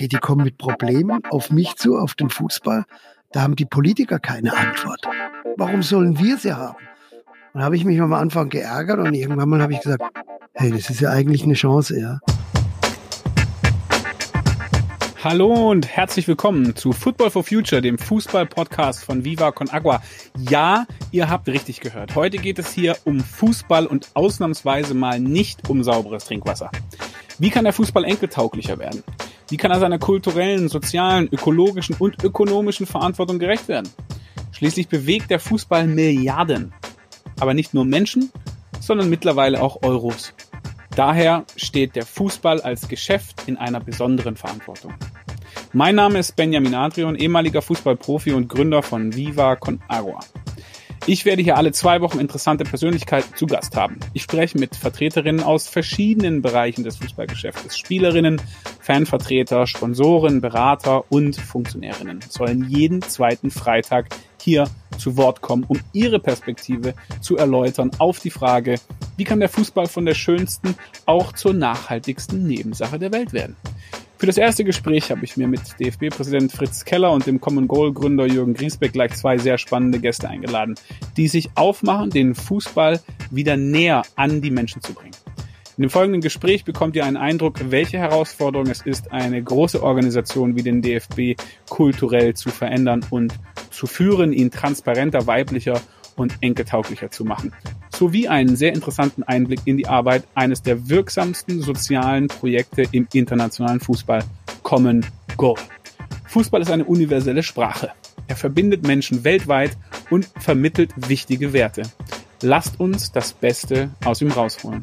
hey, 0.00 0.08
die 0.08 0.16
kommen 0.16 0.44
mit 0.44 0.56
Problemen 0.56 1.22
auf 1.28 1.50
mich 1.50 1.76
zu, 1.76 1.98
auf 1.98 2.14
den 2.14 2.30
Fußball. 2.30 2.84
Da 3.32 3.42
haben 3.42 3.54
die 3.54 3.66
Politiker 3.66 4.18
keine 4.18 4.56
Antwort. 4.56 5.02
Warum 5.58 5.82
sollen 5.82 6.18
wir 6.18 6.38
sie 6.38 6.54
haben? 6.54 6.78
Und 7.52 7.62
habe 7.62 7.76
ich 7.76 7.84
mich 7.84 8.00
am 8.00 8.14
Anfang 8.14 8.48
geärgert 8.48 8.98
und 8.98 9.12
irgendwann 9.12 9.50
mal 9.50 9.60
habe 9.60 9.74
ich 9.74 9.82
gesagt, 9.82 10.02
hey, 10.54 10.70
das 10.70 10.88
ist 10.88 11.00
ja 11.00 11.10
eigentlich 11.10 11.44
eine 11.44 11.52
Chance, 11.52 12.00
ja. 12.00 12.18
Hallo 15.22 15.70
und 15.70 15.86
herzlich 15.86 16.26
willkommen 16.26 16.74
zu 16.74 16.92
Football 16.92 17.28
for 17.28 17.44
Future, 17.44 17.82
dem 17.82 17.98
Fußball-Podcast 17.98 19.04
von 19.04 19.26
Viva 19.26 19.52
Con 19.52 19.68
Agua. 19.68 20.02
Ja, 20.38 20.86
ihr 21.10 21.28
habt 21.28 21.46
richtig 21.46 21.80
gehört. 21.80 22.14
Heute 22.14 22.38
geht 22.38 22.58
es 22.58 22.72
hier 22.72 22.96
um 23.04 23.20
Fußball 23.20 23.86
und 23.86 24.08
ausnahmsweise 24.14 24.94
mal 24.94 25.20
nicht 25.20 25.68
um 25.68 25.82
sauberes 25.82 26.24
Trinkwasser. 26.24 26.70
Wie 27.38 27.50
kann 27.50 27.64
der 27.64 27.74
Fußball 27.74 28.04
enkeltauglicher 28.04 28.78
werden? 28.78 29.02
Wie 29.50 29.56
kann 29.56 29.72
er 29.72 29.80
seiner 29.80 29.98
kulturellen, 29.98 30.68
sozialen, 30.68 31.28
ökologischen 31.32 31.96
und 31.98 32.22
ökonomischen 32.22 32.86
Verantwortung 32.86 33.40
gerecht 33.40 33.66
werden? 33.66 33.88
Schließlich 34.52 34.86
bewegt 34.86 35.28
der 35.28 35.40
Fußball 35.40 35.88
Milliarden. 35.88 36.72
Aber 37.40 37.52
nicht 37.52 37.74
nur 37.74 37.84
Menschen, 37.84 38.30
sondern 38.80 39.10
mittlerweile 39.10 39.60
auch 39.60 39.82
Euros. 39.82 40.32
Daher 40.94 41.44
steht 41.56 41.96
der 41.96 42.06
Fußball 42.06 42.60
als 42.60 42.86
Geschäft 42.86 43.42
in 43.46 43.56
einer 43.56 43.80
besonderen 43.80 44.36
Verantwortung. 44.36 44.94
Mein 45.72 45.96
Name 45.96 46.20
ist 46.20 46.36
Benjamin 46.36 46.74
Adrian, 46.76 47.16
ehemaliger 47.16 47.60
Fußballprofi 47.60 48.32
und 48.32 48.48
Gründer 48.48 48.84
von 48.84 49.16
Viva 49.16 49.56
Con 49.56 49.80
Agua. 49.88 50.20
Ich 51.06 51.24
werde 51.24 51.42
hier 51.42 51.56
alle 51.56 51.72
zwei 51.72 52.02
Wochen 52.02 52.20
interessante 52.20 52.64
Persönlichkeiten 52.64 53.34
zu 53.34 53.46
Gast 53.46 53.74
haben. 53.74 53.98
Ich 54.12 54.22
spreche 54.22 54.58
mit 54.58 54.76
Vertreterinnen 54.76 55.42
aus 55.42 55.66
verschiedenen 55.66 56.42
Bereichen 56.42 56.84
des 56.84 56.98
Fußballgeschäftes. 56.98 57.76
Spielerinnen, 57.76 58.40
Fanvertreter, 58.80 59.66
Sponsoren, 59.66 60.40
Berater 60.40 61.10
und 61.10 61.36
Funktionärinnen 61.36 62.20
sollen 62.28 62.68
jeden 62.68 63.00
zweiten 63.02 63.50
Freitag 63.50 64.08
hier 64.42 64.68
zu 64.98 65.16
Wort 65.16 65.40
kommen, 65.40 65.64
um 65.66 65.80
ihre 65.92 66.18
Perspektive 66.20 66.94
zu 67.20 67.36
erläutern 67.36 67.90
auf 67.98 68.20
die 68.20 68.30
Frage, 68.30 68.76
wie 69.16 69.24
kann 69.24 69.40
der 69.40 69.48
Fußball 69.48 69.86
von 69.86 70.04
der 70.04 70.14
schönsten 70.14 70.74
auch 71.06 71.32
zur 71.32 71.54
nachhaltigsten 71.54 72.46
Nebensache 72.46 72.98
der 72.98 73.12
Welt 73.12 73.32
werden. 73.32 73.56
Für 74.20 74.26
das 74.26 74.36
erste 74.36 74.64
Gespräch 74.64 75.10
habe 75.10 75.24
ich 75.24 75.38
mir 75.38 75.48
mit 75.48 75.62
DFB-Präsident 75.80 76.52
Fritz 76.52 76.84
Keller 76.84 77.10
und 77.10 77.26
dem 77.26 77.40
Common 77.40 77.66
Goal 77.66 77.94
Gründer 77.94 78.26
Jürgen 78.26 78.52
Griesbeck 78.52 78.92
gleich 78.92 79.14
zwei 79.14 79.38
sehr 79.38 79.56
spannende 79.56 79.98
Gäste 79.98 80.28
eingeladen, 80.28 80.74
die 81.16 81.26
sich 81.26 81.48
aufmachen, 81.54 82.10
den 82.10 82.34
Fußball 82.34 83.00
wieder 83.30 83.56
näher 83.56 84.02
an 84.16 84.42
die 84.42 84.50
Menschen 84.50 84.82
zu 84.82 84.92
bringen. 84.92 85.16
In 85.78 85.84
dem 85.84 85.90
folgenden 85.90 86.20
Gespräch 86.20 86.66
bekommt 86.66 86.96
ihr 86.96 87.06
einen 87.06 87.16
Eindruck, 87.16 87.70
welche 87.70 87.96
Herausforderung 87.96 88.66
es 88.66 88.82
ist, 88.82 89.10
eine 89.10 89.42
große 89.42 89.82
Organisation 89.82 90.54
wie 90.54 90.62
den 90.62 90.82
DFB 90.82 91.40
kulturell 91.70 92.34
zu 92.34 92.50
verändern 92.50 93.00
und 93.08 93.32
zu 93.70 93.86
führen, 93.86 94.34
ihn 94.34 94.50
transparenter, 94.50 95.26
weiblicher 95.26 95.80
und 96.16 96.36
enkeltauglicher 96.42 97.10
zu 97.10 97.24
machen. 97.24 97.54
Sowie 98.00 98.28
einen 98.28 98.56
sehr 98.56 98.72
interessanten 98.72 99.24
Einblick 99.24 99.60
in 99.66 99.76
die 99.76 99.86
Arbeit 99.86 100.24
eines 100.34 100.62
der 100.62 100.88
wirksamsten 100.88 101.60
sozialen 101.60 102.28
Projekte 102.28 102.84
im 102.92 103.06
internationalen 103.12 103.78
Fußball, 103.78 104.24
Common 104.62 105.04
Goal. 105.36 105.58
Fußball 106.28 106.62
ist 106.62 106.70
eine 106.70 106.86
universelle 106.86 107.42
Sprache. 107.42 107.90
Er 108.26 108.36
verbindet 108.36 108.86
Menschen 108.86 109.22
weltweit 109.22 109.76
und 110.08 110.30
vermittelt 110.38 110.92
wichtige 111.10 111.52
Werte. 111.52 111.82
Lasst 112.40 112.80
uns 112.80 113.12
das 113.12 113.34
Beste 113.34 113.90
aus 114.06 114.22
ihm 114.22 114.30
rausholen. 114.30 114.80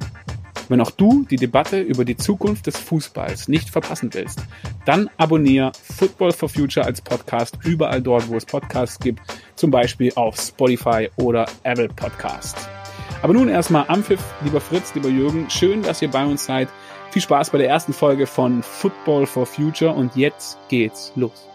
Wenn 0.70 0.81
auch 0.81 0.92
du 0.92 1.26
die 1.28 1.38
Debatte 1.38 1.81
über 1.81 2.06
die 2.06 2.18
Zukunft 2.18 2.68
des 2.68 2.78
Fußballs 2.78 3.48
nicht 3.48 3.72
verpassen 3.72 4.14
willst, 4.14 4.44
dann 4.86 5.09
abonniere 5.18 5.72
Football 5.98 6.34
for 6.34 6.50
Future 6.50 6.86
als 6.86 7.02
Podcast 7.02 7.58
überall 7.64 8.00
dort, 8.00 8.30
wo 8.30 8.36
es 8.36 8.46
Podcasts 8.46 9.00
gibt, 9.00 9.22
zum 9.56 9.72
Beispiel 9.72 10.12
auf 10.14 10.40
Spotify 10.40 11.09
oder 11.16 11.48
Apple 11.64 11.88
Podcasts. 11.88 12.77
Aber 13.23 13.33
nun 13.33 13.50
erstmal 13.50 13.85
Ampfiff, 13.88 14.22
lieber 14.44 14.61
Fritz, 14.61 14.94
lieber 14.94 15.09
Jürgen, 15.09 15.50
schön, 15.50 15.81
dass 15.81 16.01
ihr 16.03 16.09
bei 16.09 16.23
uns 16.23 16.45
seid. 16.45 16.69
Viel 17.09 17.22
Spaß 17.22 17.50
bei 17.50 17.57
der 17.57 17.67
ersten 17.67 17.91
Folge 17.91 18.28
von 18.28 18.61
Football 18.61 19.25
for 19.25 19.47
Future 19.47 19.91
und 19.91 20.16
jetzt 20.16 20.59
geht's 20.69 21.11
los. 21.16 21.50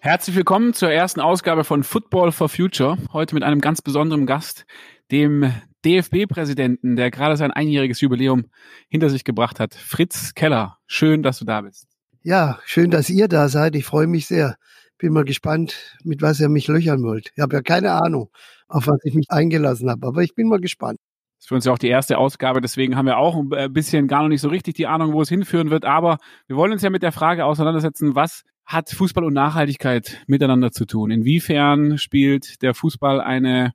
Herzlich 0.00 0.36
willkommen 0.36 0.74
zur 0.74 0.90
ersten 0.90 1.20
Ausgabe 1.20 1.64
von 1.64 1.82
Football 1.82 2.30
for 2.30 2.50
Future. 2.50 2.98
Heute 3.14 3.34
mit 3.34 3.42
einem 3.42 3.62
ganz 3.62 3.80
besonderen 3.80 4.26
Gast, 4.26 4.66
dem 5.10 5.50
DFB-Präsidenten, 5.86 6.96
der 6.96 7.10
gerade 7.10 7.38
sein 7.38 7.52
einjähriges 7.52 8.02
Jubiläum 8.02 8.50
hinter 8.88 9.08
sich 9.08 9.24
gebracht 9.24 9.60
hat. 9.60 9.74
Fritz 9.74 10.34
Keller, 10.34 10.76
schön, 10.86 11.22
dass 11.22 11.38
du 11.38 11.46
da 11.46 11.62
bist. 11.62 11.86
Ja, 12.22 12.58
schön, 12.66 12.90
dass 12.90 13.08
ihr 13.08 13.28
da 13.28 13.48
seid. 13.48 13.76
Ich 13.76 13.86
freue 13.86 14.06
mich 14.06 14.26
sehr. 14.26 14.56
Bin 14.98 15.12
mal 15.12 15.24
gespannt, 15.24 15.96
mit 16.04 16.20
was 16.20 16.38
ihr 16.38 16.48
mich 16.48 16.68
löchern 16.68 17.02
wollt. 17.02 17.32
Ich 17.34 17.42
habe 17.42 17.56
ja 17.56 17.62
keine 17.62 17.92
Ahnung, 17.92 18.30
auf 18.72 18.86
was 18.86 19.00
ich 19.04 19.14
mich 19.14 19.30
eingelassen 19.30 19.90
habe, 19.90 20.06
aber 20.06 20.22
ich 20.22 20.34
bin 20.34 20.48
mal 20.48 20.60
gespannt. 20.60 20.98
Das 21.36 21.44
ist 21.44 21.48
für 21.48 21.54
uns 21.56 21.64
ja 21.64 21.72
auch 21.72 21.78
die 21.78 21.88
erste 21.88 22.18
Ausgabe, 22.18 22.60
deswegen 22.60 22.96
haben 22.96 23.06
wir 23.06 23.18
auch 23.18 23.36
ein 23.36 23.72
bisschen 23.72 24.06
gar 24.06 24.22
noch 24.22 24.28
nicht 24.28 24.40
so 24.40 24.48
richtig 24.48 24.74
die 24.74 24.86
Ahnung, 24.86 25.12
wo 25.12 25.22
es 25.22 25.28
hinführen 25.28 25.70
wird. 25.70 25.84
Aber 25.84 26.18
wir 26.46 26.56
wollen 26.56 26.72
uns 26.72 26.82
ja 26.82 26.90
mit 26.90 27.02
der 27.02 27.12
Frage 27.12 27.44
auseinandersetzen, 27.44 28.14
was 28.14 28.44
hat 28.64 28.90
Fußball 28.90 29.24
und 29.24 29.34
Nachhaltigkeit 29.34 30.22
miteinander 30.26 30.70
zu 30.70 30.86
tun? 30.86 31.10
Inwiefern 31.10 31.98
spielt 31.98 32.62
der 32.62 32.74
Fußball 32.74 33.20
eine 33.20 33.72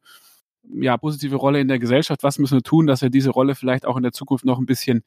ja, 0.69 0.97
positive 0.97 1.35
Rolle 1.35 1.59
in 1.59 1.67
der 1.67 1.79
Gesellschaft. 1.79 2.23
Was 2.23 2.39
müssen 2.39 2.57
wir 2.57 2.63
tun, 2.63 2.87
dass 2.87 3.01
er 3.01 3.09
diese 3.09 3.31
Rolle 3.31 3.55
vielleicht 3.55 3.85
auch 3.85 3.97
in 3.97 4.03
der 4.03 4.11
Zukunft 4.11 4.45
noch 4.45 4.59
ein 4.59 4.65
bisschen 4.65 5.03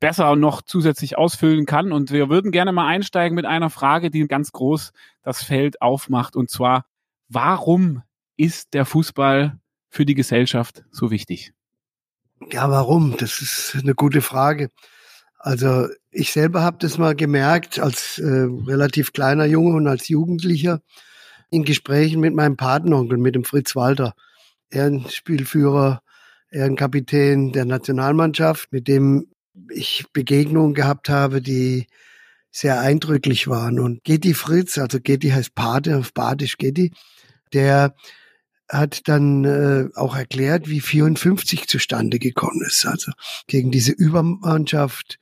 besser 0.00 0.36
noch 0.36 0.62
zusätzlich 0.62 1.18
ausfüllen 1.18 1.66
kann? 1.66 1.92
Und 1.92 2.10
wir 2.10 2.28
würden 2.28 2.52
gerne 2.52 2.72
mal 2.72 2.86
einsteigen 2.86 3.34
mit 3.34 3.44
einer 3.44 3.70
Frage, 3.70 4.10
die 4.10 4.26
ganz 4.26 4.52
groß 4.52 4.92
das 5.22 5.42
Feld 5.42 5.82
aufmacht. 5.82 6.36
Und 6.36 6.50
zwar, 6.50 6.86
warum 7.28 8.02
ist 8.36 8.74
der 8.74 8.84
Fußball 8.84 9.58
für 9.88 10.04
die 10.04 10.14
Gesellschaft 10.14 10.84
so 10.90 11.10
wichtig? 11.10 11.52
Ja, 12.50 12.70
warum? 12.70 13.16
Das 13.16 13.40
ist 13.40 13.76
eine 13.80 13.94
gute 13.94 14.20
Frage. 14.20 14.70
Also 15.38 15.88
ich 16.10 16.32
selber 16.32 16.62
habe 16.62 16.78
das 16.80 16.98
mal 16.98 17.14
gemerkt 17.14 17.78
als 17.78 18.18
äh, 18.18 18.48
relativ 18.66 19.12
kleiner 19.12 19.44
Junge 19.44 19.76
und 19.76 19.86
als 19.86 20.08
Jugendlicher 20.08 20.80
in 21.50 21.64
Gesprächen 21.64 22.20
mit 22.20 22.34
meinem 22.34 22.56
Patenonkel, 22.56 23.18
mit 23.18 23.34
dem 23.34 23.44
Fritz 23.44 23.76
Walter. 23.76 24.14
Ehrenspielführer, 24.70 26.02
Ehrenkapitän 26.50 27.52
der 27.52 27.64
Nationalmannschaft, 27.64 28.72
mit 28.72 28.88
dem 28.88 29.28
ich 29.70 30.06
Begegnungen 30.12 30.74
gehabt 30.74 31.08
habe, 31.08 31.40
die 31.40 31.86
sehr 32.50 32.80
eindrücklich 32.80 33.48
waren. 33.48 33.78
Und 33.80 34.02
Getty 34.04 34.34
Fritz, 34.34 34.78
also 34.78 34.98
Getty 35.00 35.30
heißt 35.30 35.54
Pate, 35.54 35.98
auf 35.98 36.12
Badisch 36.12 36.56
Getty, 36.56 36.92
der 37.52 37.94
hat 38.68 39.08
dann 39.08 39.44
äh, 39.44 39.88
auch 39.94 40.16
erklärt, 40.16 40.68
wie 40.68 40.80
54 40.80 41.68
zustande 41.68 42.18
gekommen 42.18 42.62
ist. 42.66 42.86
Also 42.86 43.12
gegen 43.46 43.70
diese 43.70 43.92
Übermannschaft 43.92 45.18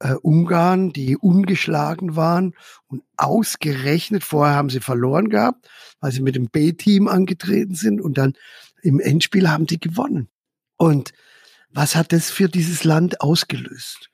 äh, 0.00 0.14
Ungarn, 0.14 0.92
die 0.92 1.16
ungeschlagen 1.16 2.16
waren 2.16 2.54
und 2.86 3.02
ausgerechnet, 3.16 4.24
vorher 4.24 4.56
haben 4.56 4.70
sie 4.70 4.80
verloren 4.80 5.28
gehabt, 5.28 5.68
weil 6.00 6.12
sie 6.12 6.22
mit 6.22 6.36
dem 6.36 6.48
B-Team 6.48 7.08
angetreten 7.08 7.74
sind 7.74 8.00
und 8.00 8.16
dann 8.16 8.34
im 8.82 9.00
Endspiel 9.00 9.50
haben 9.50 9.66
die 9.66 9.80
gewonnen. 9.80 10.28
Und 10.76 11.12
was 11.70 11.96
hat 11.96 12.12
das 12.12 12.30
für 12.30 12.48
dieses 12.48 12.84
Land 12.84 13.20
ausgelöst? 13.20 14.08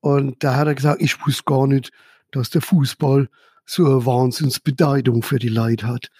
Und 0.00 0.42
da 0.42 0.56
hat 0.56 0.66
er 0.66 0.74
gesagt, 0.74 1.02
ich 1.02 1.24
wusste 1.26 1.44
gar 1.44 1.66
nicht, 1.66 1.92
dass 2.32 2.50
der 2.50 2.62
Fußball 2.62 3.28
so 3.66 3.84
eine 3.84 4.06
Wahnsinnsbedeutung 4.06 5.22
für 5.22 5.38
die 5.38 5.48
Leute 5.48 5.86
hat. 5.86 6.10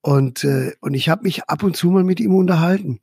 Und, 0.00 0.44
äh, 0.44 0.72
und 0.80 0.94
ich 0.94 1.08
habe 1.08 1.24
mich 1.24 1.44
ab 1.44 1.62
und 1.62 1.76
zu 1.76 1.90
mal 1.90 2.04
mit 2.04 2.20
ihm 2.20 2.34
unterhalten. 2.34 3.00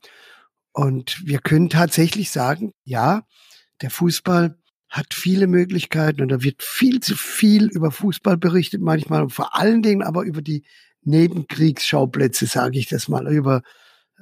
Und 0.72 1.26
wir 1.26 1.38
können 1.38 1.70
tatsächlich 1.70 2.30
sagen, 2.30 2.72
ja, 2.84 3.22
der 3.80 3.90
Fußball 3.90 4.58
hat 4.88 5.14
viele 5.14 5.46
Möglichkeiten 5.46 6.22
und 6.22 6.28
da 6.28 6.42
wird 6.42 6.62
viel 6.62 7.00
zu 7.00 7.16
viel 7.16 7.66
über 7.66 7.90
Fußball 7.90 8.36
berichtet 8.36 8.80
manchmal 8.80 9.22
und 9.22 9.30
vor 9.30 9.56
allen 9.56 9.82
Dingen 9.82 10.02
aber 10.02 10.22
über 10.22 10.42
die 10.42 10.64
Nebenkriegsschauplätze, 11.02 12.46
sage 12.46 12.78
ich 12.78 12.88
das 12.88 13.08
mal, 13.08 13.26
über 13.28 13.62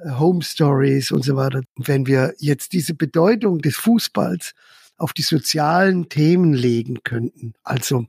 äh, 0.03 0.11
Home 0.11 0.43
Stories 0.43 1.11
und 1.11 1.23
so 1.23 1.35
weiter. 1.35 1.61
Wenn 1.75 2.07
wir 2.07 2.33
jetzt 2.39 2.73
diese 2.73 2.93
Bedeutung 2.93 3.59
des 3.59 3.75
Fußballs 3.75 4.53
auf 4.97 5.13
die 5.13 5.23
sozialen 5.23 6.09
Themen 6.09 6.53
legen 6.53 7.03
könnten, 7.03 7.53
also 7.63 8.05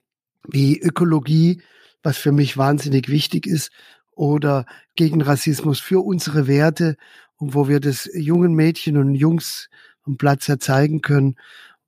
wie 0.49 0.81
Ökologie, 0.81 1.63
was 2.03 2.17
für 2.17 2.33
mich 2.33 2.57
wahnsinnig 2.57 3.09
wichtig 3.09 3.47
ist, 3.47 3.71
oder 4.17 4.67
gegen 4.97 5.23
Rassismus 5.23 5.79
für 5.79 6.05
unsere 6.05 6.49
Werte 6.49 6.97
und 7.37 7.55
wo 7.55 7.69
wir 7.69 7.79
das 7.79 8.11
jungen 8.13 8.55
Mädchen 8.55 8.97
und 8.97 9.15
Jungs 9.15 9.69
am 10.05 10.17
Platz 10.17 10.49
erzeigen 10.49 11.03
können. 11.03 11.37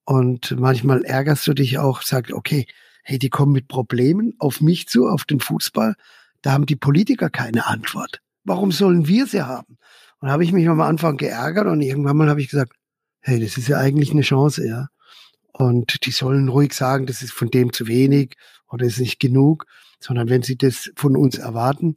Und 0.04 0.58
manchmal 0.58 1.04
ärgerst 1.04 1.46
du 1.46 1.54
dich 1.54 1.78
auch, 1.78 2.02
sagt, 2.02 2.32
okay, 2.32 2.66
hey, 3.02 3.18
die 3.18 3.30
kommen 3.30 3.52
mit 3.52 3.66
Problemen 3.66 4.34
auf 4.38 4.60
mich 4.60 4.88
zu, 4.88 5.08
auf 5.08 5.24
den 5.24 5.40
Fußball. 5.40 5.94
Da 6.42 6.52
haben 6.52 6.66
die 6.66 6.76
Politiker 6.76 7.30
keine 7.30 7.66
Antwort. 7.66 8.20
Warum 8.44 8.70
sollen 8.70 9.08
wir 9.08 9.26
sie 9.26 9.42
haben? 9.42 9.78
Und 10.20 10.30
habe 10.30 10.44
ich 10.44 10.52
mich 10.52 10.68
am 10.68 10.80
Anfang 10.80 11.16
geärgert 11.16 11.66
und 11.66 11.80
irgendwann 11.80 12.16
mal 12.16 12.28
habe 12.28 12.40
ich 12.40 12.50
gesagt, 12.50 12.72
hey, 13.20 13.40
das 13.40 13.56
ist 13.56 13.68
ja 13.68 13.78
eigentlich 13.78 14.12
eine 14.12 14.22
Chance, 14.22 14.66
ja. 14.66 14.88
Und 15.52 16.06
die 16.06 16.10
sollen 16.10 16.48
ruhig 16.48 16.72
sagen, 16.72 17.06
das 17.06 17.22
ist 17.22 17.32
von 17.32 17.50
dem 17.50 17.72
zu 17.72 17.86
wenig 17.86 18.36
oder 18.68 18.86
ist 18.86 19.00
nicht 19.00 19.18
genug, 19.18 19.66
sondern 20.00 20.28
wenn 20.28 20.42
sie 20.42 20.56
das 20.56 20.90
von 20.96 21.16
uns 21.16 21.38
erwarten, 21.38 21.96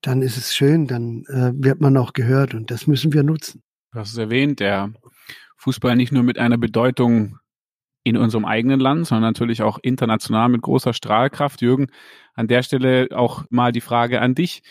dann 0.00 0.22
ist 0.22 0.36
es 0.36 0.54
schön, 0.54 0.86
dann 0.86 1.24
äh, 1.26 1.52
wird 1.54 1.80
man 1.80 1.96
auch 1.96 2.12
gehört 2.12 2.54
und 2.54 2.70
das 2.70 2.86
müssen 2.86 3.12
wir 3.12 3.22
nutzen. 3.22 3.62
Du 3.92 3.98
hast 3.98 4.12
es 4.12 4.18
erwähnt, 4.18 4.60
der 4.60 4.92
Fußball 5.56 5.96
nicht 5.96 6.12
nur 6.12 6.22
mit 6.22 6.38
einer 6.38 6.58
Bedeutung 6.58 7.38
in 8.02 8.16
unserem 8.16 8.46
eigenen 8.46 8.80
Land, 8.80 9.06
sondern 9.06 9.30
natürlich 9.30 9.62
auch 9.62 9.78
international 9.82 10.48
mit 10.48 10.62
großer 10.62 10.94
Strahlkraft. 10.94 11.60
Jürgen, 11.60 11.88
an 12.34 12.48
der 12.48 12.62
Stelle 12.62 13.08
auch 13.14 13.44
mal 13.50 13.72
die 13.72 13.82
Frage 13.82 14.20
an 14.20 14.34
dich. 14.34 14.62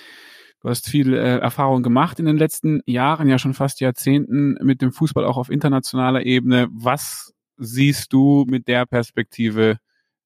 Du 0.62 0.69
hast 0.69 0.90
viel 0.90 1.13
äh, 1.13 1.38
Erfahrung 1.38 1.84
gemacht 1.84 2.19
in 2.19 2.25
den 2.25 2.38
letzten 2.38 2.81
Jahren, 2.86 3.30
ja 3.30 3.40
schon 3.40 3.54
fast 3.54 3.80
Jahrzehnten 3.80 4.57
mit 4.62 4.81
dem 4.81 4.92
Fußball 4.92 5.24
auch 5.24 5.38
auf 5.38 5.50
internationaler 5.50 6.25
Ebene. 6.25 6.68
Was 6.72 7.34
siehst 7.57 8.12
du 8.12 8.46
mit 8.48 8.68
der 8.68 8.86
Perspektive 8.86 9.78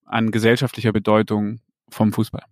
an 0.06 0.32
gesellschaftlicher 0.32 0.92
Bedeutung 0.92 1.60
vom 1.94 2.12
Fußball? 2.12 2.44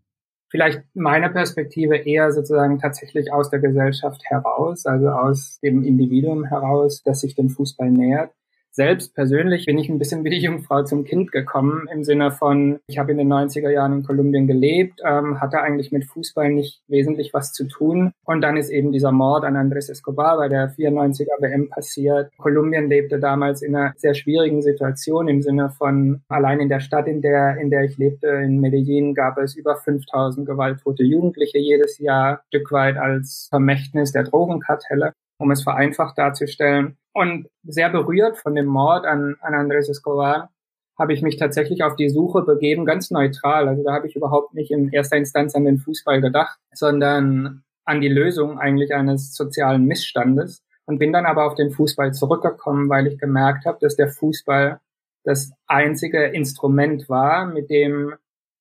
Vielleicht 0.50 0.84
meiner 0.94 1.30
Perspektive 1.30 1.96
eher 1.96 2.32
sozusagen 2.32 2.78
tatsächlich 2.80 3.32
aus 3.32 3.50
der 3.50 3.60
Gesellschaft 3.60 4.22
heraus, 4.26 4.86
also 4.86 5.10
aus 5.10 5.60
dem 5.62 5.84
Individuum 5.84 6.44
heraus, 6.46 7.02
das 7.04 7.22
sich 7.22 7.36
dem 7.36 7.50
Fußball 7.50 7.90
nähert. 7.90 8.32
Selbst 8.74 9.14
persönlich 9.14 9.66
bin 9.66 9.78
ich 9.78 9.90
ein 9.90 10.00
bisschen 10.00 10.24
wie 10.24 10.30
die 10.30 10.40
Jungfrau 10.40 10.84
zum 10.84 11.04
Kind 11.04 11.34
gekommen, 11.34 11.90
im 11.94 12.06
Sinne 12.06 12.32
von, 12.32 12.80
ich 12.88 12.98
habe 12.98 13.12
in 13.12 13.18
den 13.18 13.32
90er 13.32 13.70
Jahren 13.70 13.92
in 13.92 14.04
Kolumbien 14.04 14.48
gelebt, 14.48 15.02
ähm, 15.06 15.42
hatte 15.42 15.60
eigentlich 15.60 15.92
mit 15.92 16.06
Fußball 16.06 16.50
nicht 16.50 16.82
wesentlich 16.88 17.34
was 17.34 17.52
zu 17.52 17.66
tun. 17.68 18.14
Und 18.24 18.40
dann 18.40 18.56
ist 18.56 18.70
eben 18.70 18.94
dieser 18.94 19.12
Mord 19.12 19.44
an 19.44 19.58
Andres 19.58 19.90
Escobar 19.90 20.38
bei 20.38 20.48
der 20.48 20.72
94er 20.72 21.42
WM 21.42 21.68
passiert. 21.68 22.32
Kolumbien 22.38 22.88
lebte 22.88 23.20
damals 23.20 23.62
in 23.62 23.76
einer 23.76 23.92
sehr 23.98 24.14
schwierigen 24.14 24.62
Situation 24.62 25.28
im 25.28 25.42
Sinne 25.42 25.70
von, 25.72 26.22
allein 26.30 26.62
in 26.62 26.70
der 26.70 26.80
Stadt, 26.80 27.08
in 27.08 27.22
der, 27.22 27.58
in 27.58 27.72
der 27.72 27.84
ich 27.84 27.98
lebte, 27.98 28.28
in 28.28 28.62
Medellin, 28.62 29.14
gab 29.14 29.38
es 29.38 29.54
über 29.58 29.76
5000 29.76 30.48
gewalttote 30.48 31.04
Jugendliche 31.04 31.58
jedes 31.58 31.98
Jahr, 32.00 32.42
Stück 32.48 32.72
weit 32.72 32.96
als 32.96 33.48
Vermächtnis 33.50 34.14
der 34.14 34.24
Drogenkartelle 34.24 35.12
um 35.42 35.52
es 35.52 35.64
vereinfacht 35.64 36.18
darzustellen. 36.18 36.98
Und 37.14 37.50
sehr 37.64 37.90
berührt 37.90 38.38
von 38.38 38.56
dem 38.56 38.68
Mord 38.68 39.06
an, 39.06 39.36
an 39.42 39.54
Andres 39.54 39.90
Escobar 39.90 40.50
habe 40.98 41.14
ich 41.14 41.22
mich 41.22 41.38
tatsächlich 41.38 41.84
auf 41.84 41.96
die 41.96 42.10
Suche 42.10 42.44
begeben, 42.44 42.86
ganz 42.86 43.10
neutral. 43.12 43.68
Also 43.68 43.84
da 43.84 43.94
habe 43.94 44.08
ich 44.08 44.16
überhaupt 44.16 44.54
nicht 44.54 44.72
in 44.72 44.90
erster 44.90 45.18
Instanz 45.18 45.56
an 45.56 45.66
den 45.66 45.80
Fußball 45.80 46.22
gedacht, 46.22 46.60
sondern 46.74 47.64
an 47.86 48.02
die 48.02 48.08
Lösung 48.08 48.60
eigentlich 48.60 48.94
eines 48.94 49.34
sozialen 49.34 49.86
Missstandes 49.86 50.64
und 50.86 51.00
bin 51.00 51.12
dann 51.12 51.26
aber 51.26 51.46
auf 51.46 51.56
den 51.56 51.72
Fußball 51.72 52.14
zurückgekommen, 52.14 52.88
weil 52.90 53.08
ich 53.08 53.18
gemerkt 53.18 53.66
habe, 53.66 53.80
dass 53.82 53.96
der 53.96 54.10
Fußball 54.10 54.80
das 55.24 55.52
einzige 55.68 56.26
Instrument 56.26 57.10
war, 57.10 57.46
mit 57.46 57.70
dem 57.70 58.14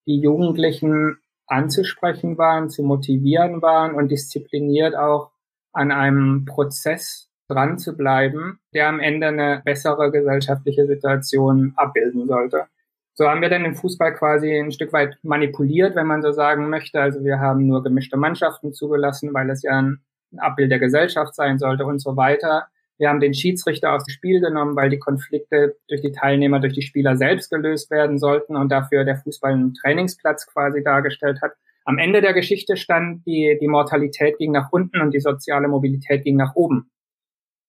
die 0.06 0.20
Jugendlichen 0.20 1.18
anzusprechen 1.46 2.38
waren, 2.38 2.70
zu 2.70 2.82
motivieren 2.82 3.60
waren 3.60 3.94
und 3.94 4.10
diszipliniert 4.10 4.94
auch 4.96 5.30
an 5.72 5.92
einem 5.92 6.44
Prozess 6.44 7.28
dran 7.48 7.78
zu 7.78 7.96
bleiben, 7.96 8.60
der 8.74 8.88
am 8.88 9.00
Ende 9.00 9.28
eine 9.28 9.62
bessere 9.64 10.10
gesellschaftliche 10.10 10.86
Situation 10.86 11.72
abbilden 11.76 12.26
sollte. 12.26 12.66
So 13.14 13.28
haben 13.28 13.42
wir 13.42 13.50
dann 13.50 13.64
den 13.64 13.74
Fußball 13.74 14.14
quasi 14.14 14.56
ein 14.56 14.72
Stück 14.72 14.92
weit 14.92 15.18
manipuliert, 15.22 15.94
wenn 15.94 16.06
man 16.06 16.22
so 16.22 16.32
sagen 16.32 16.70
möchte. 16.70 17.00
Also 17.00 17.22
wir 17.22 17.38
haben 17.40 17.66
nur 17.66 17.82
gemischte 17.82 18.16
Mannschaften 18.16 18.72
zugelassen, 18.72 19.34
weil 19.34 19.50
es 19.50 19.62
ja 19.62 19.78
ein, 19.78 20.00
Abbild 20.36 20.70
der 20.70 20.78
Gesellschaft 20.78 21.34
sein 21.34 21.58
sollte 21.58 21.84
und 21.84 21.98
so 21.98 22.16
weiter. 22.16 22.68
Wir 22.98 23.08
haben 23.08 23.20
den 23.20 23.34
Schiedsrichter 23.34 23.94
aufs 23.94 24.12
Spiel 24.12 24.40
genommen, 24.40 24.76
weil 24.76 24.90
die 24.90 24.98
Konflikte 24.98 25.76
durch 25.88 26.02
die 26.02 26.12
Teilnehmer, 26.12 26.60
durch 26.60 26.74
die 26.74 26.82
Spieler 26.82 27.16
selbst 27.16 27.50
gelöst 27.50 27.90
werden 27.90 28.18
sollten 28.18 28.56
und 28.56 28.70
dafür 28.70 29.04
der 29.04 29.16
Fußball 29.16 29.52
einen 29.52 29.74
Trainingsplatz 29.74 30.46
quasi 30.46 30.84
dargestellt 30.84 31.40
hat. 31.42 31.52
Am 31.90 31.98
Ende 31.98 32.20
der 32.20 32.34
Geschichte 32.34 32.76
stand, 32.76 33.26
die, 33.26 33.58
die 33.60 33.66
Mortalität 33.66 34.38
ging 34.38 34.52
nach 34.52 34.70
unten 34.70 35.00
und 35.00 35.12
die 35.12 35.18
soziale 35.18 35.66
Mobilität 35.66 36.22
ging 36.22 36.36
nach 36.36 36.54
oben. 36.54 36.88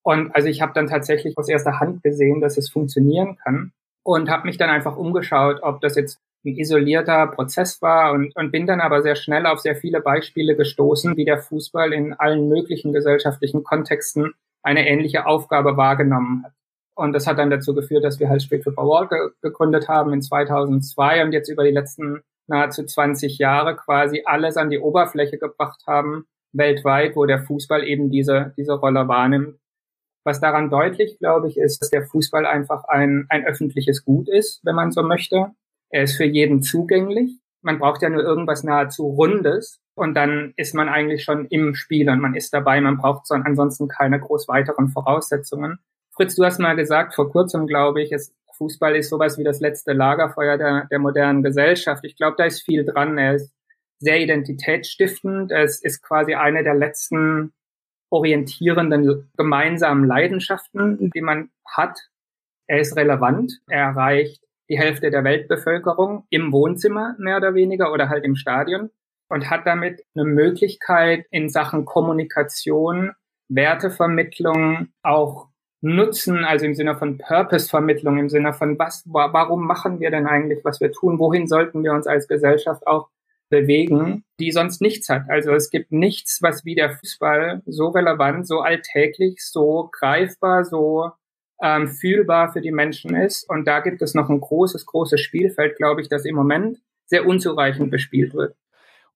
Und 0.03 0.29
also 0.35 0.47
ich 0.47 0.61
habe 0.61 0.73
dann 0.75 0.85
tatsächlich 0.85 1.35
aus 1.39 1.49
erster 1.49 1.79
Hand 1.79 2.03
gesehen, 2.03 2.39
dass 2.39 2.55
es 2.55 2.69
funktionieren 2.69 3.37
kann 3.43 3.71
und 4.03 4.29
habe 4.29 4.45
mich 4.45 4.59
dann 4.59 4.69
einfach 4.69 4.95
umgeschaut, 4.95 5.63
ob 5.63 5.81
das 5.81 5.95
jetzt 5.95 6.19
ein 6.45 6.55
isolierter 6.55 7.25
Prozess 7.25 7.81
war 7.81 8.11
und, 8.11 8.35
und 8.35 8.51
bin 8.51 8.67
dann 8.67 8.79
aber 8.79 9.01
sehr 9.01 9.15
schnell 9.15 9.47
auf 9.47 9.59
sehr 9.59 9.75
viele 9.75 10.01
Beispiele 10.01 10.55
gestoßen, 10.55 11.17
wie 11.17 11.25
der 11.25 11.39
Fußball 11.39 11.91
in 11.91 12.13
allen 12.13 12.47
möglichen 12.47 12.93
gesellschaftlichen 12.93 13.63
Kontexten 13.63 14.35
eine 14.61 14.87
ähnliche 14.87 15.25
Aufgabe 15.25 15.77
wahrgenommen 15.77 16.43
hat. 16.43 16.53
Und 16.93 17.13
das 17.13 17.25
hat 17.25 17.39
dann 17.39 17.49
dazu 17.49 17.73
geführt, 17.73 18.03
dass 18.03 18.19
wir 18.19 18.29
halt 18.29 18.43
Street 18.43 18.65
Football 18.65 18.85
World 18.85 19.09
ge 19.09 19.29
gegründet 19.41 19.87
haben 19.87 20.13
in 20.13 20.21
2002 20.21 21.23
und 21.23 21.31
jetzt 21.31 21.49
über 21.49 21.63
die 21.63 21.71
letzten 21.71 22.21
nahezu 22.47 22.85
20 22.85 23.37
Jahre 23.37 23.75
quasi 23.75 24.23
alles 24.25 24.57
an 24.57 24.69
die 24.69 24.79
Oberfläche 24.79 25.37
gebracht 25.37 25.83
haben, 25.87 26.25
weltweit, 26.53 27.15
wo 27.15 27.25
der 27.25 27.39
Fußball 27.43 27.83
eben 27.87 28.09
diese, 28.09 28.53
diese 28.57 28.73
Rolle 28.73 29.07
wahrnimmt. 29.07 29.57
Was 30.23 30.39
daran 30.39 30.69
deutlich, 30.69 31.17
glaube 31.17 31.47
ich, 31.47 31.57
ist, 31.57 31.81
dass 31.81 31.89
der 31.89 32.05
Fußball 32.05 32.45
einfach 32.45 32.83
ein, 32.85 33.25
ein 33.29 33.45
öffentliches 33.45 34.05
Gut 34.05 34.29
ist, 34.29 34.61
wenn 34.63 34.75
man 34.75 34.91
so 34.91 35.01
möchte. 35.01 35.51
Er 35.89 36.03
ist 36.03 36.17
für 36.17 36.25
jeden 36.25 36.61
zugänglich. 36.61 37.39
Man 37.63 37.79
braucht 37.79 38.01
ja 38.01 38.09
nur 38.09 38.23
irgendwas 38.23 38.63
nahezu 38.63 39.07
Rundes 39.07 39.79
und 39.95 40.13
dann 40.13 40.53
ist 40.57 40.75
man 40.75 40.89
eigentlich 40.89 41.23
schon 41.23 41.45
im 41.47 41.75
Spiel 41.75 42.09
und 42.09 42.19
man 42.19 42.35
ist 42.35 42.53
dabei. 42.53 42.79
Man 42.81 42.97
braucht 42.97 43.25
so 43.27 43.33
ansonsten 43.33 43.87
keine 43.87 44.19
groß 44.19 44.47
weiteren 44.47 44.89
Voraussetzungen. 44.89 45.79
Fritz, 46.13 46.35
du 46.35 46.43
hast 46.43 46.59
mal 46.59 46.75
gesagt, 46.75 47.15
vor 47.15 47.31
kurzem, 47.31 47.67
glaube 47.67 48.01
ich, 48.01 48.11
es 48.11 48.33
Fußball 48.61 48.95
ist 48.95 49.09
sowas 49.09 49.39
wie 49.39 49.43
das 49.43 49.59
letzte 49.59 49.93
Lagerfeuer 49.93 50.55
der, 50.55 50.87
der 50.91 50.99
modernen 50.99 51.41
Gesellschaft. 51.41 52.05
Ich 52.05 52.15
glaube, 52.15 52.35
da 52.37 52.45
ist 52.45 52.61
viel 52.61 52.85
dran. 52.85 53.17
Er 53.17 53.33
ist 53.33 53.51
sehr 53.97 54.19
identitätsstiftend. 54.19 55.51
Es 55.51 55.81
ist 55.81 56.03
quasi 56.03 56.35
eine 56.35 56.63
der 56.63 56.75
letzten 56.75 57.53
orientierenden 58.11 59.31
gemeinsamen 59.35 60.05
Leidenschaften, 60.05 61.09
die 61.09 61.21
man 61.21 61.49
hat. 61.65 61.97
Er 62.67 62.79
ist 62.79 62.95
relevant. 62.95 63.59
Er 63.67 63.85
erreicht 63.85 64.43
die 64.69 64.77
Hälfte 64.77 65.09
der 65.09 65.23
Weltbevölkerung 65.23 66.25
im 66.29 66.51
Wohnzimmer 66.51 67.15
mehr 67.17 67.37
oder 67.37 67.55
weniger 67.55 67.91
oder 67.91 68.09
halt 68.09 68.25
im 68.25 68.35
Stadion 68.35 68.91
und 69.27 69.49
hat 69.49 69.65
damit 69.65 70.03
eine 70.13 70.25
Möglichkeit 70.25 71.25
in 71.31 71.49
Sachen 71.49 71.85
Kommunikation, 71.85 73.13
Wertevermittlung, 73.49 74.89
auch 75.01 75.50
Nutzen, 75.81 76.45
also 76.45 76.65
im 76.65 76.75
Sinne 76.75 76.95
von 76.95 77.17
Purpose-Vermittlung, 77.17 78.19
im 78.19 78.29
Sinne 78.29 78.53
von 78.53 78.77
was, 78.77 79.03
warum 79.05 79.65
machen 79.65 79.99
wir 79.99 80.11
denn 80.11 80.27
eigentlich, 80.27 80.63
was 80.63 80.79
wir 80.79 80.91
tun, 80.91 81.17
wohin 81.17 81.47
sollten 81.47 81.83
wir 81.83 81.93
uns 81.93 82.05
als 82.05 82.27
Gesellschaft 82.27 82.85
auch 82.85 83.09
bewegen, 83.49 84.23
die 84.39 84.51
sonst 84.51 84.81
nichts 84.81 85.09
hat. 85.09 85.23
Also 85.27 85.51
es 85.51 85.69
gibt 85.71 85.91
nichts, 85.91 86.41
was 86.41 86.65
wie 86.65 86.75
der 86.75 86.91
Fußball 86.91 87.63
so 87.65 87.89
relevant, 87.89 88.47
so 88.47 88.61
alltäglich, 88.61 89.39
so 89.41 89.89
greifbar, 89.91 90.65
so 90.65 91.11
ähm, 91.61 91.87
fühlbar 91.87 92.53
für 92.53 92.61
die 92.61 92.71
Menschen 92.71 93.15
ist. 93.15 93.49
Und 93.49 93.67
da 93.67 93.79
gibt 93.81 94.01
es 94.01 94.13
noch 94.13 94.29
ein 94.29 94.39
großes, 94.39 94.85
großes 94.85 95.19
Spielfeld, 95.19 95.77
glaube 95.77 96.01
ich, 96.01 96.09
das 96.09 96.25
im 96.25 96.35
Moment 96.35 96.79
sehr 97.07 97.25
unzureichend 97.25 97.91
bespielt 97.91 98.33
wird 98.33 98.55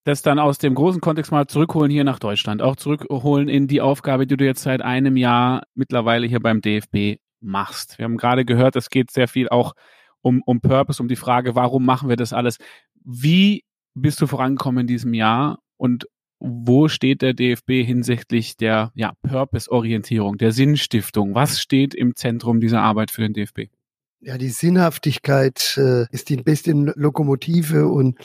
das 0.05 0.21
dann 0.21 0.39
aus 0.39 0.59
dem 0.59 0.75
großen 0.75 1.01
Kontext 1.01 1.31
mal 1.31 1.47
zurückholen 1.47 1.91
hier 1.91 2.03
nach 2.03 2.19
Deutschland, 2.19 2.61
auch 2.61 2.75
zurückholen 2.75 3.49
in 3.49 3.67
die 3.67 3.81
Aufgabe, 3.81 4.27
die 4.27 4.37
du 4.37 4.45
jetzt 4.45 4.61
seit 4.61 4.81
einem 4.81 5.17
Jahr 5.17 5.63
mittlerweile 5.73 6.27
hier 6.27 6.39
beim 6.39 6.61
DFB 6.61 7.19
machst. 7.41 7.97
Wir 7.97 8.05
haben 8.05 8.17
gerade 8.17 8.45
gehört, 8.45 8.75
es 8.75 8.89
geht 8.89 9.11
sehr 9.11 9.27
viel 9.27 9.49
auch 9.49 9.73
um, 10.21 10.43
um 10.45 10.61
Purpose, 10.61 11.01
um 11.01 11.07
die 11.07 11.15
Frage, 11.15 11.55
warum 11.55 11.85
machen 11.85 12.07
wir 12.07 12.15
das 12.17 12.33
alles? 12.33 12.57
Wie 13.03 13.63
bist 13.95 14.21
du 14.21 14.27
vorangekommen 14.27 14.81
in 14.81 14.87
diesem 14.87 15.13
Jahr 15.15 15.59
und 15.75 16.07
wo 16.39 16.87
steht 16.87 17.23
der 17.23 17.33
DFB 17.33 17.83
hinsichtlich 17.83 18.57
der 18.57 18.91
ja, 18.93 19.13
Purpose-Orientierung, 19.23 20.37
der 20.37 20.51
Sinnstiftung? 20.51 21.33
Was 21.33 21.59
steht 21.59 21.95
im 21.95 22.15
Zentrum 22.15 22.59
dieser 22.59 22.81
Arbeit 22.81 23.09
für 23.09 23.21
den 23.21 23.33
DFB? 23.33 23.71
Ja, 24.19 24.37
die 24.37 24.49
Sinnhaftigkeit 24.49 25.77
äh, 25.77 26.05
ist 26.11 26.29
die 26.29 26.37
beste 26.37 26.71
Lokomotive 26.73 27.87
und 27.87 28.19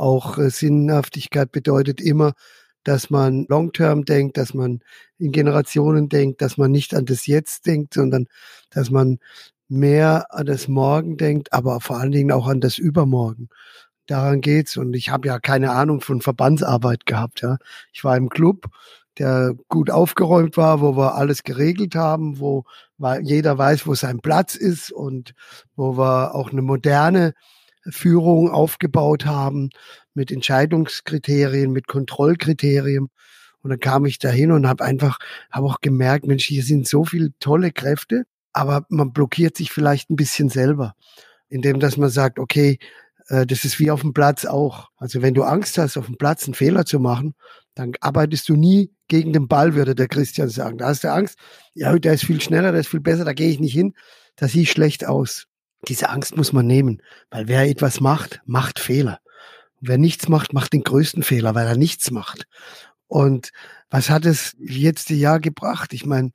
auch 0.00 0.38
äh, 0.38 0.50
Sinnhaftigkeit 0.50 1.52
bedeutet 1.52 2.00
immer, 2.00 2.32
dass 2.84 3.10
man 3.10 3.46
long-term 3.48 4.04
denkt, 4.04 4.38
dass 4.38 4.54
man 4.54 4.80
in 5.18 5.32
Generationen 5.32 6.08
denkt, 6.08 6.40
dass 6.40 6.56
man 6.56 6.70
nicht 6.70 6.94
an 6.94 7.04
das 7.04 7.26
Jetzt 7.26 7.66
denkt, 7.66 7.94
sondern 7.94 8.26
dass 8.70 8.90
man 8.90 9.18
mehr 9.68 10.26
an 10.30 10.46
das 10.46 10.66
Morgen 10.66 11.16
denkt, 11.16 11.52
aber 11.52 11.80
vor 11.80 11.98
allen 11.98 12.12
Dingen 12.12 12.32
auch 12.32 12.48
an 12.48 12.60
das 12.60 12.78
Übermorgen. 12.78 13.48
Daran 14.06 14.40
geht's. 14.40 14.76
Und 14.76 14.94
ich 14.94 15.10
habe 15.10 15.28
ja 15.28 15.38
keine 15.38 15.70
Ahnung 15.72 16.00
von 16.00 16.20
Verbandsarbeit 16.20 17.06
gehabt. 17.06 17.42
Ja, 17.42 17.58
ich 17.92 18.02
war 18.02 18.16
im 18.16 18.28
Club, 18.28 18.66
der 19.18 19.54
gut 19.68 19.90
aufgeräumt 19.90 20.56
war, 20.56 20.80
wo 20.80 20.96
wir 20.96 21.14
alles 21.14 21.44
geregelt 21.44 21.94
haben, 21.94 22.40
wo 22.40 22.64
jeder 23.22 23.58
weiß, 23.58 23.86
wo 23.86 23.94
sein 23.94 24.20
Platz 24.20 24.56
ist 24.56 24.90
und 24.90 25.34
wo 25.76 25.96
wir 25.96 26.34
auch 26.34 26.50
eine 26.50 26.62
moderne 26.62 27.34
Führung 27.88 28.50
aufgebaut 28.50 29.26
haben 29.26 29.70
mit 30.14 30.30
Entscheidungskriterien, 30.30 31.70
mit 31.70 31.86
Kontrollkriterien. 31.86 33.08
Und 33.62 33.70
dann 33.70 33.80
kam 33.80 34.06
ich 34.06 34.18
dahin 34.18 34.52
und 34.52 34.66
habe 34.66 34.84
einfach, 34.84 35.18
habe 35.50 35.66
auch 35.66 35.80
gemerkt, 35.80 36.26
Mensch, 36.26 36.44
hier 36.44 36.62
sind 36.62 36.86
so 36.86 37.04
viele 37.04 37.30
tolle 37.40 37.72
Kräfte, 37.72 38.24
aber 38.52 38.86
man 38.88 39.12
blockiert 39.12 39.56
sich 39.56 39.70
vielleicht 39.70 40.10
ein 40.10 40.16
bisschen 40.16 40.48
selber, 40.48 40.94
indem 41.48 41.78
dass 41.78 41.96
man 41.96 42.08
sagt, 42.08 42.38
okay, 42.38 42.78
äh, 43.28 43.46
das 43.46 43.64
ist 43.64 43.78
wie 43.78 43.90
auf 43.90 44.00
dem 44.02 44.12
Platz 44.12 44.44
auch. 44.44 44.88
Also 44.96 45.22
wenn 45.22 45.34
du 45.34 45.42
Angst 45.42 45.78
hast, 45.78 45.96
auf 45.96 46.06
dem 46.06 46.16
Platz 46.16 46.44
einen 46.44 46.54
Fehler 46.54 46.84
zu 46.84 46.98
machen, 47.00 47.34
dann 47.74 47.92
arbeitest 48.00 48.48
du 48.48 48.56
nie 48.56 48.92
gegen 49.08 49.32
den 49.32 49.48
Ball, 49.48 49.74
würde 49.74 49.94
der 49.94 50.08
Christian 50.08 50.48
sagen. 50.48 50.78
Da 50.78 50.88
hast 50.88 51.04
du 51.04 51.12
Angst, 51.12 51.38
ja, 51.74 51.96
der 51.98 52.14
ist 52.14 52.24
viel 52.24 52.40
schneller, 52.40 52.72
der 52.72 52.80
ist 52.80 52.88
viel 52.88 53.00
besser, 53.00 53.24
da 53.24 53.32
gehe 53.32 53.50
ich 53.50 53.60
nicht 53.60 53.72
hin, 53.72 53.94
da 54.36 54.48
sehe 54.48 54.62
ich 54.62 54.70
schlecht 54.70 55.06
aus. 55.06 55.46
Diese 55.88 56.10
Angst 56.10 56.36
muss 56.36 56.52
man 56.52 56.66
nehmen, 56.66 57.02
weil 57.30 57.48
wer 57.48 57.68
etwas 57.68 58.00
macht, 58.00 58.40
macht 58.44 58.78
Fehler. 58.78 59.20
Und 59.80 59.88
wer 59.88 59.98
nichts 59.98 60.28
macht, 60.28 60.52
macht 60.52 60.72
den 60.72 60.82
größten 60.82 61.22
Fehler, 61.22 61.54
weil 61.54 61.66
er 61.66 61.76
nichts 61.76 62.10
macht. 62.10 62.46
Und 63.06 63.50
was 63.90 64.08
hat 64.08 64.24
es 64.24 64.54
letzte 64.58 65.14
Jahr 65.14 65.40
gebracht? 65.40 65.92
Ich 65.92 66.06
meine, 66.06 66.30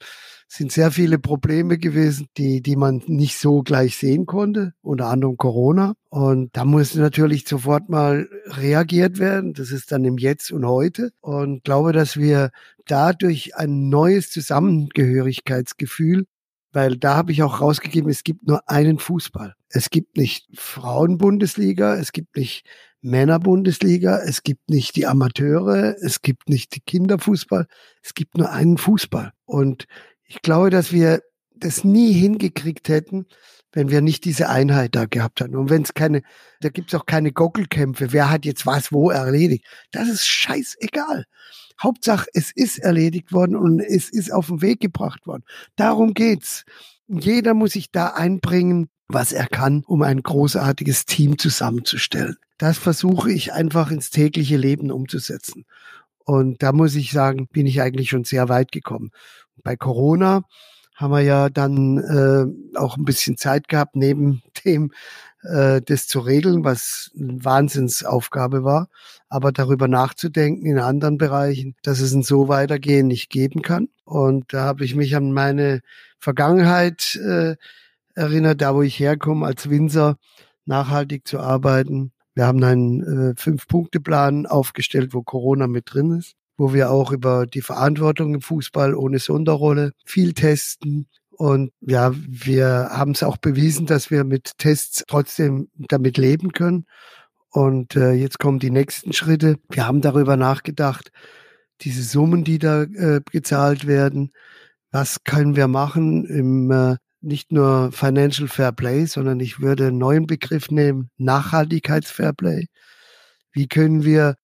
sind 0.47 0.71
sehr 0.71 0.91
viele 0.91 1.19
Probleme 1.19 1.77
gewesen, 1.77 2.27
die, 2.37 2.61
die 2.61 2.75
man 2.75 3.01
nicht 3.07 3.37
so 3.37 3.61
gleich 3.61 3.97
sehen 3.97 4.25
konnte, 4.25 4.73
unter 4.81 5.07
anderem 5.07 5.37
Corona. 5.37 5.95
Und 6.09 6.55
da 6.55 6.65
muss 6.65 6.95
natürlich 6.95 7.47
sofort 7.47 7.89
mal 7.89 8.29
reagiert 8.45 9.19
werden. 9.19 9.53
Das 9.53 9.71
ist 9.71 9.91
dann 9.91 10.05
im 10.05 10.17
Jetzt 10.17 10.51
und 10.51 10.65
heute. 10.65 11.11
Und 11.21 11.63
glaube, 11.63 11.93
dass 11.93 12.17
wir 12.17 12.51
dadurch 12.85 13.55
ein 13.55 13.89
neues 13.89 14.29
Zusammengehörigkeitsgefühl 14.31 16.25
weil 16.75 16.97
da 16.97 17.15
habe 17.15 17.31
ich 17.31 17.41
auch 17.41 17.61
rausgegeben, 17.61 18.11
es 18.11 18.25
gibt 18.25 18.45
nur 18.45 18.69
einen 18.69 18.99
Fußball. 18.99 19.53
Es 19.69 19.89
gibt 19.89 20.17
nicht 20.17 20.45
Frauenbundesliga, 20.55 21.95
es 21.95 22.11
gibt 22.11 22.35
nicht 22.35 22.67
Männerbundesliga, 23.01 24.19
es 24.19 24.43
gibt 24.43 24.69
nicht 24.69 24.97
die 24.97 25.07
Amateure, 25.07 25.95
es 26.01 26.21
gibt 26.21 26.49
nicht 26.49 26.75
die 26.75 26.81
Kinderfußball, 26.81 27.65
es 28.03 28.13
gibt 28.13 28.37
nur 28.37 28.51
einen 28.51 28.77
Fußball. 28.77 29.31
Und 29.45 29.85
ich 30.25 30.41
glaube, 30.41 30.69
dass 30.69 30.91
wir 30.91 31.21
das 31.55 31.85
nie 31.85 32.11
hingekriegt 32.11 32.89
hätten, 32.89 33.27
wenn 33.71 33.89
wir 33.89 34.01
nicht 34.01 34.25
diese 34.25 34.49
Einheit 34.49 34.95
da 34.95 35.05
gehabt 35.05 35.39
hätten. 35.39 35.55
Und 35.55 35.69
wenn 35.69 35.83
es 35.83 35.93
keine, 35.93 36.23
da 36.59 36.67
gibt 36.67 36.93
es 36.93 36.99
auch 36.99 37.05
keine 37.05 37.31
Gockelkämpfe, 37.31 38.11
wer 38.11 38.29
hat 38.29 38.43
jetzt 38.43 38.65
was 38.65 38.91
wo 38.91 39.11
erledigt. 39.11 39.65
Das 39.91 40.09
ist 40.09 40.27
scheißegal. 40.27 41.23
Hauptsache, 41.81 42.27
es 42.33 42.51
ist 42.51 42.79
erledigt 42.79 43.33
worden 43.33 43.55
und 43.55 43.79
es 43.79 44.09
ist 44.09 44.31
auf 44.31 44.47
den 44.47 44.61
Weg 44.61 44.79
gebracht 44.79 45.27
worden. 45.27 45.43
Darum 45.75 46.13
geht's. 46.13 46.65
Jeder 47.07 47.53
muss 47.53 47.73
sich 47.73 47.91
da 47.91 48.07
einbringen, 48.07 48.89
was 49.07 49.31
er 49.31 49.47
kann, 49.47 49.83
um 49.85 50.01
ein 50.01 50.23
großartiges 50.23 51.05
Team 51.05 51.37
zusammenzustellen. 51.37 52.37
Das 52.57 52.77
versuche 52.77 53.31
ich 53.31 53.53
einfach 53.53 53.91
ins 53.91 54.09
tägliche 54.09 54.57
Leben 54.57 54.91
umzusetzen. 54.91 55.65
Und 56.23 56.63
da 56.63 56.71
muss 56.71 56.95
ich 56.95 57.11
sagen, 57.11 57.47
bin 57.47 57.67
ich 57.67 57.81
eigentlich 57.81 58.09
schon 58.09 58.23
sehr 58.23 58.49
weit 58.49 58.71
gekommen. 58.71 59.11
Bei 59.63 59.75
Corona 59.75 60.43
haben 60.95 61.11
wir 61.11 61.21
ja 61.21 61.49
dann 61.49 61.97
äh, 61.97 62.77
auch 62.77 62.97
ein 62.97 63.05
bisschen 63.05 63.37
Zeit 63.37 63.67
gehabt, 63.67 63.95
neben 63.95 64.41
dem 64.65 64.91
äh, 65.45 65.81
das 65.81 66.07
zu 66.07 66.19
regeln, 66.19 66.63
was 66.63 67.11
eine 67.19 67.43
Wahnsinnsaufgabe 67.43 68.63
war, 68.63 68.89
aber 69.29 69.51
darüber 69.51 69.87
nachzudenken 69.87 70.65
in 70.65 70.79
anderen 70.79 71.17
Bereichen, 71.17 71.75
dass 71.83 71.99
es 71.99 72.13
ein 72.13 72.23
so 72.23 72.47
weitergehen 72.47 73.07
nicht 73.07 73.29
geben 73.29 73.61
kann. 73.61 73.89
Und 74.03 74.53
da 74.53 74.63
habe 74.63 74.85
ich 74.85 74.95
mich 74.95 75.15
an 75.15 75.31
meine 75.31 75.81
Vergangenheit 76.19 77.15
äh, 77.15 77.55
erinnert, 78.15 78.61
da 78.61 78.75
wo 78.75 78.81
ich 78.81 78.99
herkomme, 78.99 79.45
als 79.45 79.69
Winzer 79.69 80.17
nachhaltig 80.65 81.27
zu 81.27 81.39
arbeiten. 81.39 82.11
Wir 82.33 82.47
haben 82.47 82.63
einen 82.63 83.31
äh, 83.31 83.33
Fünf-Punkte-Plan 83.37 84.45
aufgestellt, 84.45 85.13
wo 85.13 85.21
Corona 85.23 85.67
mit 85.67 85.93
drin 85.93 86.17
ist 86.17 86.35
wo 86.57 86.73
wir 86.73 86.91
auch 86.91 87.11
über 87.11 87.45
die 87.45 87.61
Verantwortung 87.61 88.35
im 88.35 88.41
Fußball 88.41 88.95
ohne 88.95 89.19
Sonderrolle 89.19 89.91
viel 90.05 90.33
testen. 90.33 91.07
Und 91.37 91.71
ja, 91.81 92.13
wir 92.15 92.89
haben 92.91 93.11
es 93.11 93.23
auch 93.23 93.37
bewiesen, 93.37 93.85
dass 93.85 94.09
wir 94.11 94.23
mit 94.23 94.57
Tests 94.57 95.03
trotzdem 95.07 95.69
damit 95.75 96.17
leben 96.17 96.51
können. 96.53 96.85
Und 97.49 97.95
äh, 97.95 98.11
jetzt 98.13 98.39
kommen 98.39 98.59
die 98.59 98.71
nächsten 98.71 99.13
Schritte. 99.13 99.57
Wir 99.69 99.87
haben 99.87 100.01
darüber 100.01 100.37
nachgedacht, 100.37 101.11
diese 101.81 102.03
Summen, 102.03 102.43
die 102.43 102.59
da 102.59 102.83
äh, 102.83 103.21
gezahlt 103.31 103.87
werden, 103.87 104.31
was 104.91 105.23
können 105.23 105.55
wir 105.55 105.67
machen 105.67 106.25
im 106.25 106.71
äh, 106.71 106.95
nicht 107.21 107.51
nur 107.51 107.91
Financial 107.91 108.47
Fair 108.47 108.71
Play, 108.71 109.05
sondern 109.05 109.39
ich 109.39 109.59
würde 109.59 109.87
einen 109.87 109.97
neuen 109.97 110.27
Begriff 110.27 110.69
nehmen, 110.69 111.09
Nachhaltigkeitsfairplay. 111.17 112.67
Wie 113.51 113.67
können 113.67 114.03
wir 114.03 114.35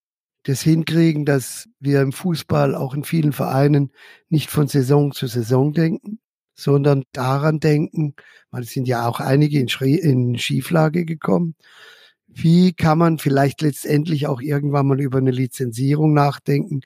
das 0.44 0.62
hinkriegen, 0.62 1.26
dass 1.26 1.68
wir 1.80 2.02
im 2.02 2.12
Fußball 2.12 2.74
auch 2.76 2.96
in 2.96 3.04
vielen 3.04 3.34
Vereinen 3.34 3.92
nicht 4.30 4.50
von 4.50 4.68
Saison 4.68 5.12
zu 5.12 5.28
Saison 5.28 5.74
denken, 5.74 6.20
sondern 6.62 7.04
daran 7.12 7.60
denken, 7.60 8.16
weil 8.52 8.64
es 8.64 8.72
sind 8.72 8.88
ja 8.88 9.08
auch 9.08 9.20
einige 9.20 9.60
in, 9.60 9.68
in 9.68 10.38
Schieflage 10.38 11.06
gekommen. 11.06 11.56
Wie 12.28 12.74
kann 12.74 12.98
man 12.98 13.18
vielleicht 13.18 13.62
letztendlich 13.62 14.28
auch 14.28 14.42
irgendwann 14.42 14.88
mal 14.88 15.02
über 15.02 15.18
eine 15.18 15.32
Lizenzierung 15.32 16.14
nachdenken, 16.14 16.82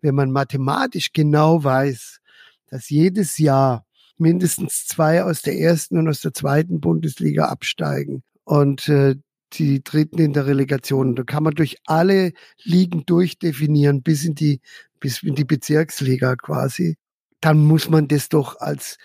wenn 0.00 0.14
man 0.14 0.30
mathematisch 0.30 1.12
genau 1.12 1.62
weiß, 1.62 2.20
dass 2.68 2.90
jedes 2.90 3.38
Jahr 3.38 3.84
mindestens 4.16 4.86
zwei 4.86 5.22
aus 5.22 5.42
der 5.42 5.58
ersten 5.58 5.98
und 5.98 6.08
aus 6.08 6.20
der 6.20 6.32
zweiten 6.32 6.80
Bundesliga 6.80 7.46
absteigen 7.46 8.22
und 8.44 8.88
äh, 8.88 9.16
die 9.54 9.82
dritten 9.82 10.18
in 10.18 10.32
der 10.32 10.46
Relegation. 10.46 11.14
Da 11.14 11.22
kann 11.22 11.42
man 11.42 11.54
durch 11.54 11.76
alle 11.86 12.32
Ligen 12.62 13.06
durchdefinieren 13.06 14.02
bis 14.02 14.24
in 14.24 14.34
die 14.34 14.60
bis 15.00 15.22
in 15.22 15.34
die 15.34 15.44
Bezirksliga 15.44 16.36
quasi. 16.36 16.96
Dann 17.40 17.64
muss 17.64 17.88
man 17.88 18.08
das 18.08 18.28
doch 18.28 18.58
als 18.60 18.98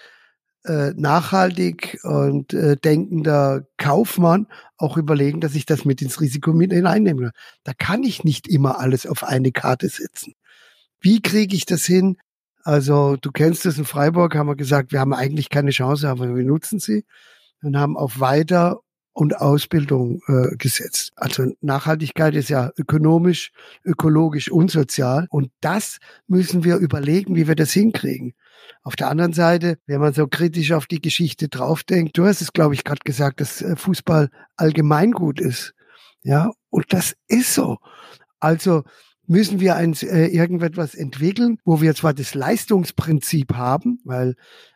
äh, 0.66 0.92
nachhaltig 0.96 2.00
und 2.04 2.54
äh, 2.54 2.78
denkender 2.78 3.68
Kaufmann 3.78 4.48
auch 4.78 4.98
überlegen, 4.98 5.42
dass 5.42 5.56
ich 5.56 5.66
das 5.66 5.86
mit 5.86 6.02
ins 6.02 6.22
Risiko 6.22 6.54
mit 6.54 6.72
hineinnehme. 6.72 7.32
Da 7.64 7.74
kann 7.74 8.04
ich 8.04 8.24
nicht 8.24 8.48
immer 8.48 8.80
alles 8.80 9.06
auf 9.06 9.24
eine 9.24 9.52
Karte 9.52 9.90
setzen. 9.90 10.34
Wie 11.00 11.22
kriege 11.22 11.56
ich 11.56 11.66
das 11.66 11.84
hin? 11.86 12.18
Also 12.64 13.18
du 13.18 13.32
kennst 13.32 13.66
es 13.66 13.78
in 13.78 13.86
Freiburg, 13.86 14.36
haben 14.36 14.48
wir 14.48 14.56
gesagt, 14.56 14.94
wir 14.94 15.02
haben 15.02 15.14
eigentlich 15.14 15.50
keine 15.50 15.72
Chance, 15.72 16.08
aber 16.10 16.34
wir 16.34 16.46
nutzen 16.46 16.80
sie 16.80 17.04
und 17.62 17.78
haben 17.78 17.98
auf 17.98 18.20
Weiter 18.22 18.80
und 19.14 19.38
Ausbildung 19.38 20.22
äh, 20.28 20.56
gesetzt. 20.58 21.12
Also 21.16 21.54
Nachhaltigkeit 21.62 22.36
ist 22.36 22.50
ja 22.50 22.72
ökonomisch, 22.78 23.52
ökologisch 23.86 24.52
und 24.52 24.72
sozial. 24.72 25.28
Und 25.30 25.52
das 25.62 26.00
müssen 26.28 26.64
wir 26.64 26.78
überlegen, 26.78 27.36
wie 27.36 27.48
wir 27.48 27.56
das 27.56 27.72
hinkriegen. 27.72 28.34
Auf 28.84 28.96
der 28.96 29.10
anderen 29.10 29.34
Seite, 29.34 29.78
wenn 29.86 30.02
man 30.02 30.14
so 30.14 30.28
kritisch 30.28 30.72
auf 30.72 30.88
die 30.88 31.02
Geschichte 31.02 31.48
draufdenkt, 31.48 32.18
du 32.18 32.26
hast 32.26 32.42
es, 32.42 32.54
glaube 32.54 32.74
ich, 32.74 32.84
gerade 32.84 33.02
gesagt, 33.04 33.42
dass 33.42 33.62
äh, 33.62 33.76
Fußball 33.76 34.30
allgemeingut 34.58 35.40
ist. 35.40 35.74
Ja, 36.24 36.52
und 36.70 36.94
das 36.94 37.16
ist 37.28 37.54
so. 37.54 37.78
Also 38.40 38.84
müssen 39.28 39.60
wir 39.60 39.76
ein, 39.76 39.94
äh, 40.02 40.28
irgendetwas 40.28 40.96
entwickeln, 40.96 41.58
wo 41.66 41.82
wir 41.82 41.96
zwar 41.96 42.14
das 42.14 42.36
Leistungsprinzip 42.36 43.54
haben, 43.54 44.00
weil 44.04 44.36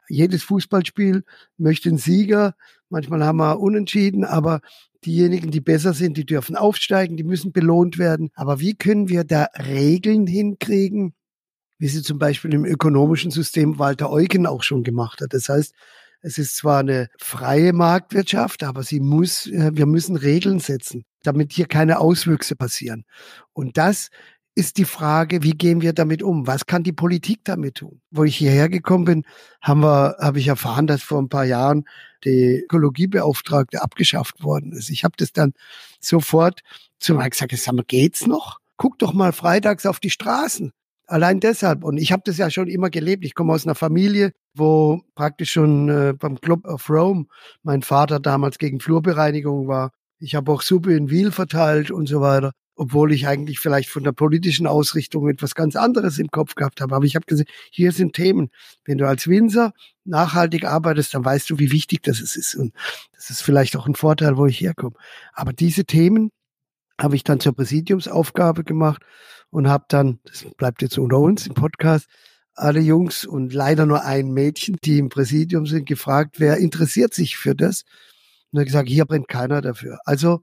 jedes 0.10 0.44
Fußballspiel 0.44 1.24
möchte 1.58 1.90
einen 1.90 1.98
Sieger, 1.98 2.56
manchmal 2.90 3.24
haben 3.24 3.38
wir 3.38 3.60
unentschieden, 3.60 4.24
aber 4.24 4.62
diejenigen, 5.06 5.52
die 5.52 5.62
besser 5.62 5.94
sind, 5.94 6.18
die 6.18 6.26
dürfen 6.26 6.56
aufsteigen, 6.56 7.18
die 7.18 7.24
müssen 7.24 7.52
belohnt 7.52 7.98
werden. 7.98 8.30
Aber 8.36 8.60
wie 8.60 8.76
können 8.76 9.10
wir 9.10 9.24
da 9.24 9.48
Regeln 9.58 10.28
hinkriegen, 10.28 11.14
wie 11.80 11.88
sie 11.88 12.02
zum 12.02 12.20
Beispiel 12.20 12.54
im 12.54 12.66
ökonomischen 12.66 13.32
System 13.32 13.80
Walter 13.80 14.12
Eugen 14.12 14.46
auch 14.46 14.64
schon 14.64 14.84
gemacht 14.84 15.22
hat. 15.22 15.34
Das 15.34 15.50
heißt, 15.50 15.74
es 16.22 16.38
ist 16.38 16.58
zwar 16.58 16.80
eine 16.80 17.10
freie 17.20 17.74
Marktwirtschaft, 17.74 18.64
aber 18.64 18.84
sie 18.84 19.00
muss, 19.00 19.48
äh, 19.48 19.72
wir 19.74 19.86
müssen 19.86 20.16
Regeln 20.16 20.60
setzen, 20.60 21.06
damit 21.24 21.54
hier 21.54 21.68
keine 21.68 22.00
Auswüchse 22.00 22.56
passieren. 22.56 23.06
Und 23.54 23.78
das 23.78 24.10
ist 24.56 24.78
die 24.78 24.86
Frage, 24.86 25.44
wie 25.44 25.52
gehen 25.52 25.82
wir 25.82 25.94
damit 25.94 26.24
um? 26.24 26.48
Was 26.48 26.66
kann 26.66 26.82
die 26.82 26.92
Politik 26.92 27.42
damit 27.44 27.76
tun? 27.76 28.02
Wo 28.10 28.24
ich 28.24 28.36
hierher 28.36 28.70
gekommen 28.70 29.06
bin, 29.06 29.24
haben 29.62 29.82
wir, 29.82 30.16
habe 30.20 30.40
ich 30.40 30.48
erfahren, 30.48 30.88
dass 30.88 31.04
vor 31.04 31.22
ein 31.22 31.30
paar 31.30 31.46
Jahren 31.46 31.86
die 32.24 32.64
Ökologiebeauftragte 32.64 33.84
abgeschafft 33.84 34.44
worden 34.44 34.72
ist. 34.72 34.90
Ich 34.90 35.04
habe 35.04 35.14
das 35.16 35.32
dann 35.32 35.54
sofort 36.00 36.62
zu 37.00 37.14
mir 37.14 37.30
gesagt, 37.30 37.56
sag 37.56 37.76
mal, 37.76 37.86
geht's 37.86 38.26
noch? 38.26 38.58
Guck 38.78 38.98
doch 38.98 39.14
mal 39.14 39.32
freitags 39.32 39.86
auf 39.86 40.00
die 40.00 40.10
Straßen. 40.10 40.72
Allein 41.08 41.40
deshalb. 41.40 41.84
Und 41.84 41.98
ich 41.98 42.12
habe 42.12 42.24
das 42.26 42.38
ja 42.38 42.50
schon 42.50 42.68
immer 42.68 42.90
gelebt. 42.90 43.26
Ich 43.26 43.34
komme 43.34 43.54
aus 43.54 43.66
einer 43.66 43.76
Familie, 43.76 44.34
wo 44.54 45.02
praktisch 45.16 45.54
schon 45.54 45.90
äh, 45.90 46.14
beim 46.14 46.40
Club 46.40 46.66
of 46.66 46.90
Rome 46.90 47.26
mein 47.64 47.82
Vater 47.82 48.20
damals 48.20 48.58
gegen 48.58 48.80
Flurbereinigung 48.80 49.68
war. 49.68 49.92
Ich 50.20 50.36
habe 50.36 50.52
auch 50.52 50.62
Suppe 50.62 50.96
in 50.96 51.10
Wiel 51.10 51.32
verteilt 51.32 51.92
und 51.92 52.08
so 52.08 52.22
weiter 52.22 52.52
obwohl 52.78 53.12
ich 53.12 53.28
eigentlich 53.28 53.60
vielleicht 53.60 53.90
von 53.90 54.04
der 54.04 54.12
politischen 54.12 54.68
Ausrichtung 54.68 55.28
etwas 55.28 55.56
ganz 55.56 55.76
anderes 55.76 56.20
im 56.20 56.30
Kopf 56.30 56.56
gehabt 56.56 56.80
habe. 56.80 56.96
Aber 56.96 57.06
ich 57.06 57.16
habe 57.16 57.26
gesehen, 57.26 57.48
hier 57.72 57.92
sind 57.92 58.14
Themen. 58.14 58.50
Wenn 58.86 59.00
du 59.00 59.08
als 59.08 59.28
Winzer 59.28 59.74
nachhaltig 60.06 60.64
arbeitest, 60.64 61.14
dann 61.14 61.26
weißt 61.26 61.50
du, 61.50 61.60
wie 61.60 61.72
wichtig 61.72 62.04
das 62.04 62.22
ist. 62.22 62.56
Und 62.56 62.74
das 63.14 63.32
ist 63.32 63.42
vielleicht 63.42 63.76
auch 63.76 63.88
ein 63.88 63.96
Vorteil, 63.96 64.38
wo 64.38 64.46
ich 64.46 64.62
herkomme. 64.62 64.96
Aber 65.34 65.54
diese 65.54 65.86
Themen 65.86 66.30
habe 67.02 67.16
ich 67.16 67.24
dann 67.24 67.40
zur 67.40 67.54
Präsidiumsaufgabe 67.54 68.64
gemacht 68.64 69.02
und 69.50 69.68
habe 69.68 69.86
dann, 69.88 70.20
das 70.24 70.46
bleibt 70.58 70.82
jetzt 70.82 70.98
unter 70.98 71.20
uns 71.20 71.48
im 71.48 71.54
Podcast, 71.54 72.08
alle 72.54 72.80
Jungs 72.80 73.26
und 73.26 73.54
leider 73.54 73.86
nur 73.86 74.04
ein 74.04 74.32
Mädchen, 74.32 74.78
die 74.84 74.98
im 74.98 75.10
Präsidium 75.10 75.66
sind, 75.66 75.86
gefragt, 75.86 76.40
wer 76.40 76.58
interessiert 76.58 77.14
sich 77.14 77.38
für 77.38 77.56
das? 77.56 77.84
Und 78.52 78.60
er 78.60 78.66
gesagt, 78.66 78.90
hier 78.90 79.06
brennt 79.06 79.28
keiner 79.28 79.62
dafür. 79.62 80.00
Also, 80.06 80.42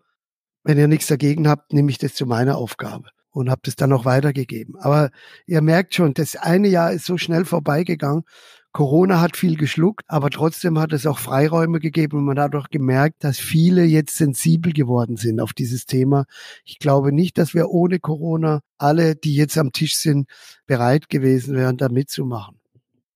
wenn 0.62 0.78
ihr 0.78 0.88
nichts 0.88 1.08
dagegen 1.08 1.49
habt, 1.49 1.73
nehme 1.73 1.90
ich 1.90 1.99
das 1.99 2.14
zu 2.14 2.26
meiner 2.26 2.56
Aufgabe 2.56 3.08
und 3.30 3.50
habe 3.50 3.62
das 3.64 3.76
dann 3.76 3.92
auch 3.92 4.04
weitergegeben. 4.04 4.76
Aber 4.76 5.11
ihr 5.46 5.61
merkt 5.61 5.94
schon, 5.94 6.14
das 6.14 6.37
eine 6.37 6.68
Jahr 6.68 6.92
ist 6.92 7.04
so 7.04 7.18
schnell 7.18 7.44
vorbeigegangen 7.44 8.23
Corona 8.75 9.21
hat 9.21 9.37
viel 9.37 9.57
geschluckt, 9.57 10.02
aber 10.09 10.31
trotzdem 10.31 10.81
hat 10.81 10.93
es 10.93 11.07
auch 11.07 11.21
Freiräume 11.21 11.78
gegeben 11.78 12.19
und 12.19 12.25
man 12.25 12.40
hat 12.40 12.57
auch 12.57 12.71
gemerkt, 12.71 13.23
dass 13.23 13.38
viele 13.38 13.85
jetzt 13.85 14.16
sensibel 14.16 14.73
geworden 14.73 15.16
sind 15.16 15.40
auf 15.40 15.52
dieses 15.52 15.87
Thema. 15.87 16.25
Ich 16.64 16.81
glaube 16.81 17.12
nicht, 17.12 17.38
dass 17.38 17.54
wir 17.54 17.71
ohne 17.71 18.00
Corona 18.00 18.62
alle, 18.76 19.14
die 19.14 19.37
jetzt 19.37 19.57
am 19.59 19.71
Tisch 19.71 19.95
sind, 19.95 20.28
bereit 20.66 21.09
gewesen 21.09 21.54
wären, 21.54 21.76
da 21.76 21.88
mitzumachen. 21.88 22.59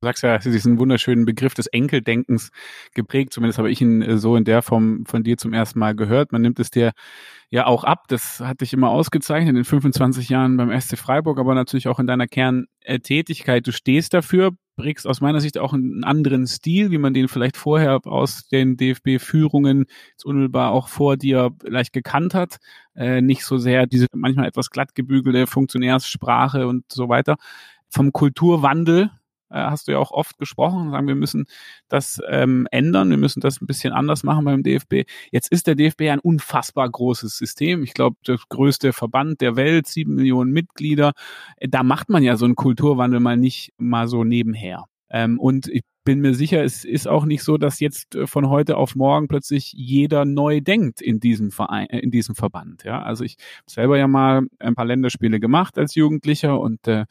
Du 0.00 0.06
sagst 0.06 0.22
ja, 0.22 0.38
diesen 0.38 0.78
wunderschönen 0.78 1.24
Begriff 1.24 1.54
des 1.54 1.66
Enkeldenkens 1.66 2.50
geprägt. 2.94 3.32
Zumindest 3.32 3.58
habe 3.58 3.68
ich 3.68 3.80
ihn 3.80 4.00
äh, 4.00 4.16
so 4.16 4.36
in 4.36 4.44
der 4.44 4.62
Form 4.62 5.06
von 5.06 5.24
dir 5.24 5.38
zum 5.38 5.52
ersten 5.52 5.80
Mal 5.80 5.96
gehört. 5.96 6.30
Man 6.30 6.40
nimmt 6.40 6.60
es 6.60 6.70
dir 6.70 6.92
ja 7.50 7.66
auch 7.66 7.82
ab. 7.82 8.04
Das 8.06 8.38
hat 8.38 8.60
dich 8.60 8.72
immer 8.72 8.90
ausgezeichnet 8.90 9.48
in 9.48 9.56
den 9.56 9.64
25 9.64 10.28
Jahren 10.28 10.56
beim 10.56 10.70
SC 10.80 10.96
Freiburg, 10.96 11.40
aber 11.40 11.56
natürlich 11.56 11.88
auch 11.88 11.98
in 11.98 12.06
deiner 12.06 12.28
Kerntätigkeit. 12.28 13.66
Du 13.66 13.72
stehst 13.72 14.14
dafür, 14.14 14.52
prägst 14.78 15.06
aus 15.06 15.20
meiner 15.20 15.40
Sicht 15.40 15.58
auch 15.58 15.74
einen 15.74 16.04
anderen 16.04 16.46
Stil, 16.46 16.90
wie 16.90 16.96
man 16.96 17.12
den 17.12 17.28
vielleicht 17.28 17.58
vorher 17.58 18.00
aus 18.06 18.48
den 18.48 18.78
DFB-Führungen 18.78 19.84
unmittelbar 20.24 20.70
auch 20.72 20.88
vor 20.88 21.18
dir 21.18 21.50
leicht 21.62 21.92
gekannt 21.92 22.32
hat. 22.32 22.56
Äh, 22.96 23.20
nicht 23.20 23.44
so 23.44 23.58
sehr 23.58 23.86
diese 23.86 24.06
manchmal 24.14 24.46
etwas 24.46 24.70
glatt 24.70 24.94
gebügelte 24.94 25.46
Funktionärssprache 25.46 26.66
und 26.66 26.90
so 26.90 27.10
weiter. 27.10 27.36
Vom 27.90 28.12
Kulturwandel 28.12 29.10
hast 29.50 29.88
du 29.88 29.92
ja 29.92 29.98
auch 29.98 30.10
oft 30.10 30.38
gesprochen, 30.38 30.90
sagen, 30.90 31.06
wir 31.06 31.14
müssen 31.14 31.46
das 31.88 32.20
ähm, 32.28 32.66
ändern, 32.70 33.10
wir 33.10 33.16
müssen 33.16 33.40
das 33.40 33.60
ein 33.60 33.66
bisschen 33.66 33.92
anders 33.92 34.22
machen 34.22 34.44
beim 34.44 34.62
DFB. 34.62 35.08
Jetzt 35.30 35.50
ist 35.50 35.66
der 35.66 35.74
DFB 35.74 36.02
ein 36.02 36.20
unfassbar 36.20 36.88
großes 36.88 37.36
System. 37.36 37.82
Ich 37.82 37.94
glaube, 37.94 38.16
der 38.26 38.38
größte 38.48 38.92
Verband 38.92 39.40
der 39.40 39.56
Welt, 39.56 39.86
sieben 39.86 40.14
Millionen 40.14 40.52
Mitglieder. 40.52 41.12
Äh, 41.56 41.68
da 41.68 41.82
macht 41.82 42.08
man 42.08 42.22
ja 42.22 42.36
so 42.36 42.44
einen 42.44 42.56
Kulturwandel 42.56 43.20
mal 43.20 43.36
nicht 43.36 43.72
mal 43.78 44.08
so 44.08 44.24
nebenher. 44.24 44.84
Ähm, 45.10 45.38
und 45.38 45.68
ich 45.68 45.82
bin 46.04 46.20
mir 46.20 46.32
sicher, 46.34 46.64
es 46.64 46.86
ist 46.86 47.06
auch 47.06 47.26
nicht 47.26 47.42
so, 47.42 47.58
dass 47.58 47.80
jetzt 47.80 48.14
äh, 48.14 48.26
von 48.26 48.48
heute 48.48 48.78
auf 48.78 48.94
morgen 48.94 49.28
plötzlich 49.28 49.72
jeder 49.74 50.24
neu 50.24 50.62
denkt 50.62 51.02
in 51.02 51.20
diesem 51.20 51.50
Verein, 51.50 51.86
in 51.88 52.10
diesem 52.10 52.34
Verband. 52.34 52.84
Ja, 52.84 53.02
also 53.02 53.24
ich 53.24 53.36
habe 53.58 53.70
selber 53.70 53.98
ja 53.98 54.08
mal 54.08 54.46
ein 54.58 54.74
paar 54.74 54.86
Länderspiele 54.86 55.38
gemacht 55.38 55.76
als 55.76 55.94
Jugendlicher 55.94 56.58
und 56.58 56.88
äh, 56.88 57.04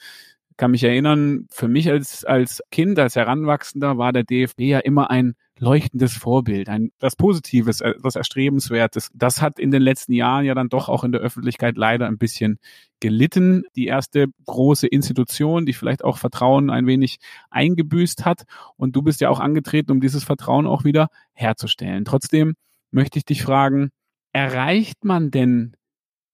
kann 0.57 0.71
mich 0.71 0.83
erinnern, 0.83 1.45
für 1.49 1.67
mich 1.67 1.89
als, 1.89 2.25
als 2.25 2.61
Kind, 2.71 2.99
als 2.99 3.15
Heranwachsender 3.15 3.97
war 3.97 4.11
der 4.11 4.23
DFB 4.23 4.61
ja 4.61 4.79
immer 4.79 5.09
ein 5.09 5.35
leuchtendes 5.59 6.13
Vorbild, 6.13 6.69
ein 6.69 6.91
was 6.99 7.15
Positives, 7.15 7.81
etwas 7.81 8.15
Erstrebenswertes. 8.15 9.09
Das 9.13 9.41
hat 9.41 9.59
in 9.59 9.71
den 9.71 9.81
letzten 9.81 10.13
Jahren 10.13 10.45
ja 10.45 10.53
dann 10.53 10.69
doch 10.69 10.89
auch 10.89 11.03
in 11.03 11.11
der 11.11 11.21
Öffentlichkeit 11.21 11.77
leider 11.77 12.07
ein 12.07 12.17
bisschen 12.17 12.59
gelitten. 12.99 13.63
Die 13.75 13.87
erste 13.87 14.27
große 14.45 14.87
Institution, 14.87 15.65
die 15.65 15.73
vielleicht 15.73 16.03
auch 16.03 16.17
Vertrauen 16.17 16.69
ein 16.69 16.87
wenig 16.87 17.17
eingebüßt 17.49 18.25
hat. 18.25 18.43
Und 18.75 18.95
du 18.95 19.01
bist 19.01 19.21
ja 19.21 19.29
auch 19.29 19.39
angetreten, 19.39 19.91
um 19.91 20.01
dieses 20.01 20.23
Vertrauen 20.23 20.67
auch 20.67 20.83
wieder 20.83 21.07
herzustellen. 21.33 22.05
Trotzdem 22.05 22.55
möchte 22.91 23.19
ich 23.19 23.25
dich 23.25 23.43
fragen, 23.43 23.89
erreicht 24.33 25.03
man 25.03 25.31
denn 25.31 25.75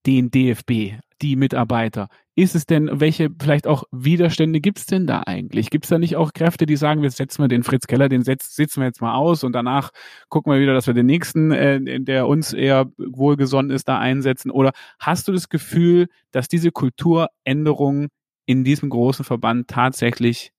den 0.06 0.32
DFB, 0.32 1.00
die 1.24 1.38
Mitarbeiter? 1.38 2.10
Ist 2.36 2.54
es 2.54 2.66
denn, 2.66 2.90
welche 2.92 3.30
vielleicht 3.40 3.66
auch 3.66 3.86
Widerstände 3.92 4.60
gibt 4.60 4.80
es 4.80 4.86
denn 4.86 5.08
da 5.08 5.24
eigentlich? 5.26 5.70
Gibt 5.70 5.86
es 5.86 5.90
da 5.90 5.98
nicht 5.98 6.18
auch 6.18 6.34
Kräfte, 6.34 6.66
die 6.66 6.76
sagen, 6.76 7.02
wir 7.02 7.12
setzen 7.12 7.42
wir 7.42 7.48
den 7.48 7.64
Fritz 7.64 7.88
Keller, 7.88 8.10
den 8.10 8.24
setz, 8.24 8.56
sitzen 8.56 8.82
wir 8.82 8.88
jetzt 8.88 9.02
mal 9.02 9.16
aus 9.16 9.44
und 9.44 9.54
danach 9.54 9.92
gucken 10.30 10.52
wir 10.52 10.60
wieder, 10.60 10.74
dass 10.74 10.86
wir 10.86 10.94
den 10.94 11.06
nächsten, 11.06 11.52
äh, 11.52 12.02
der 12.02 12.28
uns 12.28 12.52
eher 12.52 12.92
wohlgesonnen 12.98 13.72
ist, 13.72 13.88
da 13.88 14.00
einsetzen? 14.00 14.52
Oder 14.52 14.74
hast 15.00 15.28
du 15.28 15.32
das 15.32 15.48
Gefühl, 15.48 16.08
dass 16.32 16.48
diese 16.50 16.72
Kulturänderung 16.72 18.10
in 18.46 18.66
diesem 18.66 18.90
großen 18.90 19.24
Verband 19.24 19.70
tatsächlich 19.70 20.52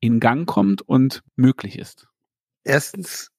in 0.00 0.20
Gang 0.20 0.46
kommt 0.46 0.82
und 0.82 1.22
möglich 1.34 1.78
ist? 1.78 2.06
Erstens 2.62 3.30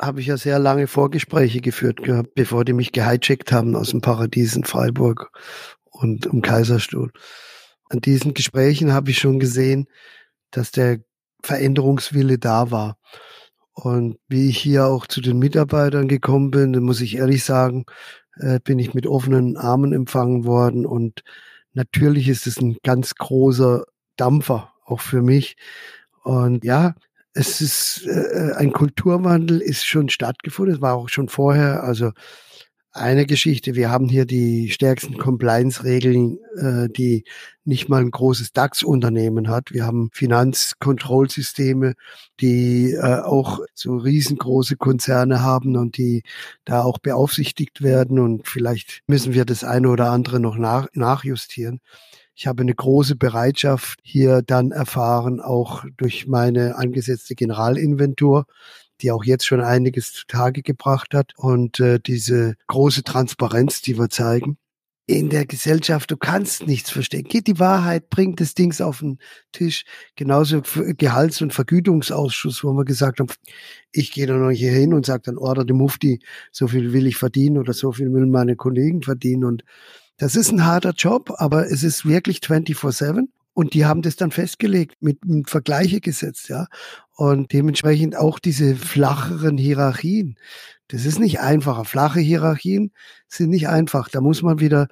habe 0.00 0.20
ich 0.20 0.26
ja 0.26 0.36
sehr 0.36 0.58
lange 0.58 0.88
Vorgespräche 0.88 1.60
geführt 1.60 2.02
gehabt, 2.02 2.34
bevor 2.34 2.64
die 2.64 2.72
mich 2.72 2.92
gehijackt 2.92 3.52
haben 3.52 3.76
aus 3.76 3.90
dem 3.90 4.00
Paradies 4.00 4.56
in 4.56 4.64
Freiburg 4.64 5.30
und 6.00 6.26
im 6.26 6.42
Kaiserstuhl. 6.42 7.12
An 7.88 8.00
diesen 8.00 8.34
Gesprächen 8.34 8.92
habe 8.92 9.10
ich 9.10 9.18
schon 9.18 9.38
gesehen, 9.38 9.86
dass 10.50 10.70
der 10.70 10.98
Veränderungswille 11.42 12.38
da 12.38 12.70
war. 12.70 12.98
Und 13.72 14.18
wie 14.28 14.48
ich 14.48 14.58
hier 14.58 14.86
auch 14.86 15.06
zu 15.06 15.20
den 15.20 15.38
Mitarbeitern 15.38 16.08
gekommen 16.08 16.50
bin, 16.50 16.72
dann 16.72 16.82
muss 16.82 17.00
ich 17.00 17.16
ehrlich 17.16 17.44
sagen, 17.44 17.84
äh, 18.36 18.58
bin 18.60 18.78
ich 18.78 18.94
mit 18.94 19.06
offenen 19.06 19.56
Armen 19.56 19.92
empfangen 19.92 20.44
worden. 20.44 20.86
Und 20.86 21.22
natürlich 21.72 22.28
ist 22.28 22.46
es 22.46 22.58
ein 22.58 22.78
ganz 22.82 23.14
großer 23.14 23.84
Dampfer, 24.16 24.72
auch 24.84 25.00
für 25.00 25.22
mich. 25.22 25.56
Und 26.24 26.64
ja, 26.64 26.94
es 27.34 27.60
ist 27.60 28.06
äh, 28.06 28.54
ein 28.56 28.72
Kulturwandel 28.72 29.60
ist 29.60 29.84
schon 29.84 30.08
stattgefunden. 30.08 30.74
Es 30.74 30.80
war 30.80 30.94
auch 30.94 31.10
schon 31.10 31.28
vorher. 31.28 31.84
Also 31.84 32.12
eine 32.96 33.26
Geschichte. 33.26 33.74
Wir 33.74 33.90
haben 33.90 34.08
hier 34.08 34.24
die 34.24 34.70
stärksten 34.70 35.18
Compliance-Regeln, 35.18 36.38
äh, 36.56 36.88
die 36.88 37.24
nicht 37.64 37.88
mal 37.88 38.00
ein 38.00 38.10
großes 38.10 38.52
DAX-Unternehmen 38.52 39.48
hat. 39.48 39.72
Wir 39.72 39.84
haben 39.84 40.10
Finanzkontrollsysteme, 40.12 41.94
die 42.40 42.92
äh, 42.92 43.20
auch 43.20 43.60
so 43.74 43.96
riesengroße 43.96 44.76
Konzerne 44.76 45.42
haben 45.42 45.76
und 45.76 45.96
die 45.96 46.22
da 46.64 46.82
auch 46.82 46.98
beaufsichtigt 46.98 47.82
werden. 47.82 48.18
Und 48.18 48.48
vielleicht 48.48 49.02
müssen 49.06 49.34
wir 49.34 49.44
das 49.44 49.64
eine 49.64 49.88
oder 49.88 50.10
andere 50.10 50.40
noch 50.40 50.56
nach, 50.56 50.88
nachjustieren. 50.94 51.80
Ich 52.34 52.46
habe 52.46 52.62
eine 52.62 52.74
große 52.74 53.16
Bereitschaft 53.16 53.98
hier 54.02 54.42
dann 54.42 54.70
erfahren, 54.70 55.40
auch 55.40 55.84
durch 55.96 56.26
meine 56.26 56.76
angesetzte 56.76 57.34
Generalinventur, 57.34 58.44
die 59.00 59.10
auch 59.10 59.24
jetzt 59.24 59.46
schon 59.46 59.60
einiges 59.60 60.12
zutage 60.12 60.62
gebracht 60.62 61.14
hat 61.14 61.32
und 61.36 61.80
äh, 61.80 61.98
diese 61.98 62.54
große 62.66 63.02
Transparenz, 63.02 63.82
die 63.82 63.98
wir 63.98 64.08
zeigen 64.08 64.58
in 65.06 65.30
der 65.30 65.46
Gesellschaft, 65.46 66.10
du 66.10 66.16
kannst 66.16 66.66
nichts 66.66 66.90
verstecken. 66.90 67.28
Geht 67.28 67.46
die 67.46 67.60
Wahrheit, 67.60 68.10
bringt 68.10 68.40
das 68.40 68.54
Dings 68.54 68.80
auf 68.80 68.98
den 68.98 69.18
Tisch. 69.52 69.84
Genauso 70.16 70.62
Gehalts- 70.98 71.40
und 71.40 71.54
Vergütungsausschuss, 71.54 72.64
wo 72.64 72.72
wir 72.72 72.84
gesagt 72.84 73.20
haben, 73.20 73.28
ich 73.92 74.10
gehe 74.10 74.26
dann 74.26 74.42
noch 74.42 74.50
hier 74.50 74.72
hin 74.72 74.92
und 74.92 75.06
sage 75.06 75.22
dann, 75.26 75.38
order 75.38 75.64
die 75.64 75.74
Mufti, 75.74 76.20
so 76.50 76.66
viel 76.66 76.92
will 76.92 77.06
ich 77.06 77.16
verdienen 77.16 77.58
oder 77.58 77.72
so 77.72 77.92
viel 77.92 78.12
will 78.12 78.26
meine 78.26 78.56
Kollegen 78.56 79.02
verdienen. 79.02 79.44
Und 79.44 79.62
das 80.16 80.34
ist 80.34 80.50
ein 80.50 80.64
harter 80.66 80.92
Job, 80.92 81.32
aber 81.36 81.70
es 81.70 81.84
ist 81.84 82.04
wirklich 82.04 82.38
24-7. 82.38 83.28
Und 83.54 83.74
die 83.74 83.86
haben 83.86 84.02
das 84.02 84.16
dann 84.16 84.32
festgelegt, 84.32 84.96
mit, 85.00 85.24
mit 85.24 85.48
Vergleiche 85.48 86.00
gesetzt, 86.00 86.48
ja. 86.48 86.66
Und 87.16 87.52
dementsprechend 87.54 88.14
auch 88.14 88.38
diese 88.38 88.76
flacheren 88.76 89.56
Hierarchien. 89.56 90.36
Das 90.88 91.06
ist 91.06 91.18
nicht 91.18 91.40
einfacher. 91.40 91.86
Flache 91.86 92.20
Hierarchien 92.20 92.92
sind 93.26 93.48
nicht 93.50 93.68
einfach. 93.68 94.08
Da 94.10 94.20
muss 94.20 94.42
man 94.42 94.60
wieder 94.60 94.88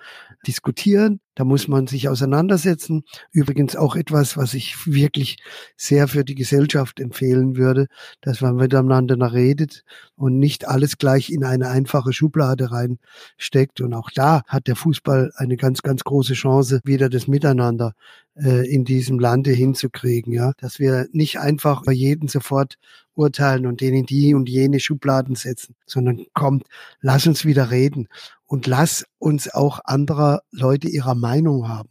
diskutieren, 0.46 1.20
da 1.34 1.44
muss 1.44 1.66
man 1.66 1.86
sich 1.86 2.08
auseinandersetzen. 2.08 3.02
Übrigens 3.32 3.74
auch 3.74 3.96
etwas, 3.96 4.36
was 4.36 4.54
ich 4.54 4.76
wirklich 4.86 5.38
sehr 5.76 6.06
für 6.06 6.24
die 6.24 6.36
Gesellschaft 6.36 7.00
empfehlen 7.00 7.56
würde, 7.56 7.86
dass 8.20 8.40
man 8.40 8.56
miteinander 8.56 9.32
redet 9.32 9.82
und 10.16 10.38
nicht 10.38 10.68
alles 10.68 10.96
gleich 10.98 11.30
in 11.30 11.44
eine 11.44 11.68
einfache 11.68 12.12
Schublade 12.12 12.70
reinsteckt. 12.70 13.80
Und 13.80 13.94
auch 13.94 14.10
da 14.14 14.42
hat 14.46 14.68
der 14.68 14.76
Fußball 14.76 15.32
eine 15.36 15.56
ganz, 15.56 15.82
ganz 15.82 16.04
große 16.04 16.34
Chance, 16.34 16.80
wieder 16.84 17.08
das 17.08 17.26
Miteinander 17.26 17.94
äh, 18.36 18.68
in 18.72 18.84
diesem 18.84 19.18
Lande 19.18 19.50
hinzukriegen. 19.50 20.32
Ja, 20.32 20.52
dass 20.58 20.78
wir 20.78 21.08
nicht 21.12 21.40
einfach 21.40 21.82
bei 21.84 21.92
jedem 21.92 22.28
sofort 22.28 22.76
urteilen 23.14 23.66
und 23.66 23.80
denen 23.80 24.06
die 24.06 24.34
und 24.34 24.48
jene 24.48 24.80
Schubladen 24.80 25.34
setzen, 25.34 25.74
sondern 25.86 26.24
kommt, 26.34 26.64
lass 27.00 27.26
uns 27.26 27.44
wieder 27.44 27.70
reden 27.70 28.08
und 28.46 28.66
lass 28.66 29.04
uns 29.18 29.52
auch 29.52 29.80
anderer 29.84 30.42
Leute 30.50 30.88
ihrer 30.88 31.14
Meinung 31.14 31.68
haben. 31.68 31.90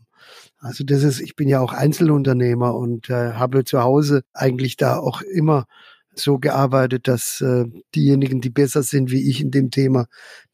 Also 0.60 0.84
das 0.84 1.04
ist, 1.04 1.20
ich 1.20 1.36
bin 1.36 1.50
ja 1.50 1.60
auch 1.60 1.74
Einzelunternehmer 1.74 2.76
und 2.76 3.10
äh, 3.10 3.34
habe 3.34 3.66
zu 3.66 3.82
Hause 3.84 4.24
eigentlich 4.34 4.78
da 4.78 4.98
auch 4.98 5.22
immer 5.22 5.66
so 6.16 6.40
gearbeitet, 6.40 7.08
dass 7.08 7.42
äh, 7.42 7.66
diejenigen, 7.96 8.40
die 8.40 8.50
besser 8.50 8.84
sind 8.84 9.12
wie 9.12 9.30
ich 9.30 9.42
in 9.42 9.52
dem 9.52 9.72
Thema, 9.72 10.06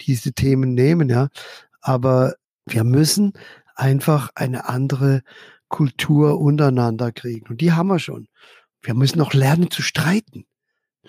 diese 0.02 0.34
Themen 0.34 0.74
nehmen, 0.74 1.10
ja. 1.10 1.28
Aber 1.82 2.36
wir 2.66 2.84
müssen 2.84 3.34
einfach 3.76 4.30
eine 4.36 4.68
andere 4.68 5.22
Kultur 5.68 6.40
untereinander 6.40 7.12
kriegen. 7.12 7.48
Und 7.48 7.62
die 7.62 7.74
haben 7.74 7.88
wir 7.88 8.00
schon. 8.00 8.28
Wir 8.82 8.94
müssen 8.94 9.22
auch 9.22 9.34
lernen 9.34 9.70
zu 9.70 9.82
streiten. 9.82 10.46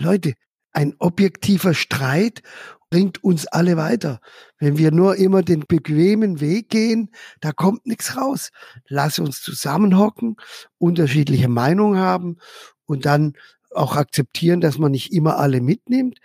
Leute, 0.00 0.34
ein 0.72 0.94
objektiver 0.98 1.74
Streit 1.74 2.42
bringt 2.90 3.22
uns 3.22 3.46
alle 3.46 3.76
weiter. 3.76 4.20
Wenn 4.58 4.76
wir 4.76 4.90
nur 4.90 5.16
immer 5.16 5.42
den 5.42 5.64
bequemen 5.66 6.40
Weg 6.40 6.68
gehen, 6.68 7.10
da 7.40 7.52
kommt 7.52 7.86
nichts 7.86 8.16
raus. 8.16 8.50
Lass 8.88 9.18
uns 9.18 9.40
zusammenhocken, 9.40 10.36
unterschiedliche 10.78 11.48
Meinungen 11.48 12.00
haben 12.00 12.38
und 12.86 13.06
dann 13.06 13.34
auch 13.72 13.94
akzeptieren, 13.96 14.60
dass 14.60 14.78
man 14.78 14.90
nicht 14.90 15.12
immer 15.12 15.38
alle 15.38 15.60
mitnimmt, 15.60 16.18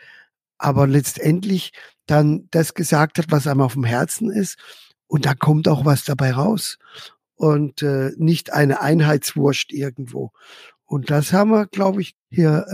aber 0.57 0.88
letztendlich 0.88 1.71
dann 2.07 2.47
das 2.49 2.73
gesagt 2.73 3.19
hat, 3.19 3.25
was 3.29 3.45
einem 3.45 3.61
auf 3.61 3.73
dem 3.73 3.83
Herzen 3.83 4.31
ist 4.31 4.57
und 5.07 5.25
da 5.25 5.35
kommt 5.35 5.67
auch 5.67 5.85
was 5.85 6.03
dabei 6.03 6.33
raus 6.33 6.79
und 7.35 7.83
äh, 7.83 8.11
nicht 8.17 8.53
eine 8.53 8.81
Einheitswurst 8.81 9.71
irgendwo. 9.71 10.31
Und 10.85 11.09
das 11.09 11.33
haben 11.33 11.51
wir, 11.51 11.65
glaube 11.65 12.01
ich, 12.01 12.13
hier 12.29 12.65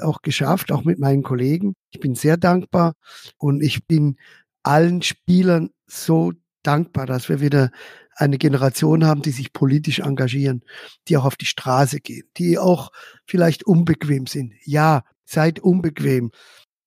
äh, 0.00 0.04
auch 0.04 0.22
geschafft, 0.22 0.72
auch 0.72 0.84
mit 0.84 0.98
meinen 0.98 1.22
Kollegen. 1.22 1.74
Ich 1.90 2.00
bin 2.00 2.14
sehr 2.14 2.36
dankbar 2.36 2.94
und 3.36 3.62
ich 3.62 3.86
bin 3.86 4.16
allen 4.62 5.02
Spielern 5.02 5.70
so 5.86 6.32
dankbar, 6.62 7.06
dass 7.06 7.28
wir 7.28 7.40
wieder 7.40 7.70
eine 8.14 8.38
Generation 8.38 9.04
haben, 9.04 9.22
die 9.22 9.30
sich 9.30 9.52
politisch 9.52 10.00
engagieren, 10.00 10.62
die 11.06 11.16
auch 11.16 11.24
auf 11.24 11.36
die 11.36 11.46
Straße 11.46 12.00
gehen, 12.00 12.24
die 12.36 12.58
auch 12.58 12.90
vielleicht 13.26 13.64
unbequem 13.64 14.26
sind. 14.26 14.54
Ja, 14.64 15.04
seid 15.24 15.60
unbequem 15.60 16.32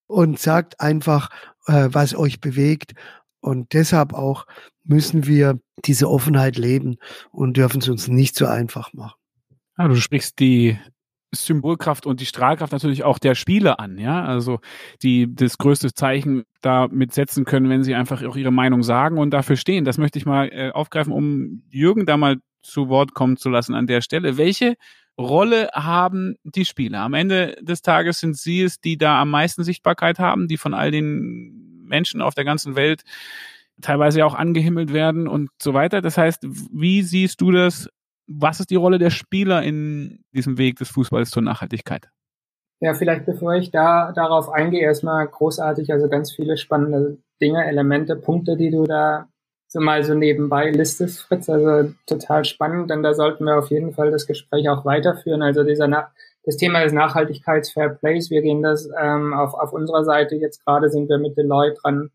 und 0.07 0.39
sagt 0.39 0.81
einfach, 0.81 1.29
äh, 1.67 1.89
was 1.91 2.15
euch 2.15 2.41
bewegt. 2.41 2.93
Und 3.39 3.73
deshalb 3.73 4.13
auch 4.13 4.45
müssen 4.83 5.25
wir 5.25 5.59
diese 5.85 6.09
Offenheit 6.09 6.57
leben 6.57 6.97
und 7.31 7.57
dürfen 7.57 7.81
es 7.81 7.89
uns 7.89 8.07
nicht 8.07 8.35
so 8.35 8.45
einfach 8.45 8.93
machen. 8.93 9.20
Ja, 9.81 9.87
du 9.87 9.95
sprichst 9.95 10.37
die 10.39 10.77
Symbolkraft 11.33 12.05
und 12.05 12.21
die 12.21 12.27
Strahlkraft 12.27 12.71
natürlich 12.71 13.03
auch 13.03 13.17
der 13.17 13.33
Spieler 13.33 13.79
an, 13.79 13.97
ja. 13.97 14.23
Also 14.23 14.59
die 15.01 15.33
das 15.33 15.57
größte 15.57 15.91
Zeichen 15.91 16.43
damit 16.61 17.13
setzen 17.15 17.45
können, 17.45 17.67
wenn 17.67 17.83
sie 17.83 17.95
einfach 17.95 18.21
auch 18.23 18.35
ihre 18.35 18.51
Meinung 18.51 18.83
sagen 18.83 19.17
und 19.17 19.31
dafür 19.31 19.55
stehen. 19.55 19.83
Das 19.83 19.97
möchte 19.97 20.19
ich 20.19 20.27
mal 20.27 20.49
äh, 20.49 20.69
aufgreifen, 20.69 21.11
um 21.11 21.63
Jürgen 21.71 22.05
da 22.05 22.15
mal 22.15 22.37
zu 22.61 22.89
Wort 22.89 23.15
kommen 23.15 23.37
zu 23.37 23.49
lassen 23.49 23.73
an 23.73 23.87
der 23.87 24.01
Stelle. 24.01 24.37
Welche 24.37 24.75
Rolle 25.17 25.69
haben 25.73 26.35
die 26.43 26.65
Spieler? 26.65 26.99
Am 26.99 27.15
Ende 27.15 27.55
des 27.59 27.81
Tages 27.81 28.19
sind 28.19 28.37
sie 28.37 28.61
es, 28.61 28.81
die 28.81 28.99
da 28.99 29.19
am 29.19 29.31
meisten 29.31 29.63
Sichtbarkeit 29.63 30.19
haben, 30.19 30.47
die 30.47 30.57
von 30.57 30.75
all 30.75 30.91
den 30.91 31.85
Menschen 31.85 32.21
auf 32.21 32.35
der 32.35 32.45
ganzen 32.45 32.75
Welt 32.75 33.01
teilweise 33.81 34.23
auch 34.27 34.35
angehimmelt 34.35 34.93
werden 34.93 35.27
und 35.27 35.49
so 35.59 35.73
weiter. 35.73 36.03
Das 36.03 36.19
heißt, 36.19 36.43
wie 36.71 37.01
siehst 37.01 37.41
du 37.41 37.51
das 37.51 37.89
was 38.33 38.59
ist 38.59 38.69
die 38.69 38.75
Rolle 38.75 38.97
der 38.97 39.09
Spieler 39.09 39.63
in 39.63 40.23
diesem 40.33 40.57
Weg 40.57 40.77
des 40.77 40.89
Fußballs 40.89 41.29
zur 41.29 41.43
Nachhaltigkeit? 41.43 42.09
Ja, 42.79 42.93
vielleicht 42.93 43.25
bevor 43.25 43.53
ich 43.55 43.71
da 43.71 44.11
darauf 44.11 44.49
eingehe, 44.49 44.81
erstmal 44.81 45.27
großartig, 45.27 45.91
also 45.91 46.09
ganz 46.09 46.31
viele 46.31 46.57
spannende 46.57 47.17
Dinge, 47.39 47.65
Elemente, 47.65 48.15
Punkte, 48.15 48.57
die 48.57 48.71
du 48.71 48.85
da 48.85 49.27
so 49.67 49.79
mal 49.79 50.03
so 50.03 50.15
nebenbei 50.15 50.71
listest, 50.71 51.21
Fritz. 51.21 51.49
Also 51.49 51.93
total 52.05 52.43
spannend, 52.43 52.89
denn 52.89 53.03
da 53.03 53.13
sollten 53.13 53.45
wir 53.45 53.57
auf 53.57 53.69
jeden 53.69 53.93
Fall 53.93 54.11
das 54.11 54.27
Gespräch 54.27 54.67
auch 54.67 54.83
weiterführen. 54.83 55.41
Also 55.41 55.63
dieser 55.63 55.87
Na 55.87 56.11
das 56.43 56.57
Thema 56.57 56.83
des 56.83 56.93
Nachhaltigkeits-Fair-Plays, 56.93 58.31
wir 58.31 58.41
gehen 58.41 58.63
das 58.63 58.89
ähm, 58.99 59.33
auf, 59.33 59.53
auf 59.53 59.73
unserer 59.73 60.03
Seite, 60.03 60.35
jetzt 60.35 60.65
gerade 60.65 60.89
sind 60.89 61.07
wir 61.07 61.19
mit 61.19 61.37
Deloitte 61.37 61.79
dran, 61.81 62.09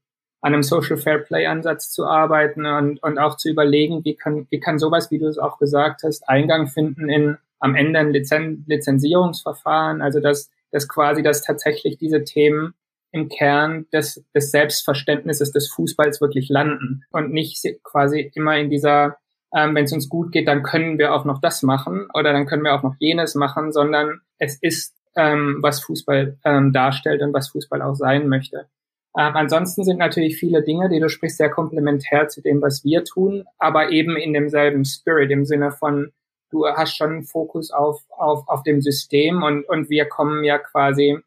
an 0.46 0.54
einem 0.54 0.62
Social 0.62 0.96
Fair 0.96 1.18
Play 1.18 1.44
Ansatz 1.46 1.90
zu 1.90 2.06
arbeiten 2.06 2.66
und, 2.66 3.02
und 3.02 3.18
auch 3.18 3.36
zu 3.36 3.50
überlegen, 3.50 4.04
wie 4.04 4.14
kann, 4.14 4.46
wie 4.48 4.60
kann 4.60 4.78
sowas, 4.78 5.10
wie 5.10 5.18
du 5.18 5.26
es 5.26 5.38
auch 5.38 5.58
gesagt 5.58 6.04
hast, 6.04 6.28
Eingang 6.28 6.68
finden 6.68 7.08
in 7.08 7.36
am 7.58 7.74
Ende 7.74 7.98
ein 7.98 8.12
Lizen 8.12 8.64
Lizenzierungsverfahren, 8.68 10.00
also 10.02 10.20
dass, 10.20 10.48
dass 10.70 10.86
quasi 10.86 11.24
dass 11.24 11.42
tatsächlich 11.42 11.98
diese 11.98 12.22
Themen 12.22 12.74
im 13.10 13.28
Kern 13.28 13.86
des, 13.92 14.24
des 14.36 14.52
Selbstverständnisses 14.52 15.50
des 15.50 15.68
Fußballs 15.72 16.20
wirklich 16.20 16.48
landen 16.48 17.02
und 17.10 17.32
nicht 17.32 17.66
quasi 17.82 18.30
immer 18.32 18.56
in 18.56 18.70
dieser, 18.70 19.16
ähm, 19.52 19.74
wenn 19.74 19.86
es 19.86 19.92
uns 19.92 20.08
gut 20.08 20.30
geht, 20.30 20.46
dann 20.46 20.62
können 20.62 20.96
wir 20.98 21.12
auch 21.12 21.24
noch 21.24 21.40
das 21.40 21.64
machen 21.64 22.06
oder 22.14 22.32
dann 22.32 22.46
können 22.46 22.62
wir 22.62 22.74
auch 22.74 22.84
noch 22.84 22.94
jenes 23.00 23.34
machen, 23.34 23.72
sondern 23.72 24.20
es 24.38 24.58
ist, 24.62 24.94
ähm, 25.16 25.58
was 25.60 25.82
Fußball 25.82 26.38
ähm, 26.44 26.72
darstellt 26.72 27.20
und 27.22 27.32
was 27.32 27.48
Fußball 27.48 27.82
auch 27.82 27.94
sein 27.94 28.28
möchte. 28.28 28.68
Ähm, 29.18 29.34
ansonsten 29.34 29.84
sind 29.84 29.98
natürlich 29.98 30.36
viele 30.36 30.62
Dinge, 30.62 30.88
die 30.90 31.00
du 31.00 31.08
sprichst, 31.08 31.38
sehr 31.38 31.50
komplementär 31.50 32.28
zu 32.28 32.42
dem, 32.42 32.60
was 32.60 32.84
wir 32.84 33.04
tun, 33.04 33.44
aber 33.58 33.90
eben 33.90 34.16
in 34.16 34.34
demselben 34.34 34.84
Spirit, 34.84 35.30
im 35.30 35.46
Sinne 35.46 35.72
von, 35.72 36.12
du 36.50 36.66
hast 36.66 36.96
schon 36.96 37.10
einen 37.10 37.24
Fokus 37.24 37.70
auf, 37.70 38.02
auf, 38.10 38.46
auf 38.46 38.62
dem 38.62 38.82
System 38.82 39.42
und, 39.42 39.66
und 39.68 39.88
wir 39.88 40.04
kommen 40.06 40.44
ja 40.44 40.58
quasi 40.58 41.18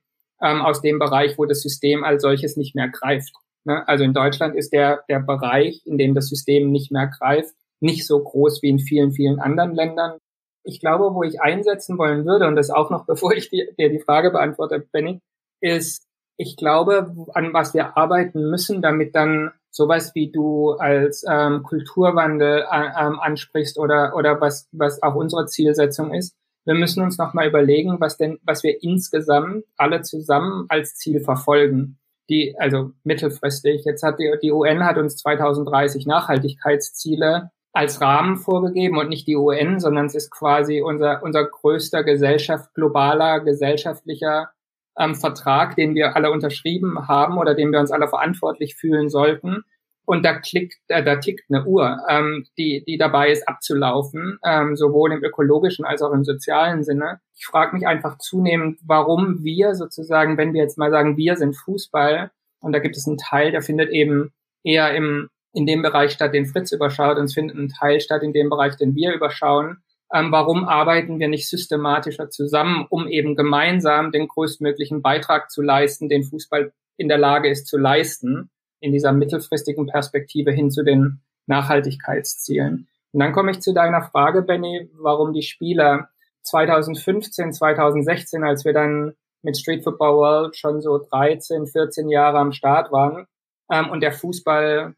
ähm, 0.42 0.62
aus 0.62 0.82
dem 0.82 1.00
Bereich, 1.00 1.38
wo 1.38 1.46
das 1.46 1.62
System 1.62 2.04
als 2.04 2.22
solches 2.22 2.58
nicht 2.58 2.76
mehr 2.76 2.90
greift. 2.90 3.34
Ne? 3.66 3.88
Also 3.88 4.04
in 4.04 4.14
Deutschland 4.14 4.56
ist 4.56 4.72
der, 4.72 5.04
der 5.10 5.20
Bereich, 5.20 5.82
in 5.86 5.98
dem 5.98 6.14
das 6.14 6.30
System 6.30 6.72
nicht 6.72 6.92
mehr 6.92 7.08
greift, 7.08 7.56
nicht 7.80 8.06
so 8.06 8.22
groß 8.22 8.62
wie 8.62 8.70
in 8.70 8.80
vielen, 8.80 9.12
vielen 9.12 9.40
anderen 9.40 9.74
Ländern. 9.74 10.20
Ich 10.64 10.80
glaube, 10.80 11.16
wo 11.16 11.24
ich 11.24 11.42
einsetzen 11.42 11.98
wollen 11.98 12.26
würde, 12.26 12.48
und 12.48 12.56
das 12.56 12.70
auch 12.70 12.90
noch 12.90 13.06
bevor 13.08 13.34
ich 13.34 13.50
dir 13.50 13.68
die 13.78 14.00
Frage 14.00 14.32
beantworte, 14.32 14.80
Benny, 14.80 15.22
ist 15.62 16.09
ich 16.40 16.56
glaube, 16.56 17.14
an 17.34 17.54
was 17.54 17.74
wir 17.74 17.98
arbeiten 17.98 18.50
müssen, 18.50 18.82
damit 18.82 19.14
dann 19.14 19.52
sowas 19.72 20.16
wie 20.16 20.32
du 20.32 20.72
als 20.72 21.26
ähm, 21.30 21.64
Kulturwandel 21.64 22.66
äh, 22.72 22.90
ähm, 22.98 23.20
ansprichst 23.20 23.78
oder 23.78 24.16
oder 24.16 24.40
was 24.40 24.70
was 24.72 25.04
auch 25.04 25.16
unsere 25.16 25.48
Zielsetzung 25.48 26.14
ist. 26.14 26.34
Wir 26.64 26.76
müssen 26.76 27.04
uns 27.04 27.18
noch 27.18 27.34
mal 27.34 27.46
überlegen, 27.46 28.00
was 28.00 28.16
denn 28.16 28.40
was 28.44 28.64
wir 28.64 28.82
insgesamt 28.82 29.66
alle 29.76 30.02
zusammen 30.02 30.66
als 30.70 30.96
Ziel 30.96 31.20
verfolgen. 31.20 32.00
Die 32.30 32.56
also 32.58 32.92
mittelfristig. 33.04 33.84
Jetzt 33.84 34.04
hat 34.04 34.18
die, 34.18 34.34
die 34.42 34.54
UN 34.54 34.86
hat 34.86 34.98
uns 34.98 35.18
2030 35.18 36.08
Nachhaltigkeitsziele 36.08 37.52
als 37.74 38.00
Rahmen 38.00 38.38
vorgegeben 38.38 38.98
und 38.98 39.10
nicht 39.10 39.28
die 39.28 39.36
UN, 39.36 39.82
sondern 39.82 40.06
es 40.06 40.16
ist 40.16 40.32
quasi 40.32 40.82
unser 40.82 41.22
unser 41.22 41.44
größter 41.44 42.06
Gesellschaft 42.06 42.74
globaler 42.74 43.42
gesellschaftlicher 43.42 44.52
ähm, 45.00 45.16
Vertrag, 45.16 45.76
den 45.76 45.96
wir 45.96 46.16
alle 46.16 46.32
unterschrieben 46.32 47.08
haben 47.08 47.38
oder 47.38 47.56
den 47.56 47.72
wir 47.72 47.80
uns 47.80 47.92
alle 47.92 48.08
verantwortlich 48.08 48.76
fühlen 48.76 49.10
sollten. 49.10 49.64
Und 50.06 50.26
da 50.26 50.40
klickt, 50.40 50.76
äh, 50.88 51.04
da 51.04 51.18
tickt 51.18 51.50
eine 51.50 51.66
Uhr, 51.66 52.00
ähm, 52.10 52.46
die, 52.58 52.84
die 52.86 52.98
dabei 52.98 53.32
ist 53.32 53.48
abzulaufen, 53.48 54.40
ähm, 54.44 54.76
sowohl 54.76 55.14
im 55.14 55.24
ökologischen 55.24 55.86
als 55.86 56.02
auch 56.02 56.12
im 56.12 56.24
sozialen 56.24 56.84
Sinne. 56.84 57.20
Ich 57.38 57.46
frage 57.46 57.76
mich 57.76 57.88
einfach 57.88 58.18
zunehmend, 58.18 58.80
warum 58.84 59.44
wir 59.44 59.76
sozusagen, 59.76 60.38
wenn 60.38 60.54
wir 60.54 60.64
jetzt 60.64 60.78
mal 60.78 60.92
sagen, 60.92 61.16
wir 61.16 61.36
sind 61.36 61.56
Fußball, 61.56 62.32
und 62.60 62.74
da 62.74 62.80
gibt 62.80 62.98
es 62.98 63.08
einen 63.08 63.18
Teil, 63.18 63.52
der 63.52 63.62
findet 63.62 63.90
eben 63.90 64.34
eher 64.64 64.94
im, 64.96 65.30
in 65.54 65.66
dem 65.66 65.82
Bereich 65.82 66.12
statt, 66.12 66.34
den 66.34 66.48
Fritz 66.48 66.72
überschaut, 66.72 67.18
und 67.18 67.26
es 67.26 67.36
findet 67.36 67.56
ein 67.56 67.70
Teil 67.70 68.02
statt 68.02 68.24
in 68.24 68.34
dem 68.34 68.50
Bereich, 68.50 68.76
den 68.78 68.96
wir 68.96 69.14
überschauen 69.14 69.78
ähm, 70.14 70.32
warum 70.32 70.68
arbeiten 70.68 71.20
wir 71.20 71.28
nicht 71.28 71.50
systematischer 71.50 72.30
zusammen, 72.30 72.86
um 72.90 73.08
eben 73.08 73.36
gemeinsam 73.36 74.12
den 74.12 74.28
größtmöglichen 74.28 75.02
Beitrag 75.02 75.52
zu 75.52 75.62
leisten, 75.62 76.10
den 76.10 76.24
Fußball 76.24 76.74
in 76.98 77.08
der 77.08 77.18
Lage 77.18 77.50
ist 77.50 77.68
zu 77.68 77.78
leisten, 77.78 78.50
in 78.80 78.92
dieser 78.92 79.12
mittelfristigen 79.12 79.88
Perspektive 79.88 80.52
hin 80.52 80.72
zu 80.72 80.84
den 80.84 81.22
Nachhaltigkeitszielen. 81.48 82.88
Und 83.12 83.20
dann 83.20 83.34
komme 83.34 83.52
ich 83.52 83.62
zu 83.62 83.74
deiner 83.74 84.02
Frage, 84.02 84.42
Benny, 84.42 84.90
warum 84.94 85.34
die 85.34 85.42
Spieler 85.42 86.10
2015, 86.44 87.54
2016, 87.54 88.44
als 88.44 88.66
wir 88.66 88.74
dann 88.74 89.14
mit 89.42 89.58
Street 89.58 89.84
Football 89.84 90.16
World 90.18 90.58
schon 90.58 90.82
so 90.82 90.98
13, 90.98 91.68
14 91.68 92.10
Jahre 92.10 92.40
am 92.40 92.52
Start 92.52 92.92
waren 92.92 93.28
ähm, 93.72 93.90
und 93.90 94.02
der 94.02 94.12
Fußball, 94.12 94.96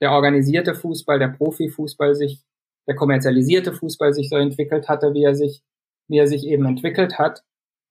der 0.00 0.10
organisierte 0.12 0.74
Fußball, 0.74 1.18
der 1.18 1.28
Profifußball 1.28 2.14
sich 2.14 2.42
der 2.86 2.94
kommerzialisierte 2.94 3.72
Fußball 3.72 4.12
sich 4.12 4.28
so 4.28 4.36
entwickelt 4.36 4.88
hatte, 4.88 5.14
wie 5.14 5.24
er 5.24 5.34
sich, 5.34 5.62
wie 6.08 6.18
er 6.18 6.26
sich 6.26 6.46
eben 6.46 6.66
entwickelt 6.66 7.18
hat. 7.18 7.42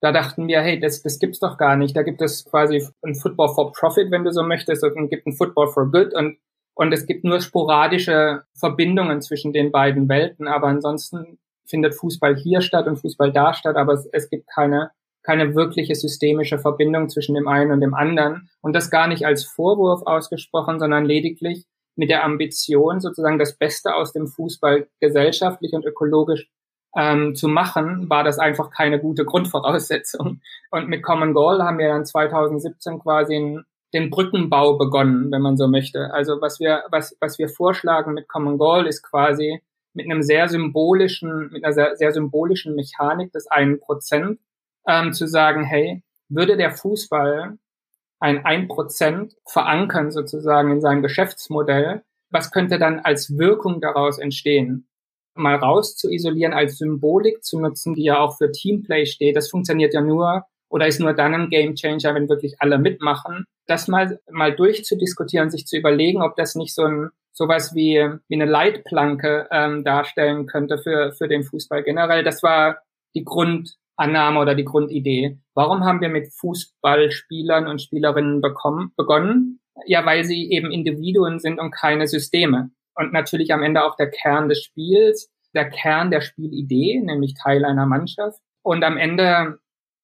Da 0.01 0.11
dachten 0.11 0.47
wir, 0.47 0.61
hey, 0.61 0.79
das, 0.79 1.01
das 1.01 1.19
gibt's 1.19 1.39
doch 1.39 1.57
gar 1.57 1.75
nicht. 1.77 1.95
Da 1.95 2.03
gibt 2.03 2.21
es 2.21 2.45
quasi 2.45 2.85
ein 3.03 3.15
Football 3.15 3.53
for 3.53 3.71
Profit, 3.71 4.11
wenn 4.11 4.23
du 4.23 4.31
so 4.31 4.43
möchtest, 4.43 4.83
und 4.83 5.09
gibt 5.09 5.25
ein 5.25 5.33
Football 5.33 5.67
for 5.67 5.89
Good 5.91 6.13
und, 6.13 6.37
und 6.75 6.91
es 6.91 7.05
gibt 7.05 7.23
nur 7.23 7.39
sporadische 7.39 8.43
Verbindungen 8.53 9.21
zwischen 9.21 9.53
den 9.53 9.71
beiden 9.71 10.09
Welten. 10.09 10.47
Aber 10.47 10.67
ansonsten 10.67 11.39
findet 11.65 11.95
Fußball 11.95 12.35
hier 12.35 12.61
statt 12.61 12.87
und 12.87 12.97
Fußball 12.97 13.31
da 13.31 13.53
statt, 13.53 13.77
aber 13.77 13.93
es, 13.93 14.07
es 14.11 14.29
gibt 14.29 14.47
keine, 14.53 14.91
keine 15.23 15.55
wirkliche 15.55 15.95
systemische 15.95 16.59
Verbindung 16.59 17.09
zwischen 17.09 17.35
dem 17.35 17.47
einen 17.47 17.71
und 17.71 17.79
dem 17.79 17.93
anderen. 17.93 18.49
Und 18.61 18.73
das 18.73 18.91
gar 18.91 19.07
nicht 19.07 19.25
als 19.25 19.45
Vorwurf 19.45 20.01
ausgesprochen, 20.05 20.79
sondern 20.79 21.05
lediglich 21.05 21.65
mit 21.95 22.09
der 22.09 22.23
Ambition, 22.23 22.99
sozusagen 22.99 23.39
das 23.39 23.57
Beste 23.57 23.93
aus 23.95 24.13
dem 24.13 24.27
Fußball 24.27 24.87
gesellschaftlich 24.99 25.73
und 25.73 25.85
ökologisch 25.85 26.49
ähm, 26.95 27.35
zu 27.35 27.47
machen, 27.47 28.09
war 28.09 28.23
das 28.23 28.39
einfach 28.39 28.69
keine 28.69 28.99
gute 28.99 29.25
Grundvoraussetzung. 29.25 30.41
Und 30.71 30.89
mit 30.89 31.03
Common 31.03 31.33
Goal 31.33 31.61
haben 31.63 31.77
wir 31.77 31.87
dann 31.87 32.05
2017 32.05 32.99
quasi 32.99 33.59
den 33.93 34.09
Brückenbau 34.09 34.77
begonnen, 34.77 35.31
wenn 35.31 35.41
man 35.41 35.57
so 35.57 35.67
möchte. 35.67 36.11
Also 36.13 36.41
was 36.41 36.59
wir, 36.59 36.83
was, 36.89 37.15
was 37.19 37.37
wir 37.37 37.47
vorschlagen 37.47 38.13
mit 38.13 38.27
Common 38.27 38.57
Goal 38.57 38.87
ist 38.87 39.03
quasi 39.03 39.61
mit 39.93 40.09
einem 40.09 40.23
sehr 40.23 40.49
symbolischen, 40.49 41.51
mit 41.51 41.63
einer 41.63 41.73
sehr, 41.73 41.95
sehr 41.95 42.11
symbolischen 42.11 42.75
Mechanik 42.75 43.31
des 43.31 43.47
einen 43.47 43.79
Prozent 43.79 44.39
ähm, 44.87 45.13
zu 45.13 45.27
sagen, 45.27 45.63
hey, 45.63 46.01
würde 46.29 46.57
der 46.57 46.71
Fußball 46.71 47.57
ein 48.23 48.39
1% 48.45 49.35
verankern 49.45 50.09
sozusagen 50.09 50.71
in 50.71 50.79
sein 50.79 51.01
Geschäftsmodell, 51.01 52.03
was 52.29 52.51
könnte 52.51 52.79
dann 52.79 53.01
als 53.01 53.37
Wirkung 53.37 53.81
daraus 53.81 54.17
entstehen? 54.17 54.87
Mal 55.35 55.55
raus 55.55 55.97
zu 55.97 56.09
isolieren, 56.09 56.53
als 56.53 56.77
Symbolik 56.77 57.43
zu 57.43 57.59
nutzen, 57.59 57.95
die 57.95 58.05
ja 58.05 58.19
auch 58.19 58.37
für 58.37 58.49
Teamplay 58.49 59.05
steht, 59.05 59.35
das 59.35 59.49
funktioniert 59.49 59.93
ja 59.93 59.99
nur 59.99 60.45
oder 60.69 60.87
ist 60.87 61.01
nur 61.01 61.13
dann 61.13 61.33
ein 61.33 61.49
Gamechanger, 61.49 62.15
wenn 62.15 62.29
wirklich 62.29 62.55
alle 62.59 62.79
mitmachen. 62.79 63.45
Das 63.67 63.89
mal, 63.89 64.19
mal 64.31 64.55
durchzudiskutieren, 64.55 65.49
sich 65.49 65.67
zu 65.67 65.77
überlegen, 65.77 66.21
ob 66.21 66.37
das 66.37 66.55
nicht 66.55 66.73
so 66.73 66.83
ein 66.83 67.09
sowas 67.33 67.75
wie, 67.75 68.09
wie 68.29 68.35
eine 68.35 68.45
Leitplanke 68.45 69.47
ähm, 69.51 69.83
darstellen 69.83 70.45
könnte 70.45 70.77
für, 70.77 71.11
für 71.11 71.27
den 71.27 71.43
Fußball 71.43 71.83
generell. 71.83 72.23
Das 72.23 72.41
war 72.41 72.77
die 73.15 73.23
Grundannahme 73.95 74.39
oder 74.39 74.55
die 74.55 74.65
Grundidee. 74.65 75.39
Warum 75.53 75.83
haben 75.83 76.01
wir 76.01 76.09
mit 76.09 76.31
Fußballspielern 76.33 77.67
und 77.67 77.81
Spielerinnen 77.81 78.41
bekommen, 78.41 78.91
begonnen? 78.97 79.59
Ja, 79.85 80.05
weil 80.05 80.23
sie 80.23 80.51
eben 80.51 80.71
Individuen 80.71 81.39
sind 81.39 81.59
und 81.59 81.71
keine 81.71 82.07
Systeme. 82.07 82.71
Und 82.95 83.11
natürlich 83.11 83.53
am 83.53 83.63
Ende 83.63 83.83
auch 83.83 83.95
der 83.95 84.09
Kern 84.09 84.49
des 84.49 84.63
Spiels, 84.63 85.31
der 85.53 85.69
Kern 85.69 86.11
der 86.11 86.21
Spielidee, 86.21 87.01
nämlich 87.03 87.33
Teil 87.41 87.65
einer 87.65 87.85
Mannschaft. 87.85 88.39
Und 88.61 88.83
am 88.83 88.97
Ende 88.97 89.59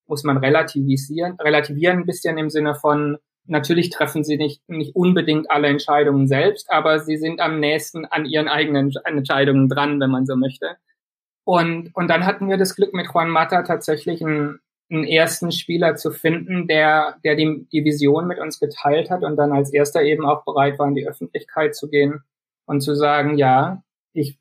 muss 0.08 0.24
man 0.24 0.38
relativisieren, 0.38 1.36
relativieren 1.40 2.00
ein 2.00 2.06
bisschen 2.06 2.38
im 2.38 2.50
Sinne 2.50 2.76
von, 2.76 3.18
Natürlich 3.46 3.90
treffen 3.90 4.24
sie 4.24 4.38
nicht, 4.38 4.62
nicht 4.70 4.96
unbedingt 4.96 5.50
alle 5.50 5.70
Entscheidungen 5.70 6.28
selbst, 6.28 6.70
aber 6.72 7.00
sie 7.00 7.18
sind 7.18 7.40
am 7.40 7.60
nächsten 7.60 8.06
an 8.06 8.26
ihren 8.26 8.48
eigenen 8.48 8.94
Entscheidungen 9.06 9.68
dran, 9.68 10.00
wenn 10.00 10.12
man 10.12 10.28
so 10.28 10.36
möchte. 10.36 10.78
Und, 11.44 11.92
und 11.96 12.08
dann 12.10 12.26
hatten 12.26 12.50
wir 12.50 12.58
das 12.58 12.76
Glück, 12.76 12.94
mit 12.94 13.08
Juan 13.14 13.30
Mata 13.30 13.64
tatsächlich 13.64 14.24
einen, 14.24 14.60
einen 14.92 15.04
ersten 15.04 15.52
Spieler 15.52 15.96
zu 15.96 16.12
finden, 16.12 16.68
der, 16.68 17.18
der 17.24 17.36
die, 17.36 17.68
die 17.72 17.84
Vision 17.84 18.28
mit 18.28 18.40
uns 18.40 18.60
geteilt 18.60 19.10
hat 19.10 19.24
und 19.24 19.36
dann 19.36 19.52
als 19.52 19.74
erster 19.74 20.04
eben 20.04 20.26
auch 20.26 20.44
bereit 20.46 20.78
war, 20.80 20.88
in 20.88 20.96
die 20.96 21.08
Öffentlichkeit 21.08 21.76
zu 21.76 21.90
gehen 21.90 22.22
und 22.66 22.82
zu 22.82 22.96
sagen, 22.96 23.38
ja, 23.38 23.84
ich, 24.14 24.38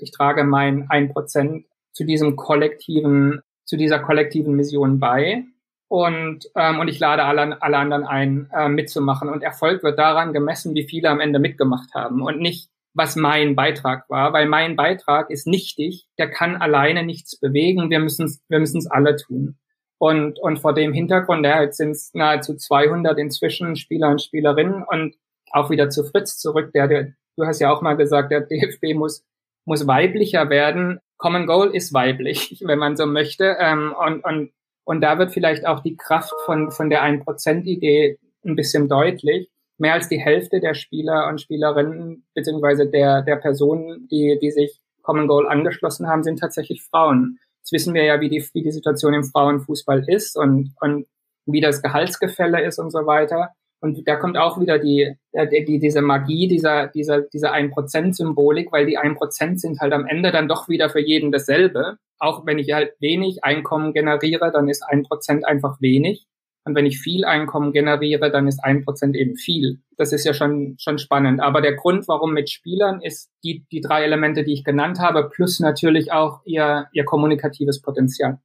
ich 0.00 0.10
trage 0.12 0.44
mein 0.44 0.86
ein 0.88 1.12
Prozent 1.12 1.66
zu 1.92 2.04
diesem 2.04 2.36
kollektiven, 2.36 3.40
zu 3.64 3.76
dieser 3.76 3.98
kollektiven 3.98 4.54
Mission 4.54 5.00
bei 5.00 5.44
und, 5.88 6.50
ähm, 6.56 6.80
und 6.80 6.88
ich 6.88 6.98
lade 6.98 7.24
alle, 7.24 7.60
alle 7.62 7.78
anderen 7.78 8.04
ein, 8.04 8.50
äh, 8.52 8.68
mitzumachen. 8.68 9.28
Und 9.28 9.42
Erfolg 9.42 9.82
wird 9.82 9.98
daran 9.98 10.32
gemessen, 10.32 10.74
wie 10.74 10.88
viele 10.88 11.10
am 11.10 11.20
Ende 11.20 11.38
mitgemacht 11.38 11.94
haben 11.94 12.22
und 12.22 12.40
nicht, 12.40 12.70
was 12.96 13.16
mein 13.16 13.54
Beitrag 13.54 14.08
war, 14.08 14.32
weil 14.32 14.46
mein 14.46 14.76
Beitrag 14.76 15.30
ist 15.30 15.46
nichtig, 15.46 16.08
der 16.18 16.30
kann 16.30 16.56
alleine 16.56 17.04
nichts 17.04 17.38
bewegen, 17.38 17.90
wir 17.90 18.00
müssen 18.00 18.26
es 18.26 18.42
wir 18.48 18.58
müssen's 18.58 18.86
alle 18.86 19.16
tun. 19.16 19.56
Und, 19.98 20.38
und 20.40 20.58
vor 20.58 20.74
dem 20.74 20.92
Hintergrund, 20.92 21.46
ja, 21.46 21.62
jetzt 21.62 21.78
sind 21.78 21.92
es 21.92 22.12
nahezu 22.12 22.54
200 22.54 23.18
inzwischen 23.18 23.76
Spieler 23.76 24.10
und 24.10 24.20
Spielerinnen 24.20 24.82
und 24.82 25.14
auch 25.52 25.70
wieder 25.70 25.88
zu 25.88 26.04
Fritz 26.04 26.38
zurück, 26.38 26.72
der, 26.74 26.88
der 26.88 27.12
du 27.36 27.46
hast 27.46 27.60
ja 27.60 27.72
auch 27.72 27.82
mal 27.82 27.96
gesagt, 27.96 28.30
der 28.30 28.42
DFB 28.42 28.94
muss, 28.94 29.24
muss 29.64 29.86
weiblicher 29.86 30.50
werden. 30.50 31.00
Common 31.16 31.46
Goal 31.46 31.74
ist 31.74 31.94
weiblich, 31.94 32.62
wenn 32.64 32.78
man 32.78 32.96
so 32.96 33.06
möchte. 33.06 33.56
Ähm, 33.58 33.94
und, 33.98 34.24
und 34.24 34.50
und 34.86 35.00
da 35.00 35.18
wird 35.18 35.32
vielleicht 35.32 35.66
auch 35.66 35.80
die 35.80 35.96
Kraft 35.96 36.32
von, 36.44 36.70
von 36.70 36.88
der 36.90 37.02
1%-Idee 37.02 38.18
ein 38.44 38.54
bisschen 38.54 38.88
deutlich. 38.88 39.50
Mehr 39.78 39.94
als 39.94 40.08
die 40.08 40.18
Hälfte 40.18 40.60
der 40.60 40.74
Spieler 40.74 41.28
und 41.28 41.40
Spielerinnen, 41.40 42.24
beziehungsweise 42.34 42.86
der, 42.88 43.22
der 43.22 43.36
Personen, 43.36 44.08
die, 44.10 44.38
die 44.40 44.50
sich 44.50 44.80
Common 45.02 45.28
Goal 45.28 45.46
angeschlossen 45.46 46.08
haben, 46.08 46.22
sind 46.22 46.38
tatsächlich 46.38 46.82
Frauen. 46.82 47.38
Jetzt 47.60 47.72
wissen 47.72 47.94
wir 47.94 48.04
ja, 48.04 48.20
wie 48.20 48.28
die, 48.28 48.44
wie 48.54 48.62
die 48.62 48.72
Situation 48.72 49.14
im 49.14 49.24
Frauenfußball 49.24 50.04
ist 50.08 50.36
und, 50.36 50.74
und 50.80 51.06
wie 51.44 51.60
das 51.60 51.82
Gehaltsgefälle 51.82 52.64
ist 52.64 52.78
und 52.78 52.90
so 52.90 53.06
weiter. 53.06 53.50
Und 53.80 54.08
da 54.08 54.16
kommt 54.16 54.38
auch 54.38 54.58
wieder 54.58 54.78
die, 54.78 55.14
die, 55.34 55.64
die 55.64 55.78
diese 55.78 56.00
Magie 56.00 56.48
dieser, 56.48 56.86
dieser, 56.88 57.20
dieser 57.20 57.52
1%-Symbolik, 57.52 58.72
weil 58.72 58.86
die 58.86 58.98
1% 58.98 59.58
sind 59.58 59.80
halt 59.80 59.92
am 59.92 60.06
Ende 60.06 60.32
dann 60.32 60.48
doch 60.48 60.68
wieder 60.68 60.88
für 60.88 61.00
jeden 61.00 61.30
dasselbe 61.30 61.98
auch 62.18 62.46
wenn 62.46 62.58
ich 62.58 62.72
halt 62.72 62.94
wenig 63.00 63.44
Einkommen 63.44 63.92
generiere, 63.92 64.50
dann 64.52 64.68
ist 64.68 64.82
ein 64.82 65.02
Prozent 65.02 65.46
einfach 65.46 65.80
wenig. 65.80 66.26
Und 66.66 66.74
wenn 66.74 66.84
ich 66.84 66.98
viel 66.98 67.24
Einkommen 67.24 67.72
generiere, 67.72 68.32
dann 68.32 68.48
ist 68.48 68.58
ein 68.64 68.84
Prozent 68.84 69.14
eben 69.14 69.36
viel. 69.36 69.78
Das 69.96 70.12
ist 70.12 70.24
ja 70.24 70.34
schon, 70.34 70.74
schon 70.80 70.98
spannend. 70.98 71.40
Aber 71.40 71.60
der 71.60 71.76
Grund, 71.76 72.08
warum 72.08 72.32
mit 72.32 72.50
Spielern, 72.50 73.00
ist 73.00 73.30
die, 73.44 73.64
die 73.70 73.80
drei 73.80 74.02
Elemente, 74.02 74.42
die 74.42 74.52
ich 74.52 74.64
genannt 74.64 74.98
habe, 74.98 75.30
plus 75.32 75.60
natürlich 75.60 76.10
auch 76.10 76.40
ihr, 76.44 76.88
ihr 76.92 77.04
kommunikatives 77.04 77.80
Potenzial. 77.82 78.40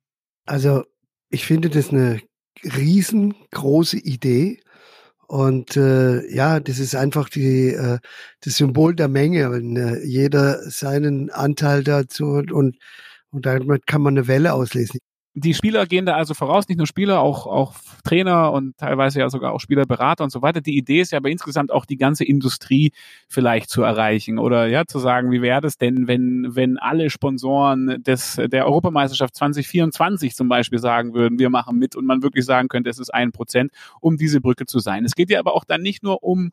Also, 0.46 0.84
ich 1.32 1.48
finde 1.48 1.72
das 1.72 1.90
eine 1.90 2.22
riesengroße 2.64 3.98
Idee. 3.98 4.62
Und 5.26 5.76
äh, 5.76 6.24
ja, 6.32 6.60
das 6.60 6.78
ist 6.78 6.94
einfach 6.94 7.28
die, 7.28 7.70
äh, 7.70 7.98
das 8.44 8.56
Symbol 8.56 8.94
der 8.96 9.08
Menge, 9.08 9.52
wenn 9.52 9.76
äh, 9.76 10.00
jeder 10.06 10.60
seinen 10.70 11.32
Anteil 11.32 11.84
dazu 11.84 12.26
und 12.26 12.78
und 13.34 13.46
damit 13.46 13.88
kann 13.88 14.02
man 14.02 14.18
eine 14.18 14.28
Welle 14.28 14.52
auslesen 14.54 15.00
die 15.34 15.54
Spieler 15.54 15.86
gehen 15.86 16.06
da 16.06 16.16
also 16.16 16.34
voraus, 16.34 16.68
nicht 16.68 16.78
nur 16.78 16.88
Spieler, 16.88 17.22
auch, 17.22 17.48
auch 17.48 17.76
Trainer 18.04 18.52
und 18.52 18.78
teilweise 18.78 19.20
ja 19.20 19.30
sogar 19.30 19.54
auch 19.54 19.62
Spielerberater 19.62 20.26
und 20.26 20.30
so 20.30 20.42
weiter. 20.42 20.60
Die 20.60 20.78
Idee 20.78 21.00
ist 21.00 21.12
ja 21.12 21.20
aber 21.20 21.30
insgesamt 21.30 21.72
auch 21.72 21.86
die 21.86 21.96
ganze 21.96 22.26
Industrie 22.26 22.92
vielleicht 23.30 23.70
zu 23.70 23.82
erreichen 23.82 24.40
oder 24.40 24.68
ja 24.68 24.86
zu 24.86 25.00
sagen, 25.00 25.32
wie 25.32 25.42
wäre 25.42 25.62
das 25.62 25.78
denn, 25.78 26.08
wenn, 26.08 26.50
wenn 26.50 26.78
alle 26.78 27.10
Sponsoren 27.10 28.04
des, 28.04 28.36
der 28.36 28.66
Europameisterschaft 28.66 29.36
2024 29.36 30.36
zum 30.36 30.50
Beispiel 30.50 30.80
sagen 30.80 31.14
würden, 31.14 31.40
wir 31.40 31.50
machen 31.50 31.78
mit 31.78 31.96
und 31.96 32.06
man 32.06 32.24
wirklich 32.24 32.44
sagen 32.44 32.68
könnte, 32.68 32.90
es 32.90 33.00
ist 33.00 33.14
ein 33.14 33.32
Prozent, 33.32 33.72
um 34.02 34.18
diese 34.18 34.42
Brücke 34.42 34.66
zu 34.66 34.80
sein. 34.80 35.06
Es 35.06 35.16
geht 35.16 35.30
ja 35.30 35.40
aber 35.40 35.56
auch 35.56 35.64
dann 35.64 35.82
nicht 35.82 36.04
nur 36.04 36.24
um 36.24 36.52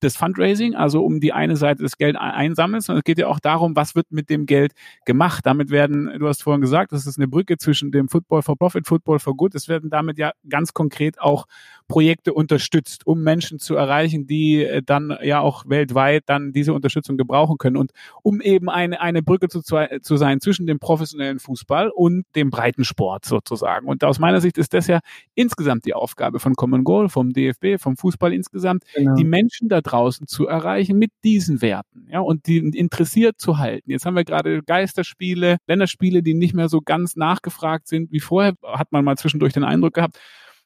das 0.00 0.16
Fundraising, 0.16 0.74
also 0.74 1.04
um 1.04 1.20
die 1.20 1.32
eine 1.32 1.56
Seite 1.56 1.82
des 1.82 1.96
Geld 1.96 2.16
einsammeln, 2.16 2.80
sondern 2.80 3.00
es 3.00 3.04
geht 3.04 3.18
ja 3.18 3.28
auch 3.28 3.40
darum, 3.40 3.76
was 3.76 3.94
wird 3.94 4.10
mit 4.10 4.30
dem 4.30 4.46
Geld 4.46 4.72
gemacht. 5.04 5.46
Damit 5.46 5.70
werden, 5.70 6.10
du 6.18 6.26
hast 6.26 6.42
vorhin 6.42 6.60
gesagt, 6.60 6.92
das 6.92 7.06
ist 7.06 7.18
eine 7.18 7.28
Brücke 7.28 7.58
zwischen 7.58 7.92
dem 7.92 8.08
Football 8.08 8.42
for 8.42 8.56
Profit, 8.56 8.86
Football 8.86 9.18
for 9.18 9.36
Good. 9.36 9.54
Es 9.54 9.68
werden 9.68 9.90
damit 9.90 10.18
ja 10.18 10.32
ganz 10.48 10.74
konkret 10.74 11.20
auch 11.20 11.46
Projekte 11.90 12.32
unterstützt, 12.32 13.04
um 13.04 13.22
Menschen 13.22 13.58
zu 13.58 13.74
erreichen, 13.74 14.26
die 14.26 14.64
äh, 14.64 14.80
dann 14.80 15.18
ja 15.22 15.40
auch 15.40 15.64
weltweit 15.66 16.22
dann 16.26 16.52
diese 16.52 16.72
Unterstützung 16.72 17.16
gebrauchen 17.16 17.58
können 17.58 17.76
und 17.76 17.90
um 18.22 18.40
eben 18.40 18.70
eine, 18.70 19.00
eine 19.00 19.22
Brücke 19.22 19.48
zu, 19.48 19.60
zu 19.60 20.16
sein 20.16 20.40
zwischen 20.40 20.66
dem 20.66 20.78
professionellen 20.78 21.40
Fußball 21.40 21.90
und 21.90 22.24
dem 22.36 22.50
Breitensport 22.50 23.24
sozusagen. 23.24 23.88
Und 23.88 24.04
aus 24.04 24.20
meiner 24.20 24.40
Sicht 24.40 24.56
ist 24.56 24.72
das 24.72 24.86
ja 24.86 25.00
insgesamt 25.34 25.84
die 25.84 25.94
Aufgabe 25.94 26.38
von 26.38 26.54
Common 26.54 26.84
Goal, 26.84 27.08
vom 27.08 27.32
DFB, 27.32 27.80
vom 27.80 27.96
Fußball 27.96 28.32
insgesamt, 28.32 28.84
genau. 28.94 29.16
die 29.16 29.24
Menschen 29.24 29.68
da 29.68 29.80
draußen 29.80 30.28
zu 30.28 30.46
erreichen 30.46 30.96
mit 30.96 31.10
diesen 31.24 31.60
Werten, 31.60 32.06
ja, 32.08 32.20
und 32.20 32.46
die 32.46 32.58
interessiert 32.58 33.40
zu 33.40 33.58
halten. 33.58 33.90
Jetzt 33.90 34.06
haben 34.06 34.14
wir 34.14 34.24
gerade 34.24 34.62
Geisterspiele, 34.62 35.56
Länderspiele, 35.66 36.22
die 36.22 36.34
nicht 36.34 36.54
mehr 36.54 36.68
so 36.68 36.80
ganz 36.80 37.16
nachgefragt 37.16 37.88
sind 37.88 38.12
wie 38.12 38.20
vorher, 38.20 38.54
hat 38.62 38.92
man 38.92 39.04
mal 39.04 39.16
zwischendurch 39.16 39.52
den 39.52 39.64
Eindruck 39.64 39.94
gehabt. 39.94 40.20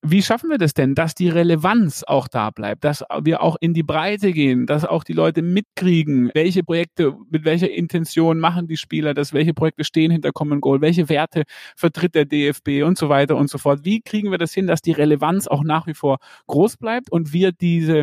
Wie 0.06 0.20
schaffen 0.20 0.50
wir 0.50 0.58
das 0.58 0.74
denn, 0.74 0.94
dass 0.94 1.14
die 1.14 1.30
Relevanz 1.30 2.04
auch 2.06 2.28
da 2.28 2.50
bleibt, 2.50 2.84
dass 2.84 3.02
wir 3.22 3.40
auch 3.40 3.56
in 3.60 3.72
die 3.72 3.82
Breite 3.82 4.32
gehen, 4.32 4.66
dass 4.66 4.84
auch 4.84 5.02
die 5.02 5.14
Leute 5.14 5.40
mitkriegen, 5.40 6.30
welche 6.34 6.62
Projekte, 6.62 7.16
mit 7.30 7.46
welcher 7.46 7.70
Intention 7.70 8.38
machen 8.38 8.68
die 8.68 8.76
Spieler 8.76 9.14
das, 9.14 9.32
welche 9.32 9.54
Projekte 9.54 9.82
stehen 9.82 10.10
hinter 10.10 10.30
Common 10.32 10.60
Goal, 10.60 10.82
welche 10.82 11.08
Werte 11.08 11.44
vertritt 11.74 12.14
der 12.14 12.26
DFB 12.26 12.84
und 12.84 12.98
so 12.98 13.08
weiter 13.08 13.34
und 13.36 13.48
so 13.48 13.56
fort. 13.56 13.86
Wie 13.86 14.02
kriegen 14.02 14.30
wir 14.30 14.36
das 14.36 14.52
hin, 14.52 14.66
dass 14.66 14.82
die 14.82 14.92
Relevanz 14.92 15.46
auch 15.46 15.64
nach 15.64 15.86
wie 15.86 15.94
vor 15.94 16.18
groß 16.48 16.76
bleibt 16.76 17.10
und 17.10 17.32
wir 17.32 17.52
diese 17.52 18.02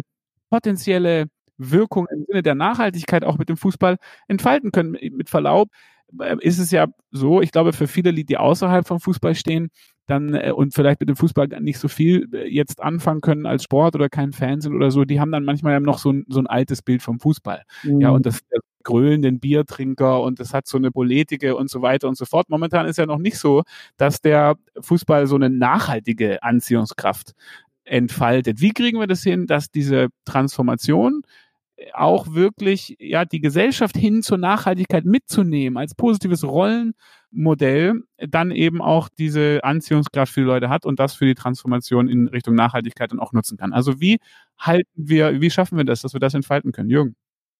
potenzielle 0.49 1.27
Wirkung 1.57 2.07
im 2.11 2.25
Sinne 2.25 2.41
der 2.41 2.55
Nachhaltigkeit 2.55 3.23
auch 3.23 3.37
mit 3.37 3.47
dem 3.47 3.57
Fußball 3.57 3.97
entfalten 4.27 4.71
können? 4.71 4.97
Mit 5.11 5.29
Verlaub, 5.29 5.69
äh, 6.19 6.35
ist 6.41 6.59
es 6.59 6.71
ja 6.71 6.87
so, 7.11 7.41
ich 7.41 7.51
glaube, 7.51 7.73
für 7.73 7.87
viele, 7.87 8.13
die 8.13 8.37
außerhalb 8.37 8.87
vom 8.87 8.99
Fußball 8.99 9.35
stehen, 9.35 9.69
dann 10.07 10.33
äh, 10.33 10.51
und 10.51 10.73
vielleicht 10.73 10.99
mit 10.99 11.09
dem 11.09 11.15
Fußball 11.15 11.47
nicht 11.61 11.79
so 11.79 11.87
viel 11.87 12.27
äh, 12.33 12.47
jetzt 12.47 12.81
anfangen 12.81 13.21
können 13.21 13.45
als 13.45 13.63
Sport 13.63 13.95
oder 13.95 14.09
kein 14.09 14.33
Fan 14.33 14.61
sind 14.61 14.75
oder 14.75 14.91
so, 14.91 15.05
die 15.05 15.19
haben 15.19 15.31
dann 15.31 15.45
manchmal 15.45 15.79
noch 15.79 15.99
so 15.99 16.11
ein, 16.11 16.25
so 16.27 16.39
ein 16.39 16.47
altes 16.47 16.81
Bild 16.81 17.01
vom 17.01 17.19
Fußball. 17.19 17.63
Mhm. 17.83 18.01
Ja, 18.01 18.09
und 18.09 18.25
das 18.25 18.41
grölenden 18.83 19.39
Biertrinker 19.39 20.21
und 20.21 20.39
das 20.39 20.53
hat 20.53 20.67
so 20.67 20.77
eine 20.77 20.91
Politische 20.91 21.55
und 21.55 21.69
so 21.69 21.81
weiter 21.81 22.07
und 22.07 22.17
so 22.17 22.25
fort. 22.25 22.49
Momentan 22.49 22.87
ist 22.87 22.97
ja 22.97 23.05
noch 23.05 23.19
nicht 23.19 23.37
so, 23.37 23.63
dass 23.97 24.21
der 24.21 24.55
Fußball 24.79 25.27
so 25.27 25.35
eine 25.35 25.49
nachhaltige 25.49 26.41
Anziehungskraft 26.41 27.33
entfaltet. 27.83 28.61
Wie 28.61 28.71
kriegen 28.71 28.99
wir 28.99 29.07
das 29.07 29.23
hin, 29.23 29.47
dass 29.47 29.69
diese 29.69 30.07
Transformation 30.25 31.21
auch 31.93 32.33
wirklich 32.33 32.95
ja 32.99 33.25
die 33.25 33.41
Gesellschaft 33.41 33.97
hin 33.97 34.21
zur 34.21 34.37
Nachhaltigkeit 34.37 35.05
mitzunehmen 35.05 35.77
als 35.77 35.95
positives 35.95 36.43
Rollenmodell, 37.31 38.03
dann 38.17 38.51
eben 38.51 38.81
auch 38.81 39.09
diese 39.09 39.63
Anziehungskraft 39.63 40.33
für 40.33 40.41
die 40.41 40.45
Leute 40.45 40.69
hat 40.69 40.85
und 40.85 40.99
das 40.99 41.13
für 41.13 41.25
die 41.25 41.35
Transformation 41.35 42.09
in 42.09 42.27
Richtung 42.27 42.55
Nachhaltigkeit 42.55 43.11
dann 43.11 43.19
auch 43.19 43.33
nutzen 43.33 43.57
kann. 43.57 43.73
Also 43.73 43.99
wie 43.99 44.19
halten 44.59 44.89
wir, 44.95 45.41
wie 45.41 45.49
schaffen 45.49 45.77
wir 45.77 45.85
das, 45.85 46.01
dass 46.01 46.13
wir 46.13 46.19
das 46.19 46.33
entfalten 46.33 46.71
können, 46.71 46.89
Jürgen? 46.89 47.15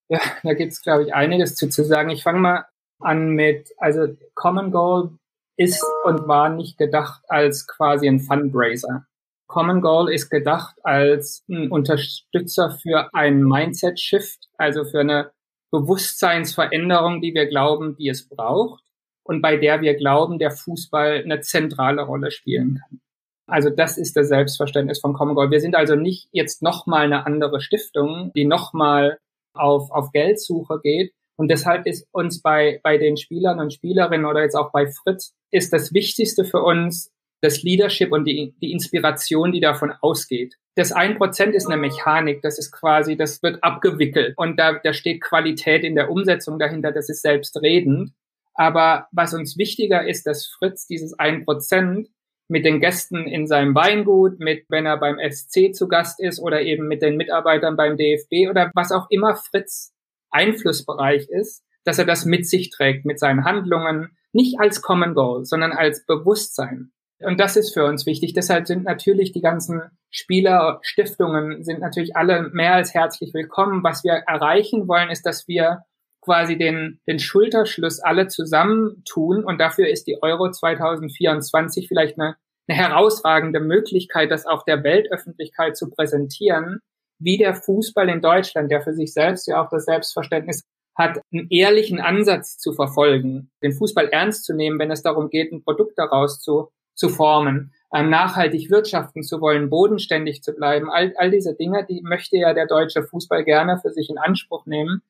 Ja, 0.09 0.19
da 0.43 0.53
gibt 0.53 0.73
es, 0.73 0.81
glaube 0.81 1.05
ich, 1.05 1.13
einiges 1.13 1.55
zu, 1.55 1.69
zu 1.69 1.85
sagen. 1.85 2.09
Ich 2.09 2.23
fange 2.23 2.39
mal 2.39 2.65
an 2.99 3.29
mit, 3.29 3.69
also 3.77 4.07
Common 4.35 4.71
Goal 4.71 5.11
ist 5.57 5.83
und 6.05 6.27
war 6.27 6.49
nicht 6.49 6.77
gedacht 6.77 7.23
als 7.27 7.67
quasi 7.67 8.07
ein 8.07 8.19
Fundraiser. 8.19 9.05
Common 9.47 9.81
Goal 9.81 10.11
ist 10.11 10.29
gedacht 10.29 10.75
als 10.83 11.43
ein 11.49 11.71
Unterstützer 11.71 12.71
für 12.71 13.13
einen 13.13 13.43
Mindset-Shift, 13.43 14.49
also 14.57 14.85
für 14.85 15.01
eine 15.01 15.31
Bewusstseinsveränderung, 15.71 17.21
die 17.21 17.33
wir 17.33 17.47
glauben, 17.47 17.95
die 17.95 18.09
es 18.09 18.27
braucht 18.27 18.83
und 19.23 19.41
bei 19.41 19.57
der 19.57 19.81
wir 19.81 19.95
glauben, 19.95 20.39
der 20.39 20.51
Fußball 20.51 21.23
eine 21.23 21.41
zentrale 21.41 22.03
Rolle 22.03 22.31
spielen 22.31 22.79
kann. 22.79 23.01
Also 23.47 23.69
das 23.69 23.97
ist 23.97 24.15
das 24.15 24.29
Selbstverständnis 24.29 24.99
von 24.99 25.13
Common 25.13 25.35
Goal. 25.35 25.51
Wir 25.51 25.59
sind 25.59 25.75
also 25.75 25.95
nicht 25.95 26.29
jetzt 26.31 26.61
nochmal 26.61 27.05
eine 27.05 27.25
andere 27.25 27.59
Stiftung, 27.59 28.31
die 28.33 28.45
nochmal 28.45 29.17
auf, 29.53 29.91
auf 29.91 30.11
Geldsuche 30.11 30.79
geht. 30.81 31.13
Und 31.37 31.49
deshalb 31.49 31.85
ist 31.85 32.07
uns 32.11 32.41
bei, 32.41 32.79
bei 32.83 32.97
den 32.97 33.17
Spielern 33.17 33.59
und 33.59 33.73
Spielerinnen 33.73 34.25
oder 34.25 34.41
jetzt 34.41 34.55
auch 34.55 34.71
bei 34.71 34.87
Fritz, 34.87 35.33
ist 35.51 35.73
das 35.73 35.93
Wichtigste 35.93 36.45
für 36.45 36.61
uns 36.61 37.11
das 37.41 37.63
Leadership 37.63 38.11
und 38.11 38.25
die, 38.25 38.53
die 38.61 38.71
Inspiration, 38.71 39.51
die 39.51 39.59
davon 39.59 39.91
ausgeht. 40.01 40.55
Das 40.75 40.91
ein 40.91 41.17
Prozent 41.17 41.55
ist 41.55 41.67
eine 41.67 41.77
Mechanik, 41.77 42.41
das 42.41 42.57
ist 42.57 42.71
quasi, 42.71 43.17
das 43.17 43.43
wird 43.43 43.63
abgewickelt 43.63 44.35
und 44.37 44.57
da, 44.57 44.79
da 44.81 44.93
steht 44.93 45.21
Qualität 45.21 45.83
in 45.83 45.95
der 45.95 46.09
Umsetzung 46.09 46.59
dahinter, 46.59 46.91
das 46.91 47.09
ist 47.09 47.21
selbstredend. 47.21 48.13
Aber 48.53 49.07
was 49.11 49.33
uns 49.33 49.57
wichtiger 49.57 50.07
ist, 50.07 50.25
dass 50.27 50.47
Fritz 50.47 50.87
dieses 50.87 51.17
ein 51.17 51.45
Prozent 51.45 52.09
mit 52.47 52.65
den 52.65 52.81
Gästen 52.81 53.27
in 53.27 53.47
seinem 53.47 53.73
Weingut, 53.75 54.39
mit 54.39 54.65
wenn 54.67 54.85
er 54.85 54.97
beim 54.97 55.17
SC 55.17 55.73
zu 55.73 55.87
Gast 55.87 56.19
ist 56.19 56.39
oder 56.39 56.61
eben 56.61 56.87
mit 56.87 57.01
den 57.01 57.15
Mitarbeitern 57.15 57.77
beim 57.77 57.95
DFB 57.95 58.49
oder 58.49 58.71
was 58.75 58.91
auch 58.91 59.07
immer 59.09 59.35
Fritz 59.35 59.93
Einflussbereich 60.31 61.29
ist, 61.29 61.63
dass 61.85 61.97
er 61.97 62.05
das 62.05 62.25
mit 62.25 62.47
sich 62.47 62.69
trägt, 62.69 63.05
mit 63.05 63.19
seinen 63.19 63.45
Handlungen, 63.45 64.17
nicht 64.33 64.59
als 64.59 64.81
Common 64.81 65.13
Goal, 65.13 65.45
sondern 65.45 65.71
als 65.71 66.05
Bewusstsein. 66.05 66.91
Und 67.19 67.39
das 67.39 67.55
ist 67.55 67.73
für 67.73 67.85
uns 67.85 68.05
wichtig. 68.05 68.33
Deshalb 68.33 68.67
sind 68.67 68.83
natürlich 68.83 69.31
die 69.31 69.41
ganzen 69.41 69.81
Spieler, 70.09 70.79
Stiftungen 70.81 71.63
sind 71.63 71.79
natürlich 71.79 72.15
alle 72.15 72.49
mehr 72.49 72.73
als 72.73 72.93
herzlich 72.93 73.33
willkommen. 73.33 73.83
Was 73.83 74.03
wir 74.03 74.13
erreichen 74.27 74.87
wollen, 74.87 75.09
ist, 75.09 75.25
dass 75.25 75.47
wir 75.47 75.83
quasi 76.21 76.57
den, 76.57 76.99
den 77.07 77.19
Schulterschluss 77.19 77.99
alle 77.99 78.27
zusammentun. 78.27 79.43
Und 79.43 79.59
dafür 79.59 79.89
ist 79.89 80.07
die 80.07 80.21
Euro 80.21 80.51
2024 80.51 81.87
vielleicht 81.87 82.19
eine, 82.19 82.35
eine 82.67 82.77
herausragende 82.77 83.59
Möglichkeit, 83.59 84.31
das 84.31 84.45
auch 84.45 84.63
der 84.63 84.83
Weltöffentlichkeit 84.83 85.75
zu 85.75 85.89
präsentieren, 85.89 86.79
wie 87.19 87.37
der 87.37 87.53
Fußball 87.53 88.09
in 88.09 88.21
Deutschland, 88.21 88.71
der 88.71 88.81
für 88.81 88.93
sich 88.93 89.13
selbst 89.13 89.47
ja 89.47 89.63
auch 89.63 89.69
das 89.69 89.85
Selbstverständnis 89.85 90.63
hat, 90.95 91.19
einen 91.31 91.47
ehrlichen 91.49 91.99
Ansatz 91.99 92.57
zu 92.57 92.73
verfolgen, 92.73 93.49
den 93.63 93.73
Fußball 93.73 94.09
ernst 94.09 94.45
zu 94.45 94.53
nehmen, 94.53 94.79
wenn 94.79 94.91
es 94.91 95.01
darum 95.01 95.29
geht, 95.29 95.51
ein 95.51 95.63
Produkt 95.63 95.97
daraus 95.97 96.41
zu 96.41 96.71
zu 97.01 97.09
formen, 97.09 97.73
ähm, 97.93 98.09
nachhaltig 98.09 98.69
wirtschaften 98.69 99.23
zu 99.23 99.41
wollen, 99.41 99.69
bodenständig 99.69 100.43
zu 100.43 100.53
bleiben. 100.53 100.89
All, 100.89 101.13
all 101.17 101.31
diese 101.31 101.55
Dinge, 101.55 101.85
die 101.89 102.01
möchte 102.03 102.37
ja 102.37 102.53
der 102.53 102.67
deutsche 102.67 103.03
Fußball 103.03 103.43
gerne 103.43 103.79
für 103.79 103.91
sich 103.91 104.09
in 104.09 104.17
Anspruch 104.17 104.65
nehmen. 104.65 105.01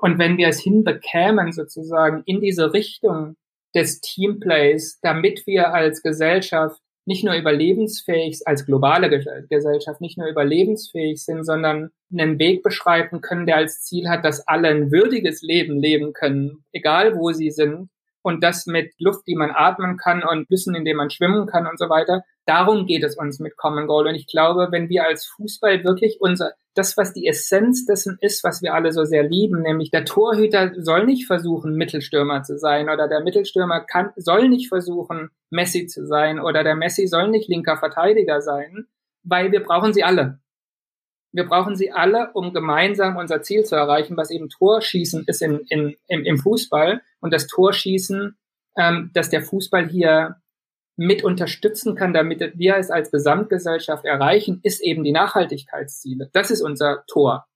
Und 0.00 0.18
wenn 0.18 0.38
wir 0.38 0.48
es 0.48 0.60
hinbekämen, 0.60 1.52
sozusagen 1.52 2.22
in 2.24 2.40
diese 2.40 2.72
Richtung 2.72 3.36
des 3.74 4.00
Teamplays, 4.00 4.98
damit 5.02 5.46
wir 5.46 5.74
als 5.74 6.02
Gesellschaft 6.02 6.80
nicht 7.04 7.24
nur 7.24 7.34
überlebensfähig, 7.34 8.40
als 8.44 8.66
globale 8.66 9.08
Gesellschaft 9.48 10.00
nicht 10.00 10.18
nur 10.18 10.28
überlebensfähig 10.28 11.24
sind, 11.24 11.44
sondern 11.44 11.90
einen 12.12 12.38
Weg 12.38 12.62
beschreiben 12.62 13.22
können, 13.22 13.46
der 13.46 13.56
als 13.56 13.82
Ziel 13.82 14.08
hat, 14.08 14.24
dass 14.24 14.46
alle 14.46 14.68
ein 14.68 14.92
würdiges 14.92 15.42
Leben 15.42 15.78
leben 15.78 16.12
können, 16.12 16.64
egal 16.72 17.16
wo 17.16 17.32
sie 17.32 17.50
sind, 17.50 17.88
und 18.22 18.44
das 18.44 18.66
mit 18.66 18.92
Luft, 18.98 19.26
die 19.26 19.36
man 19.36 19.50
atmen 19.50 19.96
kann 19.96 20.22
und 20.22 20.46
Flüssen, 20.46 20.74
in 20.74 20.84
denen 20.84 20.98
man 20.98 21.10
schwimmen 21.10 21.46
kann 21.46 21.66
und 21.66 21.78
so 21.78 21.88
weiter. 21.88 22.24
Darum 22.48 22.86
geht 22.86 23.04
es 23.04 23.18
uns 23.18 23.40
mit 23.40 23.58
Common 23.58 23.86
Goal. 23.86 24.06
Und 24.06 24.14
ich 24.14 24.26
glaube, 24.26 24.68
wenn 24.70 24.88
wir 24.88 25.04
als 25.04 25.26
Fußball 25.26 25.84
wirklich 25.84 26.16
unser, 26.18 26.54
das, 26.72 26.96
was 26.96 27.12
die 27.12 27.26
Essenz 27.26 27.84
dessen 27.84 28.16
ist, 28.22 28.42
was 28.42 28.62
wir 28.62 28.72
alle 28.72 28.90
so 28.90 29.04
sehr 29.04 29.22
lieben, 29.22 29.60
nämlich 29.60 29.90
der 29.90 30.06
Torhüter 30.06 30.72
soll 30.78 31.04
nicht 31.04 31.26
versuchen, 31.26 31.74
Mittelstürmer 31.74 32.44
zu 32.44 32.58
sein 32.58 32.88
oder 32.88 33.06
der 33.06 33.20
Mittelstürmer 33.20 33.80
kann, 33.80 34.12
soll 34.16 34.48
nicht 34.48 34.68
versuchen, 34.68 35.28
Messi 35.50 35.88
zu 35.88 36.06
sein 36.06 36.40
oder 36.40 36.64
der 36.64 36.74
Messi 36.74 37.06
soll 37.06 37.28
nicht 37.28 37.50
linker 37.50 37.76
Verteidiger 37.76 38.40
sein, 38.40 38.86
weil 39.24 39.52
wir 39.52 39.62
brauchen 39.62 39.92
sie 39.92 40.02
alle. 40.02 40.40
Wir 41.32 41.44
brauchen 41.44 41.76
sie 41.76 41.92
alle, 41.92 42.30
um 42.32 42.54
gemeinsam 42.54 43.18
unser 43.18 43.42
Ziel 43.42 43.64
zu 43.64 43.76
erreichen, 43.76 44.16
was 44.16 44.30
eben 44.30 44.48
Torschießen 44.48 45.24
ist 45.26 45.42
in, 45.42 45.60
in, 45.68 45.96
im, 46.06 46.24
im 46.24 46.38
Fußball. 46.38 47.02
Und 47.20 47.34
das 47.34 47.46
Torschießen, 47.46 48.38
ähm, 48.78 49.10
dass 49.12 49.28
der 49.28 49.42
Fußball 49.42 49.86
hier 49.86 50.36
mit 50.98 51.22
unterstützen 51.22 51.94
kann, 51.94 52.12
damit 52.12 52.40
wir 52.58 52.76
es 52.76 52.90
als 52.90 53.12
Gesamtgesellschaft 53.12 54.04
erreichen, 54.04 54.58
ist 54.64 54.82
eben 54.82 55.04
die 55.04 55.12
Nachhaltigkeitsziele. 55.12 56.28
Das 56.32 56.50
ist 56.50 56.60
unser 56.60 57.04
Tor. 57.06 57.46